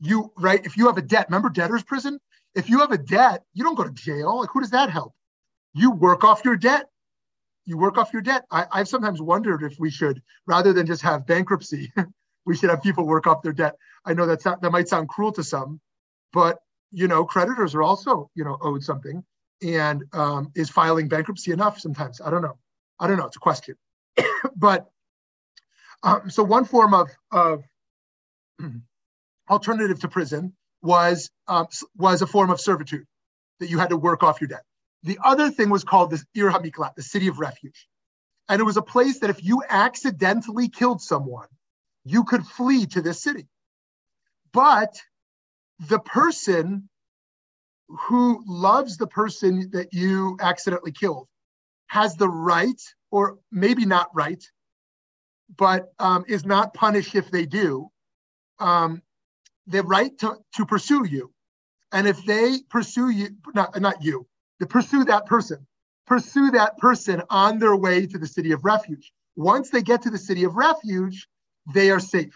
You 0.00 0.32
right? 0.36 0.64
If 0.64 0.76
you 0.76 0.86
have 0.86 0.98
a 0.98 1.02
debt, 1.02 1.26
remember 1.28 1.48
debtor's 1.48 1.82
prison. 1.82 2.18
If 2.54 2.68
you 2.68 2.80
have 2.80 2.92
a 2.92 2.98
debt, 2.98 3.42
you 3.54 3.64
don't 3.64 3.74
go 3.74 3.84
to 3.84 3.90
jail. 3.90 4.40
Like 4.40 4.50
who 4.50 4.60
does 4.60 4.70
that 4.70 4.90
help? 4.90 5.14
You 5.74 5.90
work 5.90 6.24
off 6.24 6.44
your 6.44 6.56
debt. 6.56 6.86
You 7.64 7.76
work 7.76 7.98
off 7.98 8.12
your 8.12 8.22
debt. 8.22 8.44
I, 8.50 8.66
I've 8.72 8.88
sometimes 8.88 9.20
wondered 9.20 9.62
if 9.62 9.78
we 9.78 9.90
should, 9.90 10.22
rather 10.46 10.72
than 10.72 10.86
just 10.86 11.02
have 11.02 11.26
bankruptcy, 11.26 11.92
we 12.46 12.56
should 12.56 12.70
have 12.70 12.82
people 12.82 13.06
work 13.06 13.26
off 13.26 13.42
their 13.42 13.52
debt. 13.52 13.76
I 14.06 14.14
know 14.14 14.26
that's 14.26 14.44
not, 14.44 14.62
that 14.62 14.70
might 14.70 14.88
sound 14.88 15.08
cruel 15.08 15.32
to 15.32 15.44
some, 15.44 15.80
but 16.32 16.58
you 16.90 17.08
know, 17.08 17.24
creditors 17.24 17.74
are 17.74 17.82
also 17.82 18.30
you 18.34 18.44
know 18.44 18.56
owed 18.62 18.82
something, 18.82 19.22
and 19.62 20.04
um, 20.12 20.50
is 20.54 20.70
filing 20.70 21.08
bankruptcy 21.08 21.52
enough? 21.52 21.78
Sometimes 21.78 22.20
I 22.20 22.30
don't 22.30 22.42
know. 22.42 22.58
I 23.00 23.06
don't 23.06 23.16
know. 23.16 23.26
It's 23.26 23.36
a 23.36 23.40
question. 23.40 23.76
but 24.56 24.88
um, 26.02 26.30
so 26.30 26.42
one 26.42 26.64
form 26.64 26.94
of, 26.94 27.10
of 27.30 27.64
alternative 29.50 30.00
to 30.00 30.08
prison 30.08 30.54
was 30.82 31.30
um, 31.48 31.66
was 31.96 32.22
a 32.22 32.26
form 32.26 32.50
of 32.50 32.60
servitude 32.60 33.06
that 33.60 33.70
you 33.70 33.78
had 33.78 33.90
to 33.90 33.96
work 33.96 34.22
off 34.22 34.40
your 34.40 34.48
debt. 34.48 34.62
The 35.02 35.18
other 35.22 35.50
thing 35.50 35.70
was 35.70 35.84
called 35.84 36.10
the 36.10 36.22
Ir 36.34 36.50
HaMiklat, 36.50 36.94
the 36.94 37.02
city 37.02 37.28
of 37.28 37.38
refuge. 37.38 37.88
And 38.48 38.60
it 38.60 38.64
was 38.64 38.76
a 38.76 38.82
place 38.82 39.20
that 39.20 39.30
if 39.30 39.44
you 39.44 39.62
accidentally 39.68 40.68
killed 40.68 41.02
someone, 41.02 41.48
you 42.04 42.24
could 42.24 42.46
flee 42.46 42.86
to 42.86 43.02
this 43.02 43.22
city. 43.22 43.46
But 44.52 45.00
the 45.78 45.98
person 45.98 46.88
who 47.88 48.42
loves 48.46 48.96
the 48.96 49.06
person 49.06 49.70
that 49.72 49.92
you 49.92 50.36
accidentally 50.40 50.92
killed 50.92 51.28
has 51.88 52.14
the 52.16 52.28
right, 52.28 52.80
or 53.10 53.38
maybe 53.50 53.84
not 53.84 54.08
right, 54.14 54.42
but 55.56 55.92
um, 55.98 56.24
is 56.28 56.44
not 56.44 56.74
punished 56.74 57.14
if 57.14 57.30
they 57.30 57.46
do, 57.46 57.90
um, 58.58 59.02
the 59.66 59.82
right 59.82 60.16
to, 60.18 60.36
to 60.54 60.66
pursue 60.66 61.04
you. 61.04 61.32
And 61.92 62.06
if 62.06 62.24
they 62.24 62.58
pursue 62.70 63.10
you, 63.10 63.30
not, 63.54 63.80
not 63.80 64.02
you, 64.02 64.26
to 64.60 64.66
pursue 64.66 65.04
that 65.04 65.26
person, 65.26 65.66
pursue 66.06 66.50
that 66.52 66.76
person 66.78 67.22
on 67.30 67.58
their 67.58 67.76
way 67.76 68.06
to 68.06 68.18
the 68.18 68.26
city 68.26 68.52
of 68.52 68.64
refuge. 68.64 69.12
Once 69.36 69.70
they 69.70 69.82
get 69.82 70.02
to 70.02 70.10
the 70.10 70.18
city 70.18 70.44
of 70.44 70.56
refuge, 70.56 71.28
they 71.72 71.90
are 71.90 72.00
safe. 72.00 72.34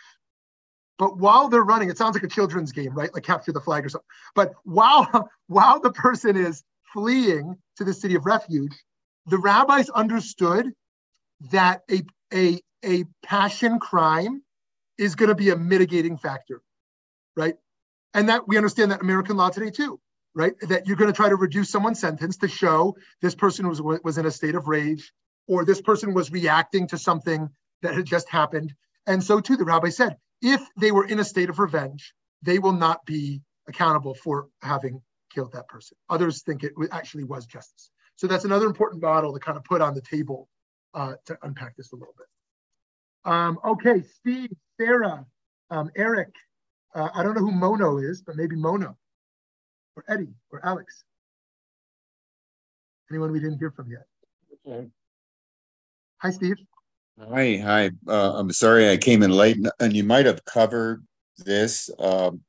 But 0.98 1.18
while 1.18 1.48
they're 1.48 1.64
running, 1.64 1.90
it 1.90 1.98
sounds 1.98 2.14
like 2.14 2.22
a 2.22 2.28
children's 2.28 2.70
game, 2.70 2.94
right? 2.94 3.12
Like 3.12 3.24
capture 3.24 3.52
the 3.52 3.60
flag 3.60 3.84
or 3.84 3.88
something. 3.88 4.06
But 4.34 4.52
while 4.64 5.28
while 5.48 5.80
the 5.80 5.92
person 5.92 6.36
is 6.36 6.62
fleeing 6.92 7.56
to 7.76 7.84
the 7.84 7.94
city 7.94 8.14
of 8.14 8.24
refuge, 8.24 8.72
the 9.26 9.38
rabbis 9.38 9.88
understood 9.90 10.72
that 11.50 11.82
a 11.90 12.02
a 12.32 12.60
a 12.84 13.04
passion 13.24 13.78
crime 13.78 14.42
is 14.98 15.14
going 15.14 15.28
to 15.28 15.34
be 15.34 15.50
a 15.50 15.56
mitigating 15.56 16.16
factor, 16.18 16.62
right? 17.36 17.54
And 18.14 18.28
that 18.28 18.46
we 18.46 18.56
understand 18.56 18.90
that 18.90 19.00
American 19.00 19.36
law 19.36 19.50
today 19.50 19.70
too, 19.70 20.00
right? 20.34 20.54
That 20.62 20.86
you're 20.86 20.96
going 20.96 21.10
to 21.10 21.16
try 21.16 21.28
to 21.28 21.36
reduce 21.36 21.70
someone's 21.70 22.00
sentence 22.00 22.36
to 22.38 22.48
show 22.48 22.96
this 23.20 23.34
person 23.34 23.68
was 23.68 23.80
was 23.80 24.18
in 24.18 24.26
a 24.26 24.30
state 24.30 24.54
of 24.54 24.68
rage, 24.68 25.12
or 25.46 25.64
this 25.64 25.80
person 25.80 26.14
was 26.14 26.30
reacting 26.30 26.88
to 26.88 26.98
something 26.98 27.48
that 27.82 27.94
had 27.94 28.04
just 28.04 28.28
happened. 28.28 28.74
And 29.06 29.22
so 29.22 29.40
too, 29.40 29.56
the 29.56 29.64
rabbi 29.64 29.88
said, 29.88 30.16
if 30.40 30.60
they 30.78 30.92
were 30.92 31.06
in 31.06 31.18
a 31.18 31.24
state 31.24 31.50
of 31.50 31.58
revenge, 31.58 32.14
they 32.42 32.58
will 32.58 32.72
not 32.72 33.04
be 33.06 33.42
accountable 33.68 34.14
for 34.14 34.48
having 34.60 35.02
killed 35.32 35.52
that 35.52 35.68
person. 35.68 35.96
Others 36.10 36.42
think 36.42 36.64
it 36.64 36.72
actually 36.90 37.24
was 37.24 37.46
justice. 37.46 37.90
So 38.16 38.26
that's 38.26 38.44
another 38.44 38.66
important 38.66 39.02
model 39.02 39.32
to 39.32 39.40
kind 39.40 39.56
of 39.56 39.64
put 39.64 39.80
on 39.80 39.94
the 39.94 40.00
table 40.00 40.48
uh, 40.94 41.14
to 41.26 41.38
unpack 41.42 41.76
this 41.76 41.92
a 41.92 41.96
little 41.96 42.14
bit. 42.16 42.26
Um, 43.24 43.58
okay, 43.64 44.02
Steve, 44.02 44.50
Sarah, 44.80 45.26
um, 45.70 45.90
Eric. 45.96 46.28
Uh, 46.94 47.08
I 47.14 47.22
don't 47.22 47.34
know 47.34 47.40
who 47.40 47.52
Mono 47.52 47.98
is, 47.98 48.22
but 48.22 48.36
maybe 48.36 48.56
Mono, 48.56 48.96
or 49.96 50.04
Eddie, 50.08 50.34
or 50.50 50.64
Alex. 50.64 51.04
Anyone 53.10 53.32
we 53.32 53.40
didn't 53.40 53.58
hear 53.58 53.70
from 53.70 53.90
yet? 53.90 54.06
Okay. 54.66 54.88
Hi, 56.18 56.30
Steve. 56.30 56.56
Hi, 57.18 57.56
hi. 57.56 57.90
Uh, 58.06 58.34
I'm 58.36 58.52
sorry 58.52 58.90
I 58.90 58.96
came 58.96 59.22
in 59.22 59.30
late, 59.30 59.58
and 59.80 59.94
you 59.94 60.04
might 60.04 60.26
have 60.26 60.44
covered 60.44 61.04
this. 61.38 61.90
Um, 61.98 62.42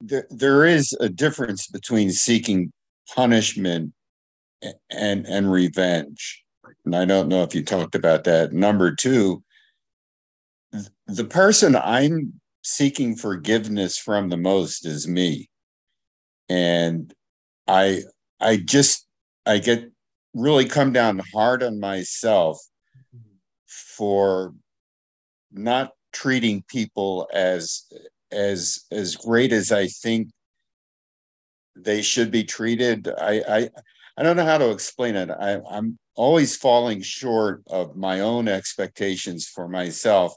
there, 0.00 0.26
there 0.30 0.64
is 0.64 0.96
a 1.00 1.08
difference 1.08 1.66
between 1.66 2.10
seeking 2.10 2.72
punishment 3.14 3.92
and 4.90 5.26
and 5.26 5.50
revenge 5.50 6.44
and 6.84 6.94
I 6.94 7.04
don't 7.04 7.28
know 7.28 7.42
if 7.42 7.54
you 7.54 7.64
talked 7.64 7.94
about 7.94 8.24
that. 8.24 8.52
Number 8.52 8.94
two, 8.94 9.42
the 11.06 11.24
person 11.24 11.76
I'm 11.76 12.40
seeking 12.62 13.16
forgiveness 13.16 13.98
from 13.98 14.28
the 14.28 14.36
most 14.36 14.86
is 14.86 15.06
me. 15.06 15.48
And 16.48 17.12
I 17.66 18.02
I 18.40 18.56
just 18.58 19.06
I 19.44 19.58
get 19.58 19.90
really 20.34 20.66
come 20.66 20.92
down 20.92 21.20
hard 21.34 21.62
on 21.62 21.80
myself 21.80 22.58
for 23.66 24.54
not 25.50 25.90
treating 26.12 26.62
people 26.68 27.28
as 27.32 27.84
as 28.30 28.84
as 28.92 29.16
great 29.16 29.52
as 29.52 29.72
I 29.72 29.88
think 29.88 30.30
they 31.74 32.02
should 32.02 32.30
be 32.30 32.44
treated. 32.44 33.08
I 33.08 33.42
I 33.48 33.70
I 34.16 34.22
don't 34.22 34.36
know 34.36 34.44
how 34.44 34.58
to 34.58 34.70
explain 34.70 35.14
it. 35.16 35.30
I, 35.30 35.60
I'm 35.70 35.98
always 36.14 36.56
falling 36.56 37.02
short 37.02 37.62
of 37.68 37.96
my 37.96 38.20
own 38.20 38.48
expectations 38.48 39.46
for 39.46 39.68
myself. 39.68 40.34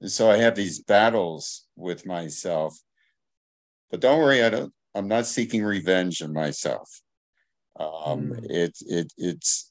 And 0.00 0.10
so 0.10 0.30
I 0.30 0.36
have 0.36 0.54
these 0.54 0.80
battles 0.80 1.66
with 1.74 2.06
myself. 2.06 2.78
But 3.90 4.00
don't 4.00 4.20
worry, 4.20 4.44
I 4.44 4.50
don't 4.50 4.72
I'm 4.94 5.08
not 5.08 5.26
seeking 5.26 5.62
revenge 5.62 6.22
on 6.22 6.32
myself. 6.32 7.02
Um, 7.78 8.32
mm. 8.32 8.46
it, 8.48 8.76
it 8.86 9.12
it's 9.18 9.70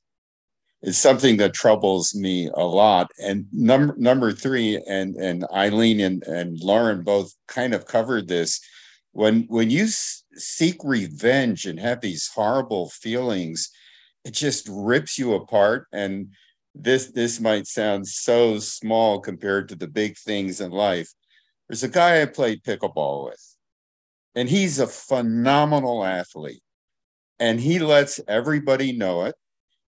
it's 0.84 1.00
something 1.00 1.38
that 1.38 1.56
troubles 1.56 2.14
me 2.14 2.50
a 2.54 2.64
lot. 2.64 3.10
And 3.20 3.46
number 3.52 3.96
number 3.98 4.32
three, 4.32 4.80
and 4.88 5.16
and 5.16 5.46
Eileen 5.52 6.00
and, 6.00 6.24
and 6.24 6.60
Lauren 6.60 7.04
both 7.04 7.34
kind 7.48 7.74
of 7.74 7.88
covered 7.88 8.28
this. 8.28 8.60
When 9.14 9.46
when 9.48 9.72
you 9.72 9.88
seek 10.36 10.78
revenge 10.84 11.66
and 11.66 11.80
have 11.80 12.02
these 12.02 12.30
horrible 12.34 12.90
feelings, 12.90 13.70
it 14.24 14.34
just 14.34 14.68
rips 14.70 15.18
you 15.18 15.34
apart. 15.34 15.88
And 15.92 16.34
this 16.74 17.12
this 17.12 17.40
might 17.40 17.68
sound 17.68 18.08
so 18.08 18.60
small 18.60 19.20
compared 19.20 19.70
to 19.70 19.76
the 19.76 19.88
big 19.88 20.18
things 20.18 20.62
in 20.62 20.72
life. 20.72 21.10
There's 21.70 21.84
a 21.84 21.90
guy 21.90 22.22
i 22.22 22.26
played 22.26 22.64
pickleball 22.64 23.26
with 23.26 23.56
and 24.36 24.50
he's 24.50 24.80
a 24.80 24.88
phenomenal 24.88 26.04
athlete. 26.04 26.62
And 27.40 27.60
he 27.60 27.80
lets 27.80 28.20
everybody 28.28 28.92
know 28.92 29.26
it 29.26 29.36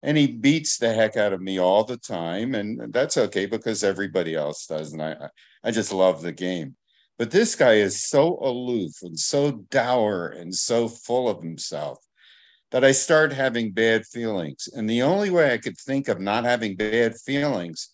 and 0.03 0.17
he 0.17 0.27
beats 0.27 0.79
the 0.79 0.93
heck 0.93 1.17
out 1.17 1.33
of 1.33 1.41
me 1.41 1.59
all 1.59 1.85
the 1.85 1.97
time. 1.97 2.55
And 2.55 2.93
that's 2.93 3.17
okay 3.17 3.47
because 3.47 3.85
everybody 3.85 4.35
else 4.35 4.67
does 4.67 4.93
and 4.93 5.03
i 5.03 5.29
i 5.65 5.71
just 5.71 5.93
love 5.93 6.23
the 6.23 6.33
game 6.33 6.77
but 7.19 7.33
this 7.33 7.57
guy 7.57 7.75
is 7.75 8.05
so 8.05 8.39
aloof 8.41 8.93
and 9.03 9.19
so 9.19 9.51
dour 9.71 10.29
and 10.29 10.55
so 10.55 10.89
full 10.89 11.29
of 11.29 11.43
himself 11.43 11.99
that 12.71 12.85
I 12.85 12.93
start 12.93 13.33
having 13.33 13.73
bad 13.73 14.07
feelings. 14.07 14.69
And 14.73 14.89
the 14.89 15.03
only 15.03 15.31
way 15.31 15.53
I 15.53 15.59
could 15.59 15.77
think 15.77 16.09
of 16.09 16.21
not 16.21 16.45
having 16.45 16.77
bad 16.77 17.17
feelings 17.17 17.91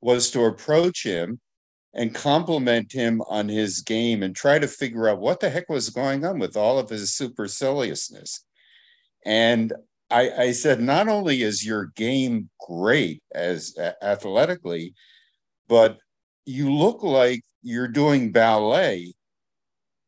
was 0.00 0.30
to 0.30 0.44
approach 0.44 1.02
him 1.02 1.40
and 1.94 2.14
compliment 2.14 2.92
him 2.92 3.20
on 3.28 3.48
his 3.48 3.80
game 3.82 4.22
and 4.22 4.34
try 4.34 4.58
to 4.58 4.68
figure 4.68 5.08
out 5.08 5.20
what 5.20 5.40
the 5.40 5.50
heck 5.50 5.68
was 5.68 5.90
going 5.90 6.24
on 6.24 6.38
with 6.38 6.56
all 6.56 6.78
of 6.78 6.88
his 6.88 7.12
superciliousness. 7.12 8.44
And 9.24 9.72
I, 10.10 10.30
I 10.30 10.52
said, 10.52 10.80
not 10.80 11.08
only 11.08 11.42
is 11.42 11.64
your 11.64 11.86
game 11.96 12.48
great 12.60 13.22
as 13.34 13.76
uh, 13.78 13.92
athletically, 14.02 14.94
but 15.68 15.98
you 16.44 16.72
look 16.72 17.02
like 17.02 17.42
you're 17.62 17.88
doing 17.88 18.32
ballet 18.32 19.14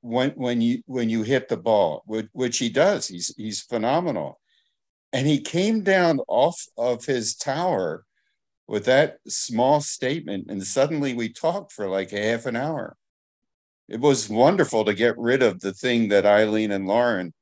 when 0.01 0.31
when 0.31 0.61
you 0.61 0.83
when 0.87 1.09
you 1.09 1.23
hit 1.23 1.49
the 1.49 1.57
ball, 1.57 2.03
which, 2.07 2.27
which 2.33 2.59
he 2.59 2.69
does. 2.69 3.09
He's 3.09 3.35
he's 3.37 3.61
phenomenal. 3.61 4.41
And 5.13 5.27
he 5.27 5.41
came 5.41 5.83
down 5.83 6.21
off 6.27 6.61
of 6.77 7.05
his 7.05 7.37
tower 7.37 8.05
with 8.67 8.87
that 8.87 9.19
small 9.29 9.81
statement, 9.81 10.47
and 10.51 10.65
suddenly 10.65 11.15
we 11.15 11.33
talked 11.33 11.73
for 11.73 11.89
like 11.89 12.13
a 12.13 12.31
half 12.31 12.47
an 12.47 12.57
hour. 12.57 12.97
It 13.89 14.01
was 14.01 14.29
wonderful 14.29 14.85
to 14.87 14.95
get 14.95 15.17
rid 15.19 15.43
of 15.43 15.61
the 15.61 15.73
thing 15.73 16.09
that 16.09 16.27
Eileen 16.27 16.71
and 16.71 16.87
Lauren 16.87 17.33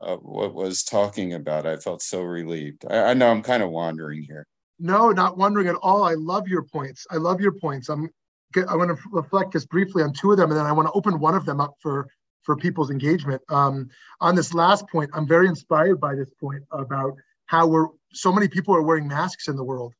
uh, 0.00 0.16
what 0.16 0.54
was 0.54 0.82
talking 0.82 1.34
about. 1.34 1.66
I 1.66 1.76
felt 1.76 2.02
so 2.02 2.22
relieved. 2.22 2.84
I, 2.88 3.10
I 3.10 3.14
know 3.14 3.30
I'm 3.30 3.42
kind 3.42 3.62
of 3.62 3.70
wandering 3.70 4.22
here. 4.22 4.46
No, 4.78 5.10
not 5.10 5.36
wondering 5.36 5.68
at 5.68 5.76
all. 5.76 6.04
I 6.04 6.14
love 6.14 6.48
your 6.48 6.62
points. 6.62 7.06
I 7.10 7.16
love 7.16 7.40
your 7.40 7.52
points. 7.52 7.88
I'm 7.90 8.08
I 8.56 8.76
want 8.76 8.90
to 8.90 9.02
reflect 9.12 9.52
just 9.52 9.68
briefly 9.68 10.02
on 10.02 10.12
two 10.12 10.32
of 10.32 10.36
them, 10.36 10.50
and 10.50 10.58
then 10.58 10.66
I 10.66 10.72
want 10.72 10.88
to 10.88 10.92
open 10.92 11.20
one 11.20 11.34
of 11.34 11.44
them 11.44 11.60
up 11.60 11.74
for 11.80 12.08
for 12.42 12.56
people's 12.56 12.90
engagement. 12.90 13.42
Um, 13.48 13.90
on 14.20 14.34
this 14.34 14.54
last 14.54 14.88
point, 14.88 15.10
I'm 15.12 15.26
very 15.26 15.46
inspired 15.46 16.00
by 16.00 16.14
this 16.14 16.30
point 16.40 16.64
about 16.70 17.14
how 17.46 17.66
we're 17.66 17.88
so 18.12 18.32
many 18.32 18.48
people 18.48 18.74
are 18.74 18.82
wearing 18.82 19.06
masks 19.06 19.48
in 19.48 19.56
the 19.56 19.64
world, 19.64 19.94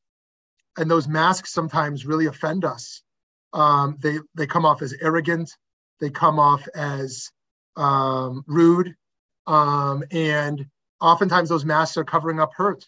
and 0.77 0.89
those 0.89 1.07
masks 1.07 1.53
sometimes 1.53 2.05
really 2.05 2.25
offend 2.25 2.65
us. 2.65 3.01
Um, 3.53 3.97
they 4.01 4.19
they 4.35 4.47
come 4.47 4.65
off 4.65 4.81
as 4.81 4.95
arrogant, 5.01 5.55
they 5.99 6.09
come 6.09 6.39
off 6.39 6.67
as 6.75 7.29
um, 7.77 8.43
rude, 8.47 8.95
um, 9.47 10.03
and 10.11 10.65
oftentimes 10.99 11.49
those 11.49 11.65
masks 11.65 11.95
are 11.97 12.03
covering 12.03 12.39
up 12.39 12.51
hurt, 12.55 12.85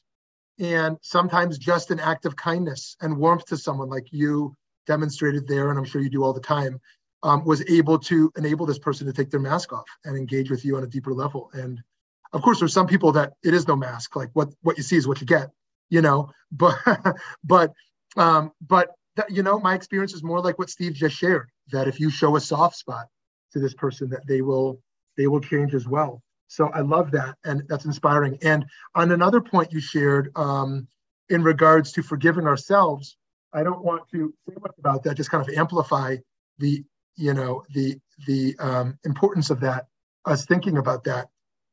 and 0.60 0.98
sometimes 1.02 1.58
just 1.58 1.90
an 1.92 2.00
act 2.00 2.26
of 2.26 2.36
kindness 2.36 2.98
and 3.02 3.18
warmth 3.18 3.46
to 3.46 3.58
someone 3.58 3.90
like 3.90 4.08
you 4.12 4.56
demonstrated 4.88 5.48
there, 5.48 5.70
and 5.70 5.80
I'm 5.80 5.86
sure 5.86 6.02
you 6.02 6.10
do 6.10 6.24
all 6.24 6.34
the 6.34 6.40
time, 6.40 6.80
um, 7.24 7.46
was 7.46 7.68
able 7.70 7.98
to 8.00 8.32
enable 8.38 8.66
this 8.66 8.80
person 8.80 9.08
to 9.08 9.14
take 9.14 9.32
their 9.32 9.40
mask 9.40 9.72
off 9.74 9.88
and 10.04 10.18
engage 10.18 10.52
with 10.52 10.66
you 10.66 10.78
on 10.78 10.84
a 10.84 10.88
deeper 10.88 11.14
level. 11.14 11.50
And 11.54 11.82
of 12.34 12.42
course, 12.42 12.60
there's 12.60 12.74
some 12.74 12.88
people 12.88 13.12
that 13.14 13.34
it 13.44 13.54
is 13.54 13.68
no 13.68 13.76
mask, 13.76 14.16
like 14.16 14.30
what 14.34 14.50
what 14.62 14.78
you 14.78 14.84
see 14.84 14.98
is 14.98 15.08
what 15.08 15.22
you 15.22 15.28
get, 15.28 15.50
you 15.90 16.02
know. 16.02 16.30
But 16.52 16.78
but 17.44 17.74
um, 18.16 18.52
but 18.62 18.90
that, 19.16 19.32
you 19.32 19.44
know, 19.44 19.60
my 19.60 19.76
experience 19.76 20.14
is 20.14 20.24
more 20.24 20.42
like 20.42 20.60
what 20.60 20.70
Steve 20.70 20.94
just 20.94 21.16
shared. 21.16 21.50
That 21.72 21.88
if 21.88 22.00
you 22.00 22.10
show 22.10 22.36
a 22.36 22.42
soft 22.42 22.76
spot 22.76 23.08
to 23.54 23.60
this 23.60 23.74
person, 23.74 24.10
that 24.10 24.28
they 24.28 24.42
will 24.42 24.80
they 25.18 25.28
will 25.28 25.42
change 25.42 25.74
as 25.74 25.88
well. 25.88 26.22
So 26.48 26.68
I 26.68 26.82
love 26.82 27.12
that, 27.12 27.36
and 27.46 27.64
that's 27.68 27.86
inspiring. 27.86 28.38
And 28.44 28.66
on 28.96 29.12
another 29.12 29.42
point 29.42 29.72
you 29.72 29.80
shared 29.80 30.32
um, 30.36 30.88
in 31.30 31.44
regards 31.44 31.92
to 31.94 32.04
forgiving 32.04 32.46
ourselves, 32.46 33.18
I 33.54 33.64
don't 33.64 33.84
want 33.84 34.10
to 34.12 34.34
say 34.48 34.56
much 34.62 34.74
about 34.78 35.04
that. 35.04 35.16
Just 35.16 35.30
kind 35.32 35.48
of 35.48 35.54
amplify 35.56 36.18
the 36.58 36.84
you 37.16 37.34
know 37.34 37.64
the 37.74 38.00
the 38.28 38.56
um, 38.60 38.98
importance 39.06 39.50
of 39.50 39.60
that. 39.62 39.88
Us 40.26 40.46
thinking 40.46 40.78
about 40.78 41.04
that. 41.06 41.30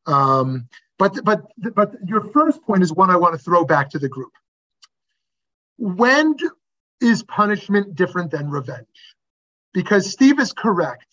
Um, 0.06 0.68
but 0.98 1.24
but 1.24 1.42
but 1.74 1.94
your 2.06 2.22
first 2.32 2.62
point 2.62 2.82
is 2.82 2.92
one 2.92 3.10
I 3.10 3.16
want 3.16 3.34
to 3.34 3.38
throw 3.38 3.64
back 3.64 3.90
to 3.90 3.98
the 3.98 4.08
group. 4.08 4.32
When 5.78 6.36
is 7.00 7.22
punishment 7.22 7.94
different 7.94 8.30
than 8.30 8.50
revenge? 8.50 8.86
Because 9.72 10.10
Steve 10.10 10.38
is 10.38 10.52
correct 10.52 11.06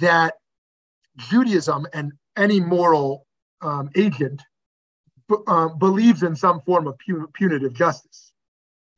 that 0.00 0.34
Judaism 1.16 1.86
and 1.94 2.12
any 2.36 2.60
moral 2.60 3.26
um, 3.62 3.90
agent 3.96 4.42
b- 5.28 5.36
uh, 5.46 5.68
believes 5.68 6.22
in 6.22 6.36
some 6.36 6.60
form 6.62 6.86
of 6.86 6.98
pu- 6.98 7.28
punitive 7.32 7.72
justice. 7.72 8.32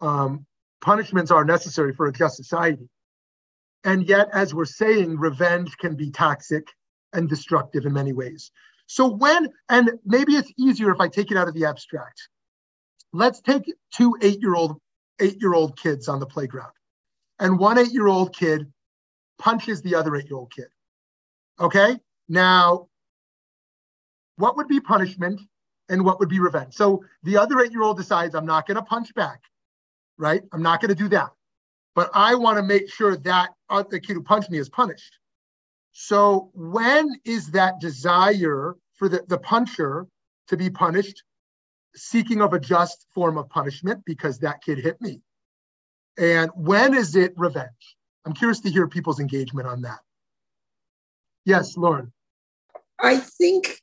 Um, 0.00 0.46
punishments 0.80 1.30
are 1.30 1.44
necessary 1.44 1.92
for 1.92 2.06
a 2.06 2.12
just 2.12 2.36
society. 2.36 2.88
And 3.84 4.08
yet, 4.08 4.28
as 4.32 4.54
we're 4.54 4.64
saying, 4.64 5.18
revenge 5.18 5.76
can 5.78 5.94
be 5.94 6.10
toxic 6.10 6.66
and 7.12 7.28
destructive 7.28 7.86
in 7.86 7.92
many 7.92 8.12
ways. 8.12 8.50
So, 8.86 9.06
when, 9.06 9.48
and 9.68 9.92
maybe 10.04 10.34
it's 10.34 10.52
easier 10.58 10.90
if 10.90 11.00
I 11.00 11.08
take 11.08 11.30
it 11.30 11.36
out 11.36 11.48
of 11.48 11.54
the 11.54 11.66
abstract. 11.66 12.28
Let's 13.12 13.40
take 13.40 13.72
two 13.92 14.16
eight 14.20 14.40
year 14.40 14.54
old 14.54 14.80
eight 15.20 15.40
year 15.40 15.54
old 15.54 15.78
kids 15.78 16.08
on 16.08 16.20
the 16.20 16.26
playground, 16.26 16.72
and 17.38 17.58
one 17.58 17.78
eight 17.78 17.92
year 17.92 18.06
old 18.06 18.34
kid 18.34 18.70
punches 19.38 19.82
the 19.82 19.94
other 19.94 20.14
eight 20.16 20.26
year 20.26 20.36
old 20.36 20.52
kid. 20.52 20.68
Okay, 21.60 21.96
now 22.28 22.88
what 24.36 24.56
would 24.56 24.68
be 24.68 24.80
punishment 24.80 25.40
and 25.88 26.04
what 26.04 26.18
would 26.20 26.28
be 26.28 26.40
revenge? 26.40 26.74
So 26.74 27.04
the 27.22 27.36
other 27.36 27.60
eight 27.60 27.72
year 27.72 27.82
old 27.82 27.96
decides, 27.96 28.34
I'm 28.34 28.46
not 28.46 28.66
going 28.66 28.76
to 28.76 28.82
punch 28.82 29.14
back 29.14 29.40
right? 30.18 30.42
I'm 30.52 30.62
not 30.62 30.80
going 30.80 30.90
to 30.90 30.94
do 30.94 31.08
that. 31.08 31.30
But 31.94 32.10
I 32.14 32.34
want 32.34 32.58
to 32.58 32.62
make 32.62 32.92
sure 32.92 33.16
that 33.16 33.50
the 33.68 34.00
kid 34.00 34.14
who 34.14 34.22
punched 34.22 34.50
me 34.50 34.58
is 34.58 34.68
punished. 34.68 35.18
So 35.92 36.50
when 36.54 37.08
is 37.24 37.52
that 37.52 37.80
desire 37.80 38.76
for 38.94 39.08
the, 39.08 39.24
the 39.26 39.38
puncher 39.38 40.06
to 40.48 40.56
be 40.56 40.70
punished 40.70 41.22
seeking 41.96 42.40
of 42.40 42.52
a 42.52 42.60
just 42.60 43.06
form 43.14 43.36
of 43.36 43.48
punishment 43.48 44.04
because 44.04 44.38
that 44.40 44.62
kid 44.62 44.78
hit 44.78 45.00
me? 45.00 45.20
And 46.18 46.50
when 46.54 46.94
is 46.94 47.16
it 47.16 47.32
revenge? 47.36 47.96
I'm 48.24 48.32
curious 48.32 48.60
to 48.60 48.70
hear 48.70 48.86
people's 48.86 49.20
engagement 49.20 49.66
on 49.66 49.82
that. 49.82 50.00
Yes, 51.44 51.76
Lauren. 51.76 52.12
I 53.00 53.16
think 53.16 53.80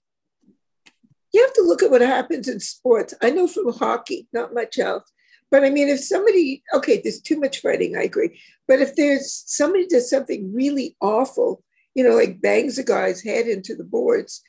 you 1.34 1.42
have 1.42 1.54
to 1.54 1.64
look 1.64 1.84
at 1.84 1.92
what 1.92 2.02
happens 2.02 2.48
in 2.48 2.60
sports. 2.60 3.14
I 3.22 3.30
know 3.32 3.48
from 3.48 3.74
hockey, 3.74 4.28
not 4.32 4.54
much 4.54 4.78
else. 4.78 5.12
But 5.56 5.64
I 5.64 5.70
mean, 5.70 5.88
if 5.88 6.02
somebody, 6.02 6.62
okay, 6.74 7.00
there's 7.02 7.22
too 7.22 7.40
much 7.40 7.62
fighting, 7.62 7.96
I 7.96 8.02
agree. 8.02 8.38
But 8.68 8.82
if 8.82 8.98
there's 8.98 9.42
somebody 9.48 9.88
does 9.88 10.10
something 10.10 10.54
really 10.54 10.98
awful, 11.00 11.64
you 11.94 12.04
know, 12.04 12.14
like 12.14 12.42
bangs 12.42 12.78
a 12.78 12.84
guy's 12.84 13.24
head 13.24 13.48
into 13.48 13.74
the 13.74 13.86
boards, 13.86 14.42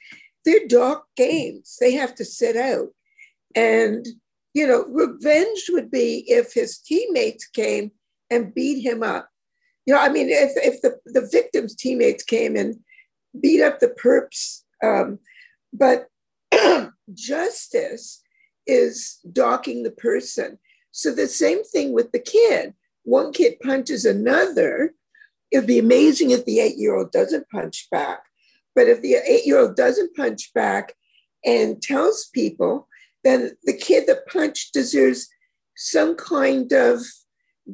they're 0.44 0.66
dark 0.66 1.04
games. 1.16 1.76
They 1.80 1.92
have 1.92 2.16
to 2.16 2.24
sit 2.24 2.57
out. 2.57 2.88
And, 3.54 4.04
you 4.52 4.66
know, 4.66 4.84
revenge 4.88 5.66
would 5.68 5.92
be 5.92 6.24
if 6.26 6.54
his 6.54 6.78
teammates 6.78 7.46
came 7.46 7.92
and 8.28 8.52
beat 8.52 8.82
him 8.82 9.04
up. 9.04 9.28
You 9.86 9.94
know, 9.94 10.00
I 10.00 10.09
mean, 10.09 10.26
if, 10.28 10.54
if 10.57 10.82
the, 10.82 10.98
the 11.04 11.28
victim's 11.30 11.76
teammates 11.76 12.24
came 12.24 12.57
and 12.57 12.80
beat 13.40 13.62
up 13.62 13.78
the 13.78 13.94
perps, 14.02 14.62
um, 14.82 15.20
but 15.72 16.09
justice 17.14 18.24
is 18.66 19.20
docking 19.32 19.84
the 19.84 19.92
person. 19.92 20.59
So 20.97 21.12
the 21.12 21.26
same 21.28 21.62
thing 21.62 21.92
with 21.92 22.12
the 22.12 22.18
kid. 22.18 22.72
One 23.05 23.30
kid 23.30 23.61
punches 23.62 24.07
another. 24.07 24.94
It'd 25.51 25.66
be 25.66 25.78
amazing 25.78 26.30
if 26.30 26.47
the 26.47 26.59
eight 26.59 26.78
year 26.78 26.97
old 26.97 27.12
doesn't 27.12 27.51
punch 27.51 27.86
back. 27.90 28.20
But 28.74 28.88
if 28.88 29.03
the 29.03 29.16
eight 29.16 29.44
year 29.44 29.59
old 29.59 29.76
doesn't 29.76 30.16
punch 30.16 30.55
back 30.55 30.94
and 31.44 31.82
tells 31.82 32.30
people, 32.32 32.88
then 33.24 33.51
the 33.64 33.74
kid 33.74 34.07
that 34.07 34.26
punched 34.26 34.72
deserves 34.72 35.28
some 35.76 36.16
kind 36.16 36.72
of 36.72 37.03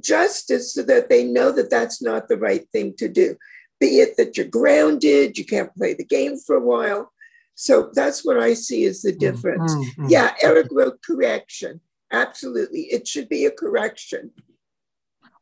justice 0.00 0.74
so 0.74 0.82
that 0.82 1.08
they 1.08 1.22
know 1.22 1.52
that 1.52 1.70
that's 1.70 2.02
not 2.02 2.26
the 2.26 2.36
right 2.36 2.68
thing 2.72 2.92
to 2.98 3.08
do. 3.08 3.36
Be 3.78 4.00
it 4.00 4.16
that 4.16 4.36
you're 4.36 4.46
grounded, 4.46 5.38
you 5.38 5.44
can't 5.44 5.74
play 5.76 5.94
the 5.94 6.04
game 6.04 6.38
for 6.38 6.56
a 6.56 6.64
while. 6.64 7.12
So 7.54 7.92
that's 7.94 8.24
what 8.24 8.40
I 8.40 8.54
see 8.54 8.84
as 8.86 9.02
the 9.02 9.12
difference. 9.12 9.72
Mm-hmm. 9.72 10.06
Yeah, 10.08 10.34
Eric 10.42 10.66
wrote 10.72 10.98
correction. 11.06 11.80
Absolutely. 12.12 12.82
It 12.82 13.08
should 13.08 13.28
be 13.28 13.46
a 13.46 13.50
correction. 13.50 14.30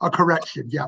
A 0.00 0.10
correction. 0.10 0.66
Yeah. 0.70 0.86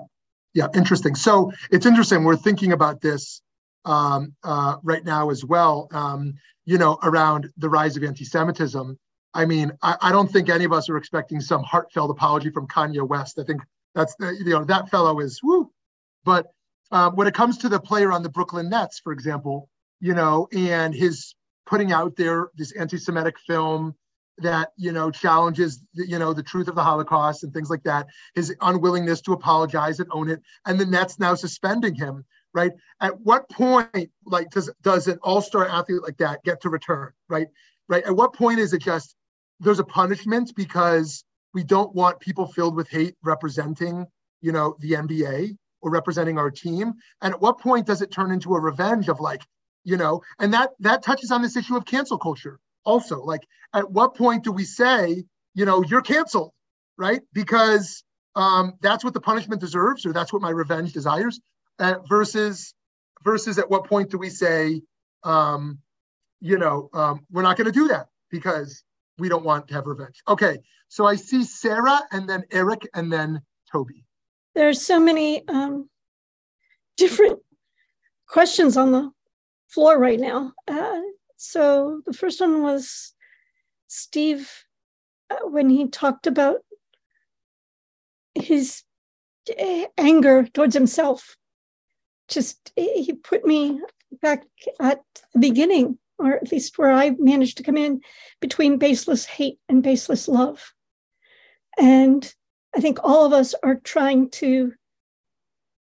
Yeah. 0.54 0.68
Interesting. 0.74 1.14
So 1.14 1.52
it's 1.70 1.86
interesting. 1.86 2.24
We're 2.24 2.36
thinking 2.36 2.72
about 2.72 3.00
this 3.00 3.42
um, 3.84 4.34
uh, 4.44 4.76
right 4.82 5.04
now 5.04 5.30
as 5.30 5.44
well, 5.44 5.88
um, 5.92 6.34
you 6.64 6.78
know, 6.78 6.98
around 7.02 7.50
the 7.56 7.68
rise 7.68 7.96
of 7.96 8.04
anti 8.04 8.24
Semitism. 8.24 8.98
I 9.34 9.44
mean, 9.44 9.72
I, 9.82 9.96
I, 10.00 10.12
don't 10.12 10.30
think 10.30 10.48
any 10.48 10.64
of 10.64 10.72
us 10.72 10.88
are 10.88 10.96
expecting 10.96 11.40
some 11.40 11.62
heartfelt 11.62 12.10
apology 12.10 12.50
from 12.50 12.68
Kanye 12.68 13.06
West. 13.06 13.38
I 13.38 13.44
think 13.44 13.62
that's, 13.94 14.14
the, 14.16 14.36
you 14.38 14.50
know, 14.50 14.64
that 14.64 14.90
fellow 14.90 15.20
is 15.20 15.40
woo. 15.42 15.70
But 16.24 16.46
um, 16.92 17.16
when 17.16 17.26
it 17.26 17.34
comes 17.34 17.58
to 17.58 17.68
the 17.68 17.80
player 17.80 18.12
on 18.12 18.22
the 18.22 18.28
Brooklyn 18.28 18.68
Nets, 18.68 19.00
for 19.00 19.12
example, 19.12 19.68
you 20.00 20.14
know, 20.14 20.48
and 20.52 20.94
his 20.94 21.34
putting 21.66 21.92
out 21.92 22.16
there 22.16 22.50
this 22.56 22.72
anti 22.72 22.98
Semitic 22.98 23.36
film, 23.46 23.94
that 24.42 24.70
you 24.76 24.92
know 24.92 25.10
challenges 25.10 25.82
the, 25.94 26.06
you 26.06 26.18
know 26.18 26.32
the 26.32 26.42
truth 26.42 26.68
of 26.68 26.74
the 26.74 26.82
Holocaust 26.82 27.44
and 27.44 27.52
things 27.52 27.70
like 27.70 27.82
that. 27.84 28.06
His 28.34 28.54
unwillingness 28.60 29.20
to 29.22 29.32
apologize 29.32 30.00
and 30.00 30.08
own 30.12 30.28
it, 30.30 30.42
and 30.66 30.78
the 30.78 30.86
Nets 30.86 31.18
now 31.18 31.34
suspending 31.34 31.94
him. 31.94 32.24
Right? 32.54 32.72
At 33.00 33.18
what 33.20 33.48
point, 33.48 34.10
like, 34.26 34.50
does 34.50 34.70
does 34.82 35.08
an 35.08 35.18
all 35.22 35.40
star 35.40 35.66
athlete 35.66 36.02
like 36.02 36.18
that 36.18 36.44
get 36.44 36.60
to 36.62 36.68
return? 36.68 37.12
Right? 37.28 37.48
Right? 37.88 38.04
At 38.04 38.16
what 38.16 38.34
point 38.34 38.58
is 38.58 38.72
it 38.72 38.82
just 38.82 39.16
there's 39.60 39.78
a 39.78 39.84
punishment 39.84 40.52
because 40.54 41.24
we 41.54 41.64
don't 41.64 41.94
want 41.94 42.20
people 42.20 42.46
filled 42.46 42.76
with 42.76 42.88
hate 42.88 43.16
representing 43.22 44.06
you 44.40 44.52
know 44.52 44.76
the 44.80 44.92
NBA? 44.92 45.56
or 45.82 45.90
representing 45.90 46.38
our 46.38 46.48
team? 46.50 46.94
And 47.20 47.34
at 47.34 47.40
what 47.40 47.58
point 47.58 47.86
does 47.86 48.02
it 48.02 48.12
turn 48.12 48.30
into 48.30 48.54
a 48.54 48.60
revenge 48.60 49.08
of 49.08 49.18
like, 49.18 49.42
you 49.84 49.96
know, 49.96 50.22
and 50.38 50.54
that 50.54 50.70
that 50.78 51.02
touches 51.02 51.32
on 51.32 51.42
this 51.42 51.56
issue 51.56 51.76
of 51.76 51.84
cancel 51.84 52.18
culture 52.18 52.60
also. 52.84 53.22
Like, 53.22 53.46
at 53.74 53.90
what 53.90 54.14
point 54.14 54.44
do 54.44 54.52
we 54.52 54.64
say, 54.64 55.24
you 55.54 55.64
know, 55.64 55.82
you're 55.82 56.02
canceled, 56.02 56.52
right? 56.96 57.20
Because 57.32 58.04
um, 58.34 58.74
that's 58.80 59.04
what 59.04 59.14
the 59.14 59.20
punishment 59.20 59.60
deserves, 59.60 60.06
or 60.06 60.12
that's 60.12 60.32
what 60.32 60.42
my 60.42 60.50
revenge 60.50 60.92
desires, 60.92 61.40
uh, 61.78 61.96
versus 62.08 62.74
versus 63.24 63.58
at 63.58 63.70
what 63.70 63.84
point 63.84 64.10
do 64.10 64.18
we 64.18 64.28
say, 64.28 64.82
um, 65.22 65.78
you 66.40 66.58
know, 66.58 66.90
um, 66.92 67.24
we're 67.30 67.42
not 67.42 67.56
going 67.56 67.66
to 67.66 67.72
do 67.72 67.88
that 67.88 68.08
because 68.30 68.82
we 69.18 69.28
don't 69.28 69.44
want 69.44 69.68
to 69.68 69.74
have 69.74 69.86
revenge. 69.86 70.22
Okay, 70.26 70.58
so 70.88 71.06
I 71.06 71.16
see 71.16 71.44
Sarah 71.44 72.00
and 72.10 72.28
then 72.28 72.42
Eric 72.50 72.88
and 72.94 73.12
then 73.12 73.40
Toby. 73.70 74.04
There's 74.54 74.82
so 74.84 74.98
many 74.98 75.46
um, 75.48 75.88
different 76.96 77.38
questions 78.26 78.76
on 78.76 78.92
the 78.92 79.10
floor 79.68 79.98
right 79.98 80.20
now. 80.20 80.52
Uh, 80.68 81.00
so 81.42 82.02
the 82.06 82.12
first 82.12 82.40
one 82.40 82.62
was 82.62 83.14
Steve 83.88 84.48
uh, 85.28 85.48
when 85.48 85.68
he 85.68 85.88
talked 85.88 86.28
about 86.28 86.58
his 88.36 88.82
uh, 89.60 89.86
anger 89.98 90.46
towards 90.54 90.74
himself. 90.74 91.36
Just 92.28 92.72
he 92.76 93.12
put 93.12 93.44
me 93.44 93.80
back 94.22 94.44
at 94.80 95.00
the 95.34 95.40
beginning, 95.40 95.98
or 96.16 96.34
at 96.34 96.52
least 96.52 96.78
where 96.78 96.92
I 96.92 97.10
managed 97.18 97.56
to 97.56 97.64
come 97.64 97.76
in 97.76 98.02
between 98.40 98.78
baseless 98.78 99.24
hate 99.24 99.58
and 99.68 99.82
baseless 99.82 100.28
love. 100.28 100.72
And 101.76 102.32
I 102.74 102.80
think 102.80 103.00
all 103.02 103.26
of 103.26 103.32
us 103.32 103.52
are 103.64 103.74
trying 103.74 104.30
to 104.30 104.74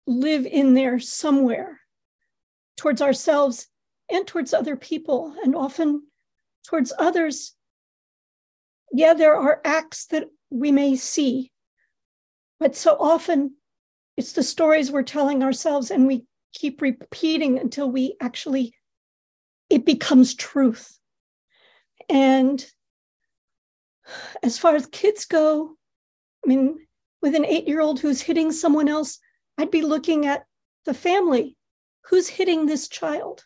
live 0.08 0.47
in 0.47 0.74
there 0.74 0.99
somewhere 0.99 1.80
towards 2.76 3.04
ourselves 3.04 3.68
and 4.14 4.26
towards 4.28 4.53
other 4.53 4.76
people, 4.76 5.36
and 5.43 5.55
often 5.55 6.03
towards 6.68 6.93
others. 6.97 7.55
Yeah, 8.91 9.14
there 9.14 9.36
are 9.36 9.61
acts 9.66 10.05
that 10.07 10.30
we 10.49 10.72
may 10.72 10.95
see, 10.95 11.51
but 12.59 12.76
so 12.76 12.95
often 12.99 13.55
it's 14.16 14.34
the 14.34 14.43
stories 14.43 14.91
we're 14.91 15.03
telling 15.03 15.43
ourselves, 15.43 15.91
and 15.91 16.07
we 16.07 16.26
keep 16.53 16.82
repeating 16.82 17.57
until 17.59 17.89
we 17.89 18.16
actually 18.22 18.76
it 19.70 19.86
becomes 19.86 20.36
truth. 20.36 20.99
And 22.09 22.64
as 24.43 24.57
far 24.59 24.76
as 24.76 24.86
kids 24.88 25.26
go, 25.26 25.76
I 26.45 26.47
mean, 26.47 26.78
with 27.22 27.34
an 27.34 27.45
eight 27.45 27.68
year 27.68 27.82
old 27.82 27.99
who's 27.99 28.22
hitting 28.22 28.51
someone 28.51 28.88
else, 28.88 29.18
I'd 29.57 29.72
be 29.72 29.82
looking 29.82 30.28
at 30.28 30.45
the 30.86 30.93
family. 30.93 31.57
Who's 32.07 32.28
hitting 32.28 32.66
this 32.66 32.88
child? 32.88 33.45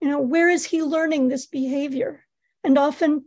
You 0.00 0.08
know, 0.08 0.20
where 0.20 0.48
is 0.48 0.64
he 0.64 0.82
learning 0.82 1.28
this 1.28 1.46
behavior? 1.46 2.24
And 2.62 2.78
often 2.78 3.24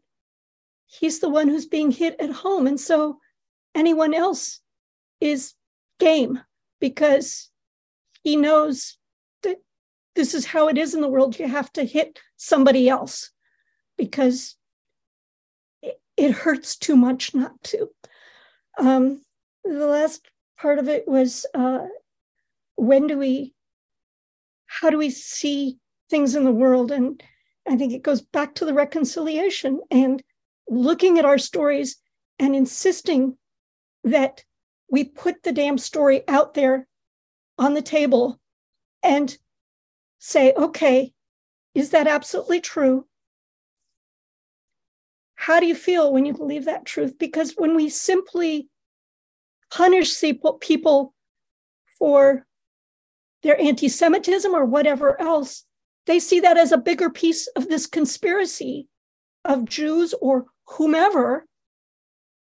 he's 0.85 1.19
the 1.19 1.29
one 1.29 1.47
who's 1.47 1.65
being 1.65 1.91
hit 1.91 2.15
at 2.19 2.31
home. 2.31 2.67
And 2.67 2.79
so 2.79 3.19
anyone 3.75 4.13
else 4.13 4.61
is 5.21 5.53
game 5.99 6.39
because 6.79 7.49
he 8.23 8.35
knows 8.35 8.97
that 9.43 9.57
this 10.15 10.33
is 10.33 10.45
how 10.45 10.67
it 10.67 10.77
is 10.77 10.93
in 10.93 11.01
the 11.01 11.07
world. 11.07 11.39
You 11.39 11.47
have 11.47 11.71
to 11.73 11.83
hit 11.83 12.19
somebody 12.37 12.89
else 12.89 13.31
because 13.97 14.55
it, 15.81 15.99
it 16.17 16.31
hurts 16.31 16.75
too 16.75 16.95
much 16.95 17.33
not 17.33 17.61
to. 17.65 17.89
Um, 18.77 19.21
the 19.63 19.87
last 19.87 20.27
part 20.57 20.79
of 20.79 20.87
it 20.87 21.07
was 21.07 21.45
uh, 21.53 21.85
when 22.75 23.07
do 23.07 23.17
we, 23.17 23.53
how 24.67 24.89
do 24.89 24.97
we 24.97 25.09
see 25.09 25.77
things 26.09 26.35
in 26.35 26.43
the 26.43 26.51
world? 26.51 26.91
And 26.91 27.21
I 27.67 27.75
think 27.75 27.93
it 27.93 28.03
goes 28.03 28.21
back 28.21 28.55
to 28.55 28.65
the 28.65 28.73
reconciliation 28.73 29.81
and 29.91 30.21
looking 30.67 31.17
at 31.17 31.25
our 31.25 31.37
stories 31.37 31.97
and 32.37 32.55
insisting 32.55 33.37
that 34.03 34.43
we 34.89 35.03
put 35.03 35.43
the 35.43 35.51
damn 35.51 35.77
story 35.77 36.23
out 36.27 36.53
there 36.53 36.87
on 37.57 37.73
the 37.73 37.81
table 37.81 38.39
and 39.03 39.37
say, 40.19 40.53
okay, 40.53 41.13
is 41.75 41.91
that 41.91 42.07
absolutely 42.07 42.61
true? 42.61 43.05
How 45.35 45.59
do 45.59 45.65
you 45.65 45.75
feel 45.75 46.11
when 46.11 46.25
you 46.25 46.33
believe 46.33 46.65
that 46.65 46.85
truth? 46.85 47.17
Because 47.17 47.53
when 47.55 47.75
we 47.75 47.89
simply 47.89 48.67
punish 49.71 50.21
people 50.59 51.13
for 51.97 52.45
their 53.43 53.59
anti 53.61 53.87
Semitism 53.87 54.53
or 54.53 54.65
whatever 54.65 55.19
else, 55.21 55.63
they 56.09 56.19
see 56.19 56.39
that 56.39 56.57
as 56.57 56.71
a 56.71 56.77
bigger 56.77 57.11
piece 57.11 57.45
of 57.55 57.69
this 57.69 57.85
conspiracy 57.85 58.87
of 59.45 59.69
Jews 59.69 60.15
or 60.19 60.47
whomever 60.65 61.45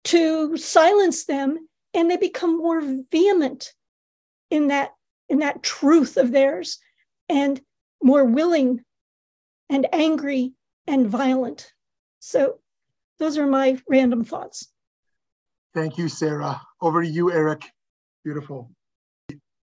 to 0.05 0.57
silence 0.57 1.25
them, 1.25 1.69
and 1.93 2.09
they 2.09 2.17
become 2.17 2.57
more 2.57 2.81
vehement 3.11 3.71
in 4.49 4.69
that 4.69 4.95
in 5.29 5.39
that 5.39 5.61
truth 5.61 6.17
of 6.17 6.31
theirs 6.31 6.79
and 7.29 7.61
more 8.01 8.25
willing 8.25 8.83
and 9.69 9.87
angry 9.93 10.53
and 10.87 11.07
violent. 11.07 11.71
So 12.19 12.59
those 13.19 13.37
are 13.37 13.45
my 13.45 13.79
random 13.87 14.25
thoughts. 14.25 14.67
Thank 15.75 15.99
you, 15.99 16.09
Sarah. 16.09 16.59
Over 16.81 17.03
to 17.03 17.07
you, 17.07 17.31
Eric. 17.31 17.71
Beautiful. 18.23 18.71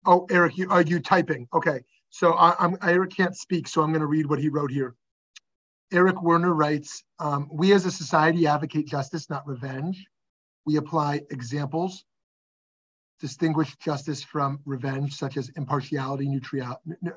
Oh, 0.04 0.26
Eric, 0.32 0.58
you, 0.58 0.68
are 0.72 0.82
you 0.82 1.00
typing? 1.00 1.48
Okay. 1.54 1.82
So 2.10 2.34
I, 2.34 2.74
Eric 2.84 3.16
can't 3.16 3.36
speak, 3.36 3.68
so 3.68 3.82
I'm 3.82 3.92
going 3.92 4.02
to 4.02 4.08
read 4.08 4.28
what 4.28 4.40
he 4.40 4.50
wrote 4.50 4.72
here. 4.72 4.96
Eric 5.92 6.22
Werner 6.22 6.54
writes, 6.54 7.04
um, 7.20 7.48
we 7.52 7.74
as 7.74 7.86
a 7.86 7.92
society 7.92 8.48
advocate 8.48 8.88
justice, 8.88 9.30
not 9.30 9.48
revenge. 9.48 10.06
We 10.66 10.78
apply 10.78 11.22
examples 11.30 12.04
distinguish 13.20 13.76
justice 13.78 14.24
from 14.24 14.60
revenge, 14.66 15.16
such 15.16 15.38
as 15.38 15.50
impartiality, 15.56 16.28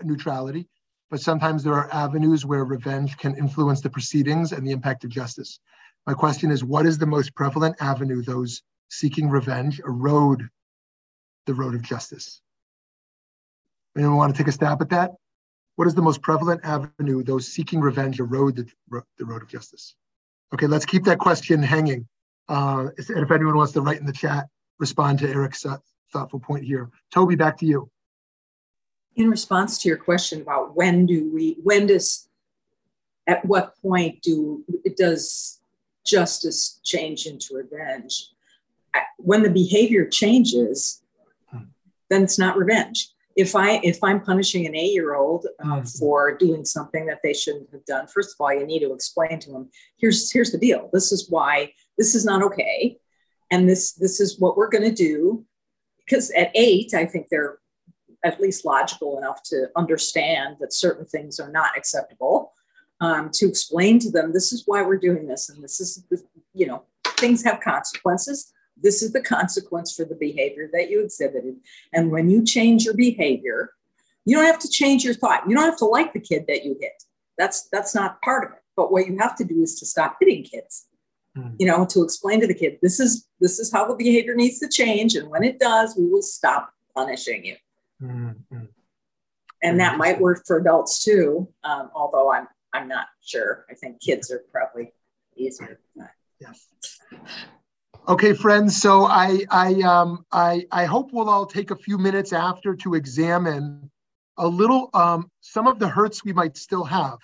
neutrality, 0.03 0.68
but 1.11 1.20
sometimes 1.20 1.62
there 1.62 1.74
are 1.74 1.93
avenues 1.93 2.47
where 2.47 2.64
revenge 2.64 3.16
can 3.18 3.36
influence 3.36 3.80
the 3.80 3.91
proceedings 3.91 4.53
and 4.53 4.66
the 4.66 4.70
impact 4.70 5.05
of 5.05 5.11
justice. 5.11 5.61
My 6.07 6.14
question 6.14 6.51
is, 6.51 6.64
what 6.64 6.86
is 6.86 6.99
the 6.99 7.07
most 7.07 7.34
prevalent 7.34 7.76
avenue 7.80 8.22
those 8.22 8.62
seeking 8.88 9.28
revenge 9.28 9.80
erode 9.80 10.49
the 11.47 11.55
road 11.55 11.74
of 11.74 11.82
justice? 11.82 12.41
Anyone 13.97 14.16
want 14.16 14.34
to 14.34 14.38
take 14.38 14.49
a 14.49 14.53
stab 14.53 14.80
at 14.80 14.91
that? 14.91 15.12
What 15.76 15.88
is 15.88 15.95
the 15.95 16.03
most 16.03 16.22
prevalent 16.22 16.61
avenue 16.64 17.22
those 17.22 17.49
seeking 17.49 17.80
revenge 17.80 18.20
erode 18.20 18.57
the, 18.57 19.03
the 19.18 19.24
road 19.24 19.43
of 19.43 19.49
justice? 19.49 19.95
Okay, 20.53 20.66
let's 20.66 20.84
keep 20.84 21.05
that 21.05 21.18
question 21.18 21.62
hanging. 21.62 22.07
Uh, 22.49 22.88
and 22.97 23.22
if 23.24 23.30
anyone 23.30 23.57
wants 23.57 23.72
to 23.72 23.80
write 23.80 24.01
in 24.01 24.07
the 24.07 24.12
chat, 24.12 24.47
respond 24.78 25.18
to 25.20 25.28
Eric's 25.28 25.64
uh, 25.64 25.76
thoughtful 26.12 26.41
point 26.41 26.64
here. 26.64 26.91
Toby, 27.12 27.36
back 27.36 27.57
to 27.59 27.66
you. 27.66 27.91
In 29.16 29.30
response 29.30 29.78
to 29.78 29.88
your 29.88 29.99
question 29.99 30.41
about 30.41 30.76
when 30.76 31.07
do 31.07 31.30
we, 31.32 31.57
when 31.62 31.86
does, 31.86 32.28
at 33.26 33.45
what 33.45 33.74
point 33.82 34.22
do 34.22 34.64
does 34.97 35.61
justice 36.05 36.80
change 36.84 37.26
into 37.26 37.55
revenge? 37.55 38.28
When 39.18 39.43
the 39.43 39.51
behavior 39.51 40.07
changes, 40.07 41.03
then 42.09 42.22
it's 42.22 42.38
not 42.38 42.57
revenge. 42.57 43.09
If 43.36 43.54
I 43.54 43.80
if 43.82 44.02
I'm 44.02 44.20
punishing 44.20 44.66
an 44.66 44.74
eight 44.74 44.92
year 44.92 45.14
old 45.14 45.46
uh, 45.62 45.66
mm-hmm. 45.66 45.84
for 45.98 46.36
doing 46.36 46.64
something 46.64 47.06
that 47.06 47.20
they 47.22 47.32
shouldn't 47.32 47.70
have 47.72 47.84
done, 47.84 48.06
first 48.06 48.34
of 48.34 48.40
all, 48.40 48.52
you 48.52 48.66
need 48.66 48.80
to 48.80 48.92
explain 48.92 49.38
to 49.40 49.50
them. 49.50 49.70
Here's 49.98 50.30
here's 50.32 50.52
the 50.52 50.58
deal. 50.58 50.90
This 50.92 51.12
is 51.12 51.30
why 51.30 51.72
this 51.96 52.14
is 52.14 52.24
not 52.24 52.42
okay, 52.42 52.98
and 53.50 53.68
this 53.68 53.92
this 53.92 54.20
is 54.20 54.40
what 54.40 54.56
we're 54.56 54.68
going 54.68 54.84
to 54.84 54.92
do 54.92 55.44
because 56.10 56.30
at 56.32 56.50
eight, 56.54 56.92
I 56.92 57.06
think 57.06 57.28
they're 57.30 57.58
at 58.24 58.40
least 58.40 58.64
logical 58.64 59.16
enough 59.18 59.42
to 59.44 59.68
understand 59.76 60.56
that 60.60 60.72
certain 60.72 61.06
things 61.06 61.38
are 61.38 61.50
not 61.50 61.76
acceptable. 61.76 62.52
Um, 63.00 63.30
to 63.34 63.48
explain 63.48 63.98
to 64.00 64.10
them, 64.10 64.32
this 64.32 64.52
is 64.52 64.64
why 64.66 64.82
we're 64.82 64.98
doing 64.98 65.26
this, 65.26 65.48
and 65.48 65.64
this 65.64 65.80
is, 65.80 66.04
you 66.52 66.66
know, 66.66 66.82
things 67.16 67.42
have 67.44 67.60
consequences. 67.60 68.52
This 68.82 69.02
is 69.02 69.12
the 69.12 69.20
consequence 69.22 69.94
for 69.94 70.04
the 70.04 70.14
behavior 70.14 70.68
that 70.72 70.90
you 70.90 71.02
exhibited. 71.02 71.56
And 71.92 72.10
when 72.10 72.30
you 72.30 72.44
change 72.44 72.84
your 72.84 72.94
behavior, 72.94 73.72
you 74.24 74.36
don't 74.36 74.46
have 74.46 74.58
to 74.60 74.68
change 74.68 75.04
your 75.04 75.14
thought. 75.14 75.48
You 75.48 75.54
don't 75.54 75.64
have 75.64 75.78
to 75.78 75.86
like 75.86 76.12
the 76.12 76.20
kid 76.20 76.44
that 76.48 76.64
you 76.64 76.76
hit. 76.80 77.02
That's 77.38 77.68
that's 77.70 77.94
not 77.94 78.20
part 78.22 78.44
of 78.44 78.52
it. 78.52 78.62
But 78.76 78.92
what 78.92 79.06
you 79.06 79.18
have 79.18 79.36
to 79.36 79.44
do 79.44 79.62
is 79.62 79.78
to 79.80 79.86
stop 79.86 80.16
hitting 80.20 80.44
kids 80.44 80.86
mm. 81.36 81.54
you 81.58 81.66
know, 81.66 81.86
to 81.86 82.02
explain 82.02 82.40
to 82.40 82.46
the 82.46 82.54
kid, 82.54 82.78
this 82.82 83.00
is 83.00 83.26
this 83.40 83.58
is 83.58 83.72
how 83.72 83.86
the 83.86 83.94
behavior 83.94 84.34
needs 84.34 84.58
to 84.60 84.68
change, 84.68 85.14
and 85.14 85.28
when 85.28 85.44
it 85.44 85.58
does, 85.58 85.96
we 85.96 86.06
will 86.06 86.22
stop 86.22 86.72
punishing 86.94 87.44
you. 87.44 87.56
Mm-hmm. 88.02 88.64
And 89.62 89.80
that 89.80 89.98
might 89.98 90.20
work 90.20 90.42
for 90.46 90.58
adults 90.58 91.04
too, 91.04 91.48
um, 91.64 91.90
although 91.94 92.32
I'm 92.32 92.48
I'm 92.72 92.88
not 92.88 93.06
sure. 93.20 93.66
I 93.70 93.74
think 93.74 94.00
kids 94.00 94.30
are 94.30 94.44
probably 94.50 94.92
easier. 95.36 95.80
Yes. 96.40 96.68
Okay, 98.09 98.32
friends. 98.32 98.80
So 98.80 99.05
I 99.05 99.44
I 99.51 99.74
um 99.82 100.24
I 100.32 100.66
I 100.72 100.84
hope 100.84 101.11
we'll 101.12 101.28
all 101.28 101.46
take 101.46 101.70
a 101.70 101.76
few 101.76 101.98
minutes 101.98 102.32
after 102.32 102.74
to 102.76 102.94
examine 102.94 103.90
a 104.38 104.48
little 104.48 104.90
um 104.94 105.30
some 105.40 105.66
of 105.66 105.78
the 105.78 105.88
hurts 105.88 106.24
we 106.24 106.32
might 106.32 106.57
still 106.57 106.84
have. 106.84 107.18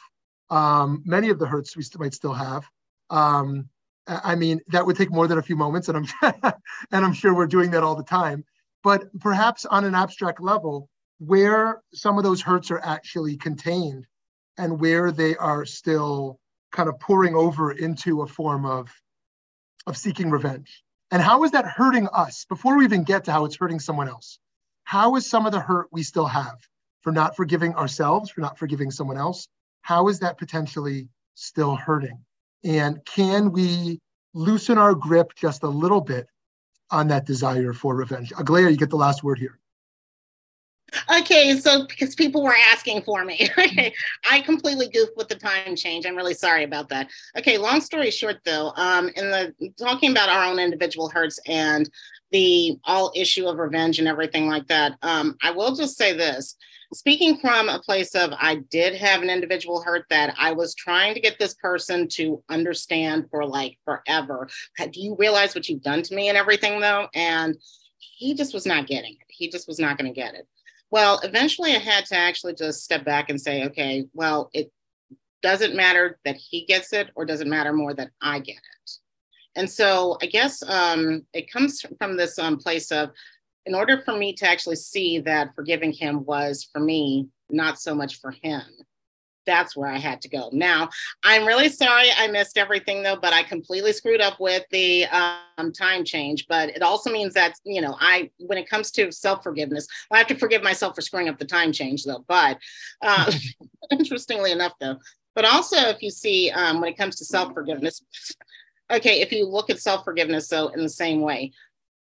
Um, 0.50 1.02
many 1.04 1.30
of 1.30 1.38
the 1.38 1.46
hurts 1.46 1.76
we 1.76 1.82
st- 1.82 2.00
might 2.00 2.14
still 2.14 2.34
have. 2.34 2.64
Um, 3.10 3.68
I 4.06 4.36
mean, 4.36 4.60
that 4.68 4.86
would 4.86 4.96
take 4.96 5.10
more 5.10 5.26
than 5.26 5.38
a 5.38 5.42
few 5.42 5.56
moments, 5.56 5.88
and 5.88 5.98
I'm 6.22 6.32
and 6.92 7.04
I'm 7.04 7.14
sure 7.14 7.34
we're 7.34 7.46
doing 7.46 7.70
that 7.72 7.82
all 7.82 7.96
the 7.96 8.04
time. 8.04 8.44
But 8.84 9.08
perhaps 9.18 9.64
on 9.64 9.84
an 9.84 9.94
abstract 9.94 10.40
level, 10.40 10.88
where 11.18 11.82
some 11.94 12.18
of 12.18 12.22
those 12.22 12.42
hurts 12.42 12.70
are 12.70 12.80
actually 12.80 13.36
contained, 13.36 14.06
and 14.58 14.78
where 14.78 15.10
they 15.10 15.36
are 15.36 15.64
still 15.64 16.38
kind 16.70 16.88
of 16.88 17.00
pouring 17.00 17.34
over 17.34 17.72
into 17.72 18.22
a 18.22 18.26
form 18.26 18.66
of 18.66 18.88
of 19.86 19.96
seeking 19.96 20.30
revenge. 20.30 20.82
And 21.10 21.22
how 21.22 21.44
is 21.44 21.52
that 21.52 21.66
hurting 21.66 22.08
us 22.08 22.44
before 22.48 22.76
we 22.76 22.84
even 22.84 23.04
get 23.04 23.24
to 23.24 23.32
how 23.32 23.44
it's 23.44 23.56
hurting 23.56 23.80
someone 23.80 24.08
else? 24.08 24.38
How 24.84 25.16
is 25.16 25.28
some 25.28 25.46
of 25.46 25.52
the 25.52 25.60
hurt 25.60 25.88
we 25.92 26.02
still 26.02 26.26
have 26.26 26.56
for 27.02 27.12
not 27.12 27.36
forgiving 27.36 27.74
ourselves, 27.74 28.30
for 28.30 28.40
not 28.40 28.58
forgiving 28.58 28.90
someone 28.90 29.16
else? 29.16 29.48
How 29.82 30.08
is 30.08 30.20
that 30.20 30.38
potentially 30.38 31.08
still 31.34 31.76
hurting? 31.76 32.24
And 32.64 33.04
can 33.04 33.52
we 33.52 34.00
loosen 34.34 34.78
our 34.78 34.94
grip 34.94 35.32
just 35.36 35.62
a 35.62 35.68
little 35.68 36.00
bit 36.00 36.26
on 36.90 37.08
that 37.08 37.26
desire 37.26 37.72
for 37.72 37.94
revenge? 37.94 38.30
Aglaia, 38.30 38.70
you 38.70 38.76
get 38.76 38.90
the 38.90 38.96
last 38.96 39.22
word 39.22 39.38
here. 39.38 39.58
Okay, 41.10 41.56
so 41.58 41.86
because 41.86 42.14
people 42.14 42.42
were 42.42 42.54
asking 42.72 43.02
for 43.02 43.24
me, 43.24 43.48
I 44.30 44.40
completely 44.40 44.88
goofed 44.88 45.16
with 45.16 45.28
the 45.28 45.34
time 45.34 45.74
change. 45.74 46.06
I'm 46.06 46.16
really 46.16 46.34
sorry 46.34 46.64
about 46.64 46.88
that. 46.90 47.08
Okay, 47.36 47.58
long 47.58 47.80
story 47.80 48.10
short, 48.10 48.38
though, 48.44 48.72
um, 48.76 49.08
in 49.16 49.30
the 49.30 49.72
talking 49.78 50.12
about 50.12 50.28
our 50.28 50.44
own 50.44 50.58
individual 50.58 51.08
hurts 51.08 51.40
and 51.46 51.90
the 52.30 52.78
all 52.84 53.12
issue 53.14 53.46
of 53.46 53.58
revenge 53.58 53.98
and 53.98 54.08
everything 54.08 54.46
like 54.46 54.66
that, 54.68 54.92
um, 55.02 55.36
I 55.42 55.50
will 55.50 55.74
just 55.74 55.96
say 55.96 56.16
this. 56.16 56.56
Speaking 56.94 57.38
from 57.38 57.68
a 57.68 57.80
place 57.80 58.14
of 58.14 58.32
I 58.38 58.56
did 58.70 58.94
have 58.94 59.22
an 59.22 59.28
individual 59.28 59.82
hurt 59.82 60.04
that 60.10 60.34
I 60.38 60.52
was 60.52 60.74
trying 60.74 61.14
to 61.14 61.20
get 61.20 61.36
this 61.36 61.54
person 61.54 62.06
to 62.10 62.42
understand 62.48 63.26
for 63.30 63.44
like 63.44 63.76
forever. 63.84 64.48
Do 64.78 65.00
you 65.00 65.16
realize 65.18 65.52
what 65.54 65.68
you've 65.68 65.82
done 65.82 66.02
to 66.02 66.14
me 66.14 66.28
and 66.28 66.38
everything 66.38 66.80
though? 66.80 67.08
And 67.12 67.56
he 67.98 68.34
just 68.34 68.54
was 68.54 68.66
not 68.66 68.86
getting 68.86 69.14
it. 69.14 69.26
He 69.28 69.50
just 69.50 69.66
was 69.66 69.80
not 69.80 69.98
going 69.98 70.12
to 70.12 70.18
get 70.18 70.34
it. 70.34 70.46
Well, 70.90 71.20
eventually 71.24 71.74
I 71.74 71.78
had 71.78 72.06
to 72.06 72.16
actually 72.16 72.54
just 72.54 72.84
step 72.84 73.04
back 73.04 73.28
and 73.28 73.40
say, 73.40 73.64
okay, 73.64 74.06
well, 74.12 74.50
it 74.52 74.70
doesn't 75.42 75.76
matter 75.76 76.18
that 76.24 76.36
he 76.36 76.64
gets 76.64 76.92
it 76.92 77.10
or 77.14 77.24
does 77.24 77.40
it 77.40 77.46
matter 77.46 77.72
more 77.72 77.94
that 77.94 78.10
I 78.20 78.38
get 78.38 78.56
it. 78.56 78.90
And 79.56 79.70
so 79.70 80.18
I 80.22 80.26
guess 80.26 80.62
um, 80.68 81.26
it 81.32 81.50
comes 81.50 81.84
from 81.98 82.16
this 82.16 82.38
um, 82.38 82.58
place 82.58 82.92
of, 82.92 83.10
in 83.64 83.74
order 83.74 84.00
for 84.04 84.16
me 84.16 84.32
to 84.34 84.48
actually 84.48 84.76
see 84.76 85.18
that 85.20 85.54
forgiving 85.54 85.92
him 85.92 86.24
was 86.24 86.68
for 86.72 86.78
me, 86.78 87.28
not 87.50 87.80
so 87.80 87.94
much 87.94 88.20
for 88.20 88.30
him, 88.30 88.62
that's 89.46 89.76
where 89.76 89.88
I 89.88 89.98
had 89.98 90.20
to 90.22 90.28
go. 90.28 90.50
Now, 90.52 90.88
I'm 91.22 91.46
really 91.46 91.68
sorry 91.68 92.08
I 92.16 92.26
missed 92.28 92.58
everything 92.58 93.02
though, 93.02 93.16
but 93.16 93.32
I 93.32 93.42
completely 93.42 93.92
screwed 93.92 94.20
up 94.20 94.40
with 94.40 94.64
the 94.70 95.06
um, 95.06 95.72
time 95.72 96.04
change. 96.04 96.46
But 96.48 96.70
it 96.70 96.82
also 96.82 97.10
means 97.10 97.34
that, 97.34 97.54
you 97.64 97.80
know, 97.80 97.96
I, 98.00 98.30
when 98.38 98.58
it 98.58 98.68
comes 98.68 98.90
to 98.92 99.10
self 99.12 99.42
forgiveness, 99.42 99.86
I 100.10 100.18
have 100.18 100.26
to 100.28 100.36
forgive 100.36 100.62
myself 100.62 100.94
for 100.94 101.00
screwing 101.00 101.28
up 101.28 101.38
the 101.38 101.44
time 101.44 101.72
change 101.72 102.04
though. 102.04 102.24
But 102.28 102.58
uh, 103.02 103.32
interestingly 103.90 104.52
enough, 104.52 104.72
though, 104.80 104.96
but 105.34 105.44
also 105.44 105.76
if 105.76 106.02
you 106.02 106.10
see 106.10 106.50
um, 106.50 106.80
when 106.80 106.90
it 106.90 106.98
comes 106.98 107.16
to 107.16 107.24
self 107.24 107.52
forgiveness, 107.52 108.02
okay, 108.90 109.20
if 109.20 109.32
you 109.32 109.46
look 109.46 109.70
at 109.70 109.80
self 109.80 110.04
forgiveness, 110.04 110.48
though 110.48 110.68
in 110.68 110.82
the 110.82 110.88
same 110.88 111.20
way, 111.20 111.52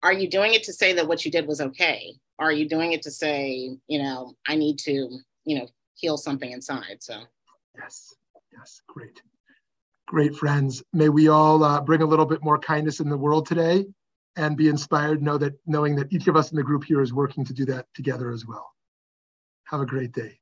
are 0.03 0.13
you 0.13 0.29
doing 0.29 0.53
it 0.53 0.63
to 0.63 0.73
say 0.73 0.93
that 0.93 1.07
what 1.07 1.25
you 1.25 1.31
did 1.31 1.47
was 1.47 1.61
okay? 1.61 2.15
Are 2.37 2.51
you 2.51 2.67
doing 2.67 2.93
it 2.93 3.01
to 3.03 3.11
say, 3.11 3.77
you 3.87 4.01
know, 4.01 4.33
I 4.47 4.55
need 4.55 4.79
to, 4.79 5.09
you 5.45 5.59
know, 5.59 5.67
heal 5.99 6.17
something 6.17 6.51
inside. 6.51 6.97
So, 7.01 7.21
yes, 7.77 8.13
yes, 8.51 8.81
great, 8.87 9.21
great 10.07 10.35
friends. 10.35 10.81
May 10.93 11.09
we 11.09 11.27
all 11.27 11.63
uh, 11.63 11.81
bring 11.81 12.01
a 12.01 12.05
little 12.05 12.25
bit 12.25 12.43
more 12.43 12.57
kindness 12.57 12.99
in 12.99 13.09
the 13.09 13.17
world 13.17 13.45
today, 13.45 13.85
and 14.35 14.55
be 14.55 14.69
inspired. 14.69 15.21
Know 15.21 15.37
that 15.37 15.53
knowing 15.65 15.95
that 15.97 16.11
each 16.13 16.27
of 16.27 16.35
us 16.35 16.51
in 16.51 16.57
the 16.57 16.63
group 16.63 16.83
here 16.83 17.01
is 17.01 17.13
working 17.13 17.45
to 17.45 17.53
do 17.53 17.65
that 17.65 17.87
together 17.93 18.31
as 18.31 18.45
well. 18.45 18.71
Have 19.65 19.81
a 19.81 19.85
great 19.85 20.13
day. 20.13 20.39